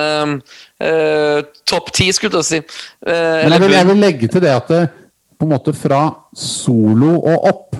[0.81, 2.79] eh, topp ti, skulle jeg si.
[3.05, 4.81] Uh, Men jeg vil, jeg vil legge til det at det,
[5.37, 6.01] på en måte fra
[6.35, 7.77] solo og opp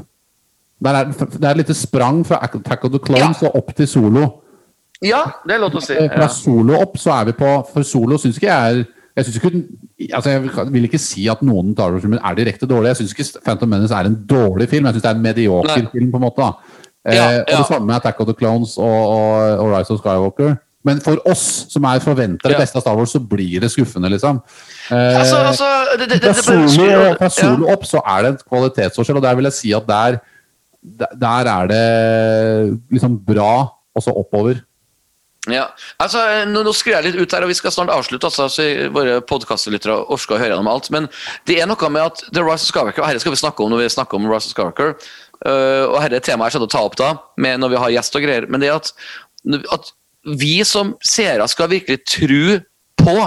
[0.80, 3.90] Det er, Det er et lite sprang fra Attack of the Clones og opp til
[3.90, 4.30] solo.
[5.04, 5.98] Ja, det er lov til å si.
[6.14, 8.86] Fra solo opp så er vi på For solo syns ikke jeg er
[9.26, 10.42] jeg, ikke, altså jeg
[10.72, 12.88] vil- ikke si at noen Star Wars-filmer er direkte dårlige.
[12.96, 14.86] Jeg syns ikke Phantom Menace er en dårlig film.
[14.86, 16.12] Jeg syns det er en medioker film.
[16.12, 16.52] på en måte da.
[17.06, 17.58] Eh, Ja, Og ja.
[17.58, 20.58] det samme med Attack of the Clones og, og, og Rise of Skywalker.
[20.86, 22.60] Men for oss som er forventer det Ja.
[22.60, 24.42] beste av Star Wars, så blir det skuffende, liksom.
[24.92, 25.66] Eh, Altså, altså
[26.00, 27.74] det, det, det, det, solo, ja.
[27.74, 30.20] opp så er det en kvalitetsforskjell, og der vil jeg si at der-
[31.20, 34.56] der er det liksom bra, og så oppover.
[35.54, 35.68] Ja,
[36.02, 38.68] altså nå, nå skrev jeg litt ut her, og vi skal snart avslutte, altså, så
[38.96, 40.90] våre podkastlyttere orker å høre gjennom alt.
[40.94, 41.10] Men
[41.50, 43.74] det er noe med at The Rise of Skywalker, og dette skal vi snakke om
[43.74, 44.96] når vi snakker om Rise of Skywalker,
[45.46, 47.82] uh, og dette er et tema jeg kommer å ta opp da, med når vi
[47.86, 48.94] har gjest og greier, men det er at,
[49.76, 49.92] at
[50.40, 52.60] vi som seere skal virkelig tro
[53.00, 53.18] på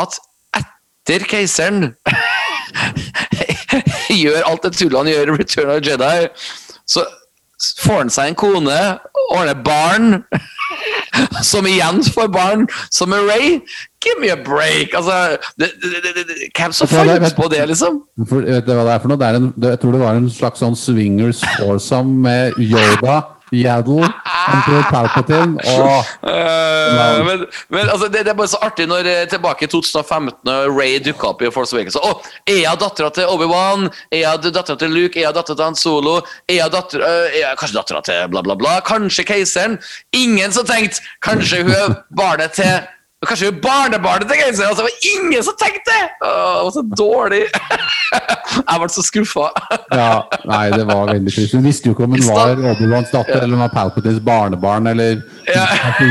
[0.00, 0.16] at
[0.58, 1.92] etter keiseren
[4.24, 6.16] gjør alt det tullet han gjør i Return of Jedi,
[6.90, 7.04] så
[7.84, 8.78] får han seg en kone,
[9.30, 10.24] ordner barn,
[11.52, 13.58] som igjen får barn, som er Ray.
[14.04, 14.94] Give me a break!
[14.94, 18.02] Altså, det, det, det, det, det, hvem som fant på det, liksom?
[18.28, 19.24] For, vet du hva det er for noe?
[19.24, 23.20] Er en, jeg tror det var en slags sånn swingers foursome med Yoda,
[23.56, 24.08] Yaddle,
[24.44, 29.22] Emperor Palpatine og uh, men men altså, det, det er bare så artig når eh,
[29.30, 31.96] tilbake i 2015 når Ray dukka opp i Force Awakens.
[31.98, 32.14] Å,
[32.50, 33.88] er jeg dattera til Obi-Wan?
[34.10, 35.18] Er jeg dattera til Luke?
[35.18, 36.16] Er jeg dattera til Han Solo?
[36.48, 38.78] Er jeg datter, er kanskje dattera til bla, bla, bla?
[38.86, 39.78] Kanskje keiseren?
[40.16, 42.84] Ingen som tenkte Kanskje hun er barnet til
[43.28, 44.72] Kanskje hun barnebarnet til keiseren?
[44.72, 46.02] Og det var ingen som tenkte det!
[46.20, 46.32] Det
[46.66, 47.42] var så dårlig.
[48.68, 49.48] jeg ble så skuffa.
[49.92, 50.10] Ja,
[50.50, 51.56] nei, det var veldig trist.
[51.56, 54.92] Hun visste jo ikke om hun var Obi-Wans datter, eller om hun var Palpatines barnebarn,
[54.94, 55.20] eller
[55.50, 55.66] Ja.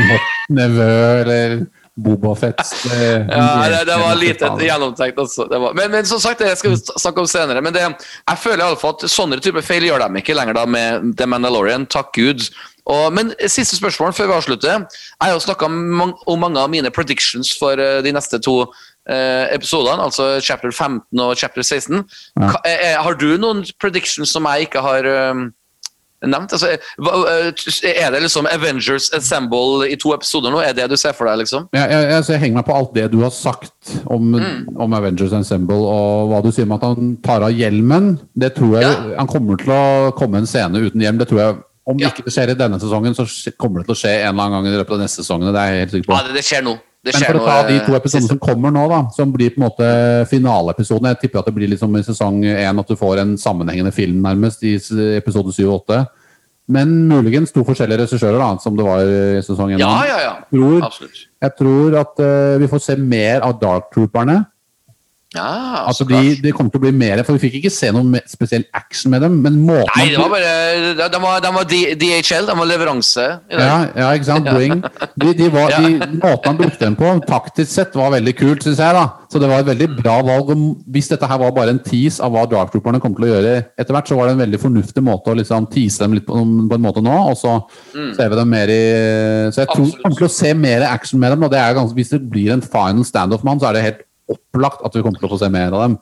[0.58, 0.90] nevø,
[1.22, 1.64] eller
[1.96, 5.18] Boba Fetts eh, Ja, det, det var lite gjennomtenkt.
[5.18, 5.46] Altså.
[5.46, 7.62] Det var, men, men som sagt, det skal vi snakke om senere.
[7.62, 10.58] Men det, jeg føler i alle fall at sånne typer feil gjør de ikke lenger
[10.58, 11.86] da med The Mandalorian.
[11.86, 12.48] Takk Gud.
[12.86, 14.68] Og, men siste spørsmål før vi avslutter.
[14.84, 18.58] Jeg har jo snakka om mange av mine predictions for eh, de neste to
[19.08, 22.02] eh, episodene, altså chapter 15 og chapter 16.
[22.40, 22.50] Ja.
[22.68, 25.46] eh, eh, har du noen predictions som jeg ikke har um,
[26.28, 26.52] nevnt?
[26.52, 26.74] Altså,
[27.88, 30.60] er det liksom Avengers Assemble i to episoder nå?
[30.64, 31.66] Er det du ser for deg, liksom?
[31.72, 34.76] Jeg, jeg, jeg, jeg henger meg på alt det du har sagt om, Mm.
[34.76, 38.18] om Avengers Ensemble, og hva du sier om at han tar av hjelmen.
[38.36, 39.14] Det tror jeg Ja.
[39.22, 41.16] Han kommer til å komme en scene uten hjelm.
[41.20, 42.08] Det tror jeg Om Ja.
[42.08, 43.26] ikke det skjer i denne sesongen, så
[43.60, 45.52] kommer det til å skje en eller annen gang i løpet av neste sesongen.
[45.52, 46.16] Det er jeg helt sikker på.
[46.16, 46.78] Ja, det, det skjer nå.
[47.04, 49.50] Det Men for å ta de eh, to episodene som kommer nå, da, som blir
[49.52, 49.88] på en måte
[50.30, 53.92] finaleepisoden Jeg tipper at det blir liksom i sesong én at du får en sammenhengende
[53.92, 54.78] film nærmest i
[55.18, 56.06] episode syv og åtte.
[56.72, 59.82] Men muligens to forskjellige regissører, da, som det var i sesong én.
[59.84, 60.32] Ja, ja, ja.
[60.48, 61.26] Tror- Absolutt.
[61.44, 64.38] Jeg tror at uh, vi får se mer av Dark Trooperne.
[65.34, 67.90] Ja, Altså de, de, det kommer til å bli mer, for vi fikk ikke se
[67.94, 71.66] noe spesiell action med dem, men måten Nei, det var bare De, var, de var
[72.00, 73.24] DHL, de var leveranse.
[73.50, 74.46] Ja, ja, ikke sant?
[74.48, 74.78] Bring.
[75.18, 78.80] De, de var, de, måten han brukte dem på, taktisk sett, var veldig kult, syns
[78.82, 78.94] jeg.
[78.96, 79.04] da.
[79.32, 80.52] Så det var et veldig bra valg.
[80.94, 83.54] Hvis dette her var bare en tease av hva Dark Trooperne kommer til å gjøre
[83.80, 86.38] etter hvert, så var det en veldig fornuftig måte å liksom tease dem litt på,
[86.38, 87.56] på en måte nå, og så
[88.14, 88.82] ser vi dem mer i
[89.50, 91.42] Så jeg tror vi kommer til å se mer action med dem.
[91.46, 94.84] og det er ganske, Hvis det blir en final standoff-mann, så er det helt opplagt
[94.84, 95.98] at vi kommer til å få se mer av dem.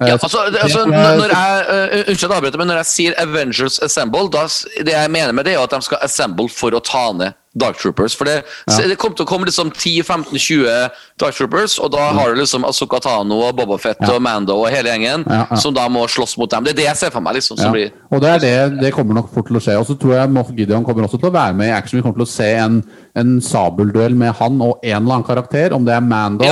[0.00, 2.86] Eh, Ja, altså, det, det altså, når jeg- uh, Unnskyld å avbryte, men når jeg
[2.86, 4.46] sier Avengers Assemble, da,
[4.80, 7.76] det jeg mener med det, er at de skal assemble for å ta ned Dark
[7.76, 8.14] Troopers.
[8.16, 8.76] For det, ja.
[8.88, 13.00] det kommer til å komme liksom 10-15-20 Dark Troopers, og da har du liksom Azuka
[13.02, 14.14] Tano og Boba Fett Ja.
[14.14, 16.64] og Mando og hele gjengen Ja, som da må slåss mot dem.
[16.64, 17.34] Det er det jeg ser for meg.
[17.34, 19.78] liksom som blir Og det er det, det kommer nok fort til å skje.
[19.78, 21.98] Og så tror jeg Moff Gideon kommer også til å være med i action.
[21.98, 22.82] Vi kommer til å se en,
[23.16, 26.44] en sabelduell med han og en eller annen karakter, om det er Mando.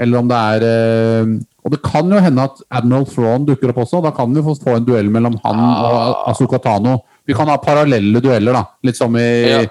[0.00, 1.28] Eller om det er eh,
[1.64, 4.02] Og det kan jo hende at Admiral Thrawn dukker opp også.
[4.04, 6.98] Da kan vi få, en duell mellom han og Asuka Tano.
[7.26, 8.64] Vi kan ha parallelle dueller, da.
[8.84, 9.62] Litt som i, Ja.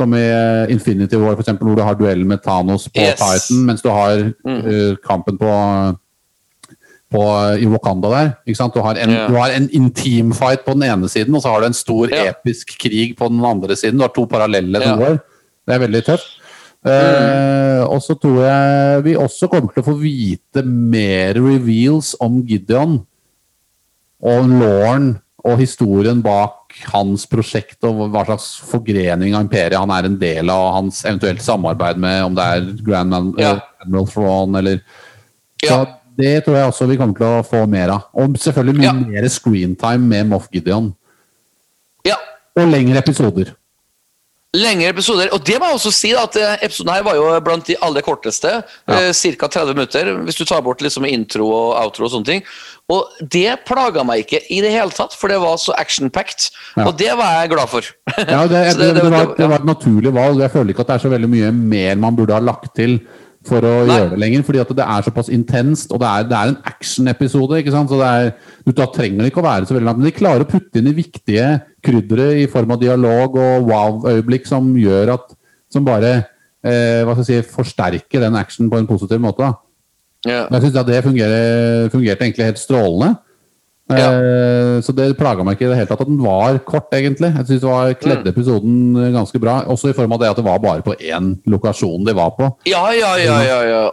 [0.00, 3.20] som i eh, Infinity War, eksempel, hvor du har duell med Thanos på Yes.
[3.20, 5.50] Titan, mens du har eh, kampen på
[7.14, 7.20] på,
[7.62, 8.30] i Wakanda der.
[8.48, 8.74] Ikke sant?
[8.74, 9.26] Du har en, Ja.
[9.28, 12.08] du har en intim fight på den ene siden, og så har du en stor
[12.10, 12.24] Ja.
[12.32, 13.98] episk krig på den andre siden.
[13.98, 14.96] Du har to parallelle Ja.
[14.96, 15.20] noer.
[15.66, 16.26] Det er veldig tøft.
[16.84, 22.42] Eh, og så tror jeg vi også kommer til å få vite mer reveals om
[22.44, 22.98] Gideon.
[24.24, 30.08] Og Lauren og historien bak hans prosjekt og hva slags forgrening av imperiet han er
[30.08, 33.58] en del av, og hans eventuelt samarbeid med om det er Grand Man Ja.
[33.84, 34.80] Admiral Thrawn eller
[35.64, 35.84] så Ja.
[36.16, 38.06] det tror jeg også vi kommer til å få mer av.
[38.14, 38.92] Og selvfølgelig mye Ja.
[38.92, 40.94] mer screentime med Moff Gideon.
[42.04, 42.16] Ja.
[42.56, 43.54] Og lengre episoder.
[44.54, 45.32] Lengre episoder.
[45.34, 47.76] Og det må jeg også si da, at eh, episoden her var jo blant de
[47.82, 48.52] aller korteste.
[48.86, 49.00] Ja.
[49.00, 49.48] Eh, Ca.
[49.48, 52.46] 30 minutter, hvis du tar bort liksom intro og outro og sånne ting.
[52.92, 56.50] Og det plaga meg ikke i det hele tatt, for det var så action-packed.
[56.76, 56.86] Ja.
[56.86, 57.90] Og det var jeg glad for.
[58.18, 60.42] Ja, det, det, det, var, det var et naturlig valg.
[60.44, 62.98] Jeg føler ikke at det er så veldig mye mer man burde ha lagt til
[63.44, 63.98] for å Nei.
[63.98, 66.60] gjøre det lenger, fordi at det er såpass intenst, og det er, det er en
[66.70, 67.60] action-episode.
[67.68, 68.30] Så det er,
[68.64, 70.80] du, Da trenger det ikke å være så veldig langt, men de klarer å putte
[70.80, 71.48] inn de viktige
[71.84, 75.36] krydderet i form av dialog og wow-øyeblikk som gjør at
[75.72, 76.14] som bare
[76.64, 79.44] eh, hva skal jeg si, forsterker den actionen på en positiv måte.
[79.44, 79.52] da.
[80.24, 80.42] Ja.
[80.48, 83.14] Jeg synes at det fungerer, fungerte egentlig helt strålende.
[83.90, 83.96] Ja.
[84.16, 87.34] Eh, så det plaga meg ikke i det hele tatt at den var kort, egentlig.
[87.36, 87.98] Jeg synes det var Mm.
[88.00, 89.58] kledde episoden eh, ganske bra.
[89.68, 92.48] Også i form av det at det var bare på én lokasjon de var på.
[92.66, 93.90] ja, ja, ja, ja, ja.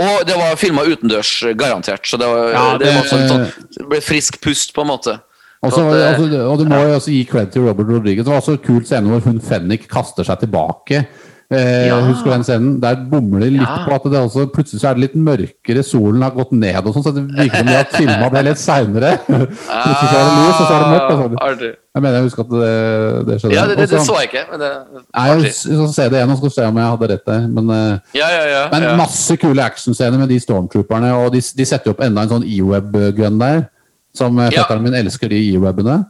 [0.00, 2.04] Og det var filma utendørs, garantert.
[2.08, 3.46] Så det, var, Ja, det, det- var sånn, sånn,
[3.78, 5.20] det ble frisk pust, på en måte.
[5.62, 7.86] Og, så, Så at, eh, altså, og du må jo også gi cred til Robert
[7.88, 8.24] Rodriguez.
[8.24, 11.06] Det var også en kul scene hvor hun Fennik kaster seg tilbake.
[11.50, 11.96] Eh, Ja.
[12.06, 12.80] Husker du den scenen?
[12.80, 13.84] Der bommer de litt Ja.
[13.84, 16.94] på at det også, plutselig så er det litt mørkere, solen har gått ned og
[16.94, 19.10] sånn, så det virker som de har filma det litt seinere.
[19.26, 21.10] plutselig så er det lys, og så er det mørkt.
[21.10, 21.76] og så- Ah.
[21.96, 23.54] Jeg mener jeg husker at det, det skjedde.
[23.54, 24.44] Ja, det, det, det så- jeg ikke.
[24.52, 24.70] Men det,
[25.16, 27.40] Nei, jeg skal se det igjen og skal se om jeg hadde rett der.
[27.48, 28.68] Men, eh, Ja, ja, ja.
[28.70, 28.96] men ja.
[28.96, 33.38] masse kule actionscener med de stormtrooperne, og de, de setter opp enda en sånn E-web-gun
[33.40, 33.68] der.
[34.14, 34.62] Som eh, Ja.
[34.62, 36.06] fetteren min elsker, de E-webene.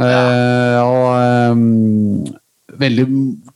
[0.00, 2.24] Eh, og ehm,
[2.76, 3.06] Veldig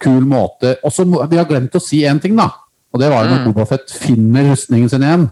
[0.00, 0.76] kul måte.
[0.84, 2.48] Og så Vi har glemt å si én ting, da.
[2.92, 3.52] Og det var jo når Mm.
[3.52, 5.30] Boba Fett finner rustningen sin igjen.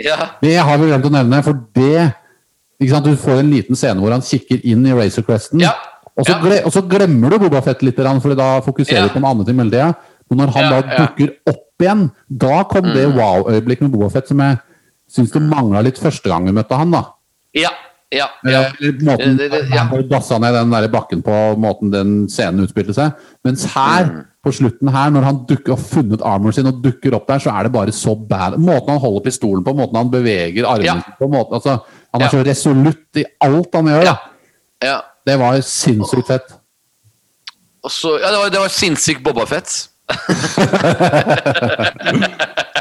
[0.00, 0.30] ja.
[0.40, 2.14] Det har vi glemt å nevne, for det?
[2.80, 5.60] Du får en liten scene hvor han kikker inn i Razor Cresten.
[5.60, 5.74] Ja.
[6.16, 6.40] Og, så Ja.
[6.40, 9.48] gle, og så glemmer du Boba Fett litt, for da fokuserer du på noe annet
[9.48, 9.94] i meldinga.
[10.30, 10.82] Men når han da.
[10.82, 10.96] Mm.
[11.06, 14.58] dukker opp igjen, da kom det wow-øyeblikket med Boba Fett som jeg
[15.10, 16.90] syns det mangla litt første gang vi møtte han.
[16.90, 17.04] da.
[17.54, 17.70] Ja.
[18.12, 18.26] Ja.
[18.44, 18.60] ja.
[18.60, 19.84] Eh, Eller måten Det- det- ja.
[20.10, 23.12] dassa ned den der bakken på måten den scenen utspilte seg.
[23.44, 24.24] Mens her, Mm.
[24.44, 27.50] på slutten her, når han dukker, har funnet armoren sin og dukker opp der, så
[27.58, 28.58] er det bare så bad.
[28.58, 30.94] Måten han holder pistolen på, måten han beveger armene Ja.
[31.20, 31.78] på måten, altså,
[32.12, 34.02] Han er så resolutt i alt han gjør.
[34.04, 34.16] Ja.
[34.82, 35.00] ja.
[35.26, 36.52] Det var sinnssykt fett.
[37.84, 39.88] Også, ja, det var, det var sinnssykt Bobafett.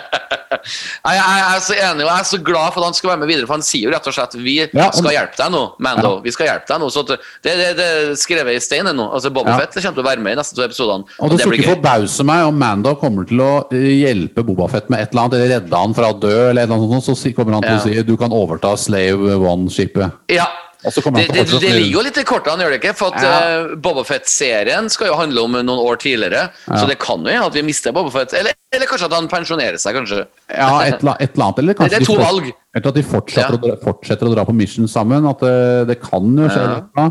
[0.50, 3.30] jeg, er så enig, og jeg er så glad for at han skal være med
[3.32, 3.48] videre.
[3.50, 6.12] For han sier jo rett og slett vi Ja, og- skal hjelpe deg nå, Mando.
[6.26, 6.90] Vi skal hjelpe deg nå.
[6.94, 7.90] Så det, det, det
[8.22, 9.10] skrevet i stein nå.
[9.14, 9.60] Altså, Boba Ja.
[9.60, 11.06] Kommer til å være med i neste to episodene.
[11.20, 14.90] Og det det blir ikke forbause meg om Mando kommer til å eh, hjelpe Bobafett
[14.90, 17.18] med et eller annet, eller redde han fra å dø, eller et eller annet sånt,
[17.20, 17.78] så kommer han til Ja.
[17.80, 20.12] å si du kan overta Slave One-skipet.
[20.30, 20.48] Ja.
[20.86, 22.94] Og så Det, det, det ligger jo litt i kortene, gjør det ikke?
[22.96, 23.32] For at Ja.
[23.68, 26.50] uh, Bobafett-serien skal jo handle om noen år tidligere.
[26.68, 28.34] Så det kan jo hende at vi mister Bobafett.
[28.40, 30.22] Eller, eller kanskje at han pensjonerer seg, kanskje.
[30.48, 31.60] Ja, et, eller- et eller annet.
[31.60, 32.50] Eller kanskje Det er to de valg.
[32.76, 33.58] Eller at de fortsetter, Ja.
[33.58, 35.28] å dra, fortsetter å dra på mission sammen.
[35.30, 36.66] At det, det kan jo skje.
[36.98, 37.10] Ja.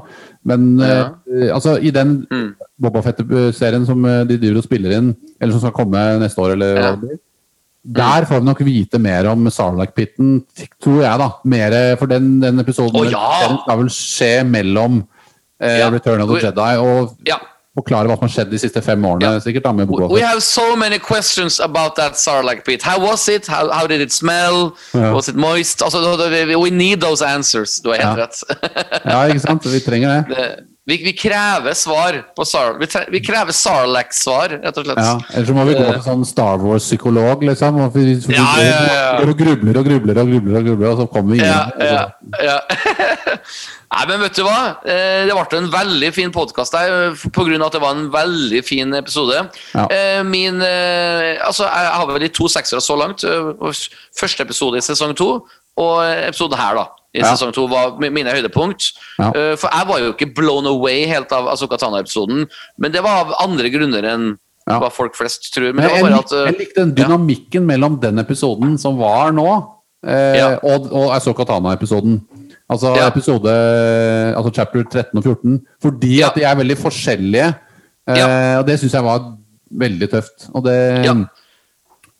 [0.49, 1.11] Men Ja.
[1.28, 2.55] eh, altså, i den Mm.
[2.81, 6.53] Boba Fett-serien som eh, de driver og spiller inn, eller som skal komme neste år,
[6.57, 6.82] eller Ja.
[6.82, 7.19] hva det blir,
[7.84, 10.42] Der får vi nok vite mer om Sarlacc-pitten,
[10.82, 11.28] tror jeg, da.
[11.44, 13.55] Mer, for den, den episoden oh, ja!
[13.62, 14.98] skal vel skje mellom
[15.62, 15.88] eh, Ja.
[15.90, 17.38] Return of the Jedi og Ja.
[17.78, 19.40] forklare hva som har skjedd de siste fem årene.
[19.40, 22.82] Sikkert da med Boba We have so many questions about that Sarlacc pit.
[22.82, 23.46] How was it?
[23.46, 24.72] How, how did it smell?
[24.94, 25.80] Was it moist?
[25.82, 26.02] Altså,
[26.60, 27.80] we need those answers.
[27.80, 28.42] Du har helt rett.
[29.06, 29.64] Ja, ikke sant?
[29.72, 30.36] Vi trenger det.
[30.36, 32.78] Det- vi, vi krever svar på Sar...
[32.81, 35.01] Vi, vi krever Sarlacc-svar, rett og slett.
[35.05, 37.81] Ja, Ellers så må vi gå til sånn Star Wars-psykolog, liksom.
[37.85, 39.10] Og vi, Ja, ja, ja.
[39.20, 41.51] og grubler og grubler og grubler, og grubler, og så kommer vi inn.
[41.51, 42.06] Ja, ja,
[42.40, 42.56] ja.
[43.89, 44.56] Nei, men vet du hva?
[44.85, 48.97] Eh, Det ble en veldig fin podkast her av at det var en veldig fin
[48.97, 49.44] episode.
[49.85, 53.24] Eh, Min eh, Altså, jeg har vel de to seksere så langt.
[53.24, 53.85] Eh,
[54.16, 55.31] Første episode i sesong to,
[55.78, 56.89] og episoden her, da.
[57.19, 57.35] I Ja.
[57.35, 58.93] sesong to var mine høydepunkt.
[59.19, 59.28] Ja.
[59.35, 62.47] Eh, For jeg var jo ikke blown away helt av Asoka Tana-episoden,
[62.78, 64.36] men det var av andre grunner enn
[64.69, 64.78] Ja.
[64.81, 65.73] hva folk flest tror.
[65.74, 69.47] Men jeg, at eh, jeg likte den dynamikken mellom den episoden som var nå,
[70.07, 72.20] eh, og, og Asoka Tana-episoden.
[72.70, 73.49] Altså episode
[74.36, 75.61] Altså chapter 13 og 14.
[75.81, 77.55] Fordi at de er veldig forskjellige.
[78.09, 78.59] Eh.
[78.59, 79.23] Og det syns jeg var
[79.73, 80.51] veldig tøft.
[80.55, 80.77] Og det.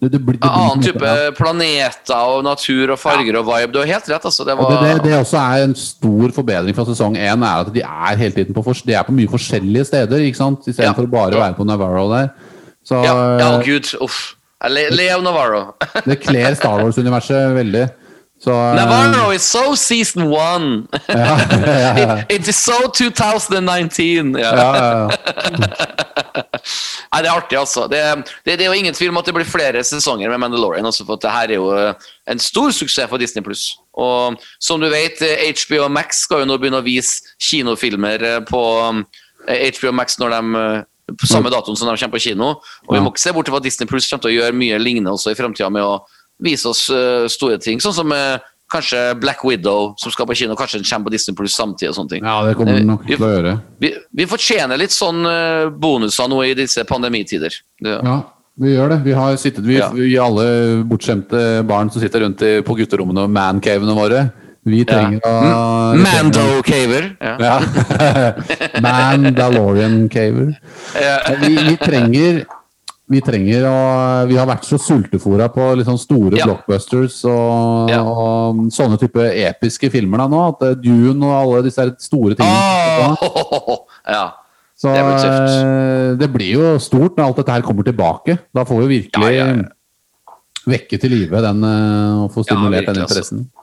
[0.01, 1.31] Det, det, blir- det blir annen type ja.
[1.35, 3.73] planeter og natur og farger og vibe.
[3.75, 4.45] Du har helt rett, altså.
[4.47, 7.65] Det Og var det, det, det også er en stor forbedring fra sesong én, er
[7.65, 10.69] at de er hele tiden på, de er på mye forskjellige steder, ikke sant?
[10.70, 11.09] istedenfor Ja.
[11.09, 12.29] å bare være på Navarro der.
[12.87, 13.91] Så Ja, ja gud.
[14.01, 14.35] Uff.
[14.70, 15.75] Leo Navarro.
[16.07, 17.89] det kler Star Wars-universet veldig.
[18.39, 20.86] Så, eh, Navarro is so season one!
[21.09, 22.23] ja, ja, ja.
[22.35, 24.36] It is so 2019!
[24.39, 25.09] Ja.
[27.09, 27.86] Nei, det er artig, altså.
[27.90, 28.01] Det,
[28.44, 30.86] det, det er jo ingen tvil om at det blir flere sesonger med Mandalorian.
[30.86, 33.73] Også, for det her er jo eh, en stor suksess for Disney Pluss.
[33.98, 38.39] Og som du vet, eh, HBO Max skal jo nå begynne å vise kinofilmer eh,
[38.47, 38.62] på
[39.48, 40.86] eh, HBO Max når de eh,
[41.19, 42.52] på samme datoen som de kommer på kino.
[42.86, 44.78] Og vi må ikke se bort fra at Disney Pluss kommer til å gjøre mye
[44.82, 45.94] lignende også i framtida med å
[46.43, 48.39] vise oss eh, store ting, sånn som eh,
[48.70, 50.55] kanskje Black Widow, som skal på kino.
[50.59, 51.89] Kanskje den kommer på Disney Pluss samtidig.
[51.90, 52.24] og sånne ting.
[52.24, 53.55] ja, det kommer den nok til å gjøre.
[53.81, 57.55] Vi, vi fortjener litt sånn eh, bonuser nå i disse pandemitider.
[57.81, 58.01] Ja.
[58.05, 58.16] Ja,
[58.60, 58.98] vi gjør det.
[59.06, 59.89] Vi har sittet, vi, Ja.
[59.94, 60.44] vi alle
[60.85, 64.27] bortskjemte barn som sitter rundt i, på gutterommene og mancavene våre.
[64.69, 67.06] Vi trenger å Mando-caver.
[67.24, 67.36] Ja.
[67.40, 68.32] Ja.
[68.85, 70.55] Mandalorian caver.
[71.01, 71.19] Ja.
[71.40, 72.44] Vi, vi trenger
[73.09, 73.76] vi trenger å
[74.28, 76.44] Vi har vært så sultefòra på sånn store Ja.
[76.47, 78.02] blockbusters og, Ja.
[78.02, 80.43] og sånne type episke filmer da nå.
[80.52, 83.16] At eh, Dune og alle disse store tingene.
[83.22, 83.78] Åh,
[84.16, 84.26] ja.
[84.78, 85.55] Så det blir tøft.
[85.59, 88.39] eh, det blir jo stort når alt dette her kommer tilbake.
[88.55, 89.47] Da får vi virkelig Ja,
[90.68, 93.39] vekke til live den eh, og få stimulert den interessen.
[93.48, 93.57] altså.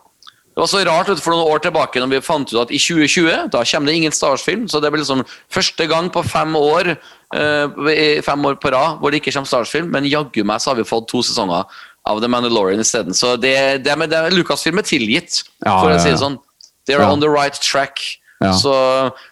[0.55, 3.49] Det var så rart for noen år tilbake når vi fant ut at i 2020
[3.51, 4.69] da kommer det ingen Star Wars-film.
[4.71, 6.93] Så det blir liksom første gang på fem år
[7.35, 9.91] eh, fem år på rad hvor det ikke kommer Star Wars-film.
[9.91, 11.67] Men jaggu meg så har vi fått to sesonger
[12.07, 13.13] av The Mandalorian isteden.
[13.17, 16.39] Så det, det, med, det er Lucasfilm er tilgitt, Ja, for å si det sånn.
[16.87, 17.11] They are Ja.
[17.11, 17.99] on the right track.
[18.39, 18.53] Ja.
[18.53, 18.71] Så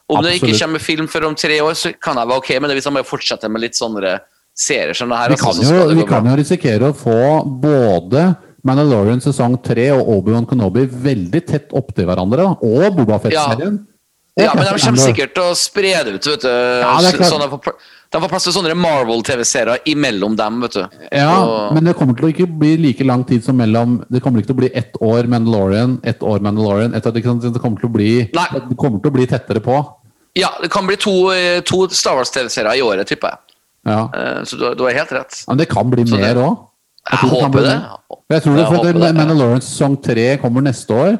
[0.09, 2.71] om det ikke kommer film før om tre år, så kan jeg være ok med
[2.71, 2.77] det.
[2.79, 4.17] Hvis jeg bare fortsetter med litt sånne
[4.57, 5.29] serier som det her.
[5.29, 7.19] Vi altså, kan så jo, vi kan jo risikere å få
[7.63, 8.33] både
[8.63, 12.45] Mandalorian sesong 3 og Obi-Wan Kenobi veldig tett opptil hverandre.
[12.63, 13.81] Og Boba Fett-serien.
[13.83, 13.89] Ja.
[14.47, 16.47] Ja, men de kommer sikkert til å spre det ut, vet du.
[16.47, 17.29] det er klart.
[17.29, 20.87] sånn, de, får, plass til sånne Marvel-TV-serier imellom dem, vet du.
[21.11, 24.23] Ja, Og- men det kommer til å ikke bli like lang tid som mellom Det
[24.23, 27.11] kommer ikke til å bli ett år Mandalorian, ett år Mandalorian ett år.
[27.13, 28.47] Det kommer til å bli Nei.
[28.69, 29.77] Det kommer til å bli tettere på.
[30.35, 33.37] ja, det kan bli to, eh, to Star Wars-TV-serier i året, tipper jeg.
[33.85, 34.09] Ja.
[34.15, 35.43] Eh, Så du, du har helt rett.
[35.47, 36.57] Men det kan bli mer òg.
[37.11, 37.75] Jeg håper det.
[38.31, 39.15] Jeg tror det, Jeg for det, det.
[39.17, 41.17] Mandalorian sesong 3 kommer neste år.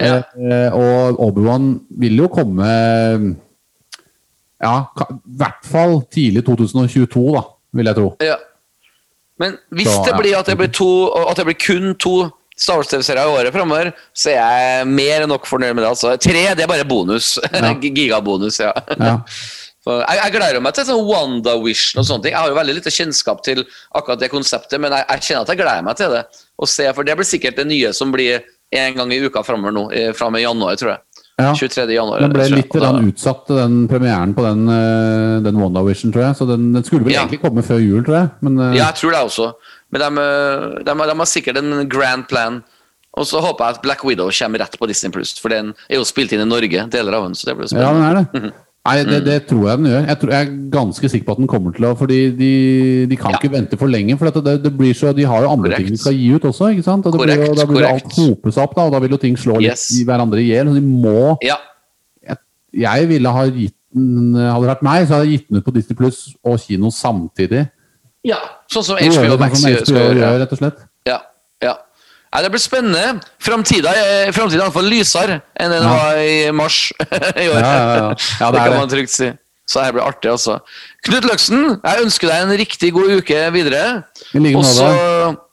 [0.00, 0.22] Ja.
[0.34, 2.66] Eh, og Obi-Wan vil jo komme
[4.64, 4.72] Ja,
[5.04, 7.42] i hvert fall tidlig 2022, da,
[7.76, 8.08] vil jeg tro.
[8.24, 8.38] Ja.
[9.38, 10.88] Men hvis Så, det blir at det blir, to,
[11.28, 12.14] at det blir kun to
[12.56, 15.90] Star Wars-TV-serier i året framover, så er jeg mer enn nok fornøyd med det.
[15.90, 16.14] altså.
[16.22, 17.34] Tre det er bare bonus.
[17.52, 17.72] Ja.
[17.82, 18.72] Gigabonus, ja.
[18.98, 19.18] Ja.
[19.86, 22.32] Jeg, jeg gleder meg til sånn WandaVision og sånne ting.
[22.32, 25.52] Jeg har jo veldig lite kjennskap til akkurat det konseptet, men jeg, jeg kjenner at
[25.52, 26.22] jeg gleder meg til det.
[26.56, 28.40] Å se, for det blir sikkert det nye som blir
[28.74, 31.00] en gang i uka framover nå, i- fra og med januar, tror jeg.
[31.38, 31.50] Ja.
[31.58, 31.88] 23.
[31.96, 32.20] januar.
[32.22, 36.36] Den ble litt da- utsatt, den premieren på den, eh, den WandaVision, tror jeg.
[36.38, 37.24] Så den, den skulle vel Ja.
[37.26, 38.30] egentlig komme før jul, tror jeg.
[38.40, 39.52] Men eh, Ja, jeg tror det også.
[39.90, 42.62] Men de, de, de, de har sikkert en grand plan.
[43.18, 45.96] Og så håper jeg at Black Widow kommer rett på Disney Plus, for den er
[46.00, 47.34] jo spilt inn i Norge, deler av den.
[47.38, 48.52] Så det blir jo ja, den er det.
[48.84, 50.02] Nei, det, det tror jeg den gjør.
[50.10, 52.50] Jeg, tror, jeg er ganske sikker på at den kommer til å Fordi de,
[53.08, 53.38] de kan Ja.
[53.38, 54.18] ikke vente for lenge.
[54.20, 55.86] For det, det blir så, de har jo andre Korrekt.
[55.88, 56.68] ting de skal gi ut også.
[56.74, 57.06] ikke sant?
[57.08, 58.18] Og det blir, Korrekt, da vil alt korrekt.
[58.18, 60.68] hope seg opp, da, og da vil jo ting slå litt i hverandre i hjel.
[60.68, 61.56] Så de må Ja,
[62.28, 62.36] jeg,
[62.84, 65.64] jeg ville ha gitt den Hadde det vært meg, så hadde jeg gitt den ut
[65.64, 67.64] på Disney Pluss og kino samtidig.
[68.26, 68.36] Ja,
[68.72, 69.76] sånn som HBO Max sånn.
[69.80, 70.84] HBO gjør, rett og slett.
[71.08, 71.20] Ja,
[71.62, 71.74] ja.
[72.34, 73.20] Nei, det blir spennende.
[73.42, 76.88] Framtida er er iallfall lysere enn den var i mars
[77.44, 77.60] i år.
[77.62, 78.08] Ja, ja, ja.
[78.50, 79.30] Det det kan man trygt si.
[79.70, 80.58] Så det blir artig, altså.
[81.06, 83.84] Knut Løksen, jeg ønsker deg en riktig god uke videre.
[84.34, 84.88] Like Og så,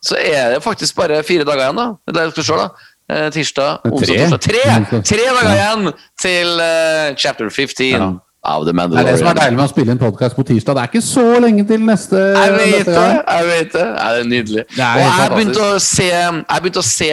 [0.04, 1.86] så er det faktisk bare fire dager igjen, da.
[2.12, 2.90] Det skal se, da.
[3.12, 4.42] Eh, tirsdag, onsdag, torsdag.
[4.50, 5.00] Tre!
[5.14, 8.12] Tre dager igjen til uh, chapter 15 Ja.
[8.42, 10.78] Av The Det er det som er deilig med å spille en podkast på tirsdag.
[10.78, 13.04] Det er ikke så lenge til neste Jeg vet det!
[13.28, 14.64] jeg vet Det Ja, det er nydelig.
[14.76, 17.12] Det er og jeg begynte, se, jeg begynte å se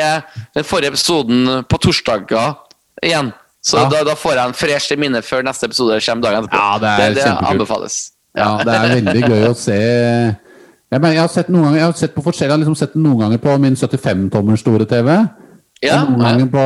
[0.56, 2.56] den forrige episoden på torsdager
[3.04, 3.32] igjen.
[3.60, 3.88] Så Ja.
[3.92, 6.56] da, da får jeg en fresh minne før neste episode kommer dagen etterpå.
[6.56, 8.12] Ja, det er det, det anbefales.
[8.36, 9.78] Ja, det er veldig gøy å se
[10.88, 12.76] jeg, mener, jeg har sett noen ganger, jeg har sett på forskjellig, jeg har liksom
[12.80, 15.10] sett den noen ganger på min 75-tommers store TV.
[15.82, 16.62] Ja, noen ganger på,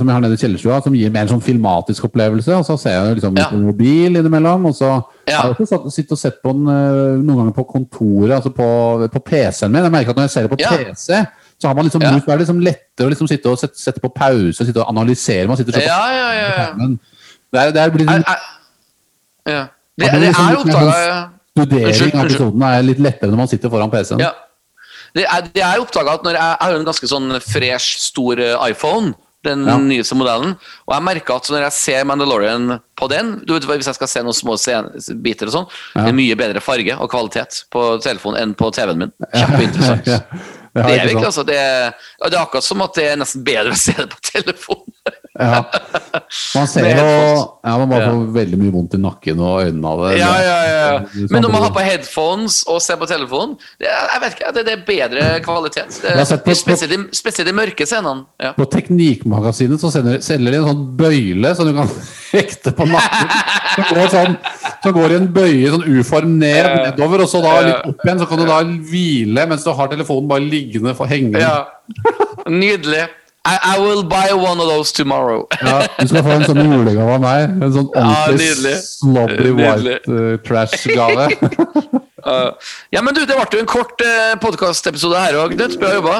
[0.00, 2.50] som jeg har nede i kjellerstua, som gir mer en sånn filmatisk opplevelse.
[2.58, 3.50] Og så ser jeg jo liksom Ja.
[3.54, 4.66] mobil innimellom.
[4.66, 5.40] Og så Ja.
[5.42, 9.08] har jeg også satt, og sett på den eh, noen ganger på kontoret, altså på,
[9.12, 9.82] på PC-en min.
[9.84, 10.70] Jeg merker at når jeg ser det på Ja.
[10.70, 11.26] PC,
[11.60, 12.10] så har man liksom, Ja.
[12.10, 15.46] det er liksom lettere å liksom sitte og sette, sette på pause sitte og analysere.
[15.46, 16.74] Man sitter og ser på Ja, ja, ja.
[17.52, 18.34] Det, er, det er blir Jeg, liksom,
[19.46, 19.62] ja.
[19.62, 23.30] Det, det er det liksom er litt oppdaga sånn studering av episoden er litt lettere
[23.30, 24.18] når man sitter foran PC-en.
[24.20, 24.32] Ja.
[25.16, 28.42] Det er, det er oppdaga at når jeg, jeg har en ganske sånn fresh, stor
[28.42, 29.14] eh, iPhone,
[29.46, 29.76] den Ja.
[29.78, 30.56] nyeste modellen,
[30.88, 34.08] og jeg merker at når jeg ser Mandalorian på den du vet, Hvis jeg skal
[34.10, 34.56] se noen små
[35.22, 36.02] biter og sånn, Ja.
[36.02, 39.12] det er mye bedre farge og kvalitet på telefonen enn på TV-en min.
[39.34, 40.06] Kjempeinteressant.
[40.76, 41.42] Ja, Det det, er virkelig, altså.
[41.48, 41.94] Det er,
[42.28, 44.82] det er akkurat som at det er nesten bedre å se det på telefon.
[45.38, 45.62] Ja.
[46.56, 47.06] Man ser er jo
[47.66, 50.12] ja, Man bare får veldig mye vondt i nakken og øynene av det.
[50.20, 51.00] Ja, ja, ja.
[51.30, 54.36] Men når man sånn- har på headphones og ser på telefonen, det er, jeg vet
[54.38, 55.98] ikke, det, det er bedre kvalitet.
[56.02, 56.14] Det,
[56.46, 58.24] på- spesielt, i- spesielt i mørke scenene.
[58.42, 58.52] Ja.
[58.56, 61.90] På Teknikkmagasinet så selger, selger de en sånn bøyle som du kan
[62.36, 63.34] hekte på nakken.
[63.76, 64.38] Som går, sånn,
[64.86, 68.22] så går i en bøye, sånn U-form ned, nedover, og så da litt opp igjen.
[68.22, 71.42] Så kan du da hvile mens du har telefonen bare liggende for hengende.
[71.44, 71.66] Ja.
[72.48, 73.04] Nydelig.
[73.46, 75.46] I, I will buy one of those tomorrow.
[75.66, 77.52] Ja, du skal få en sånn julegave av meg.
[77.62, 81.28] En sånn ordentlig ja, slobbery white uh, trash-gave.
[82.26, 82.50] Uh,
[82.94, 85.76] ja, men du, det ble jo en kort uh, podkastepisode her òg, Knut.
[85.82, 86.16] Bra jobba.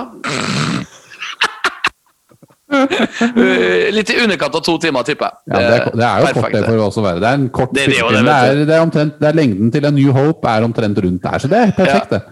[2.71, 5.43] Uh, litt i underkant av to timer, tipper jeg.
[5.51, 7.23] Ja, det, det er jo kort det for oss å være.
[7.25, 9.91] Det er en kort Det det det er, det, er omtrent, det er lengden til
[9.91, 12.23] en New Hope er omtrent rundt der, så det er perfekt, det.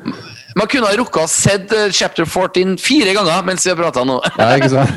[0.55, 4.05] Man kunne ha rukka å sett uh, chapter 14 fire ganger mens vi har prata
[4.07, 4.21] nå.
[4.39, 4.91] Ja, ikke sant?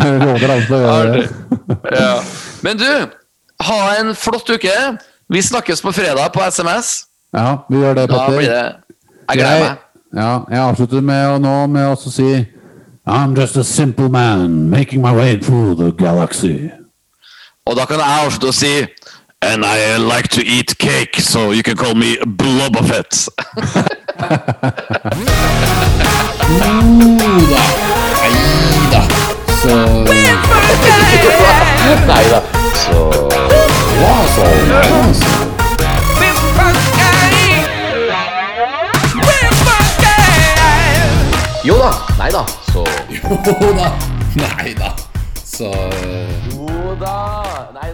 [0.00, 1.24] Råder alle til å gjøre det.
[1.98, 2.14] ja.
[2.64, 2.88] Men du,
[3.66, 4.76] ha en flott uke.
[5.30, 7.06] Vi snakkes på fredag på SMS.
[7.36, 8.72] Ja, vi gjør det, Da Petter.
[9.30, 9.84] Jeg gleder meg.
[10.16, 12.30] ja, jeg avslutter med å nå med å si
[13.06, 16.70] I'm just a simple man making my way through the galaxy.
[17.66, 18.72] Og da kan jeg avslutte å si
[19.42, 23.28] And I like to eat cake, so you can call me Blobafett.
[26.60, 27.64] Oda.
[28.20, 29.02] Neida.
[29.62, 29.76] Så
[32.06, 32.42] Nei da.
[32.74, 33.12] Så
[34.00, 35.24] Wow, så nice.
[41.64, 41.92] Jo da.
[42.18, 42.46] Nei da.
[42.72, 42.80] Så
[43.60, 43.92] Oda.
[44.36, 44.92] Neida.
[45.44, 45.72] Så
[46.50, 47.16] Jo uh, da.
[47.82, 47.92] Nei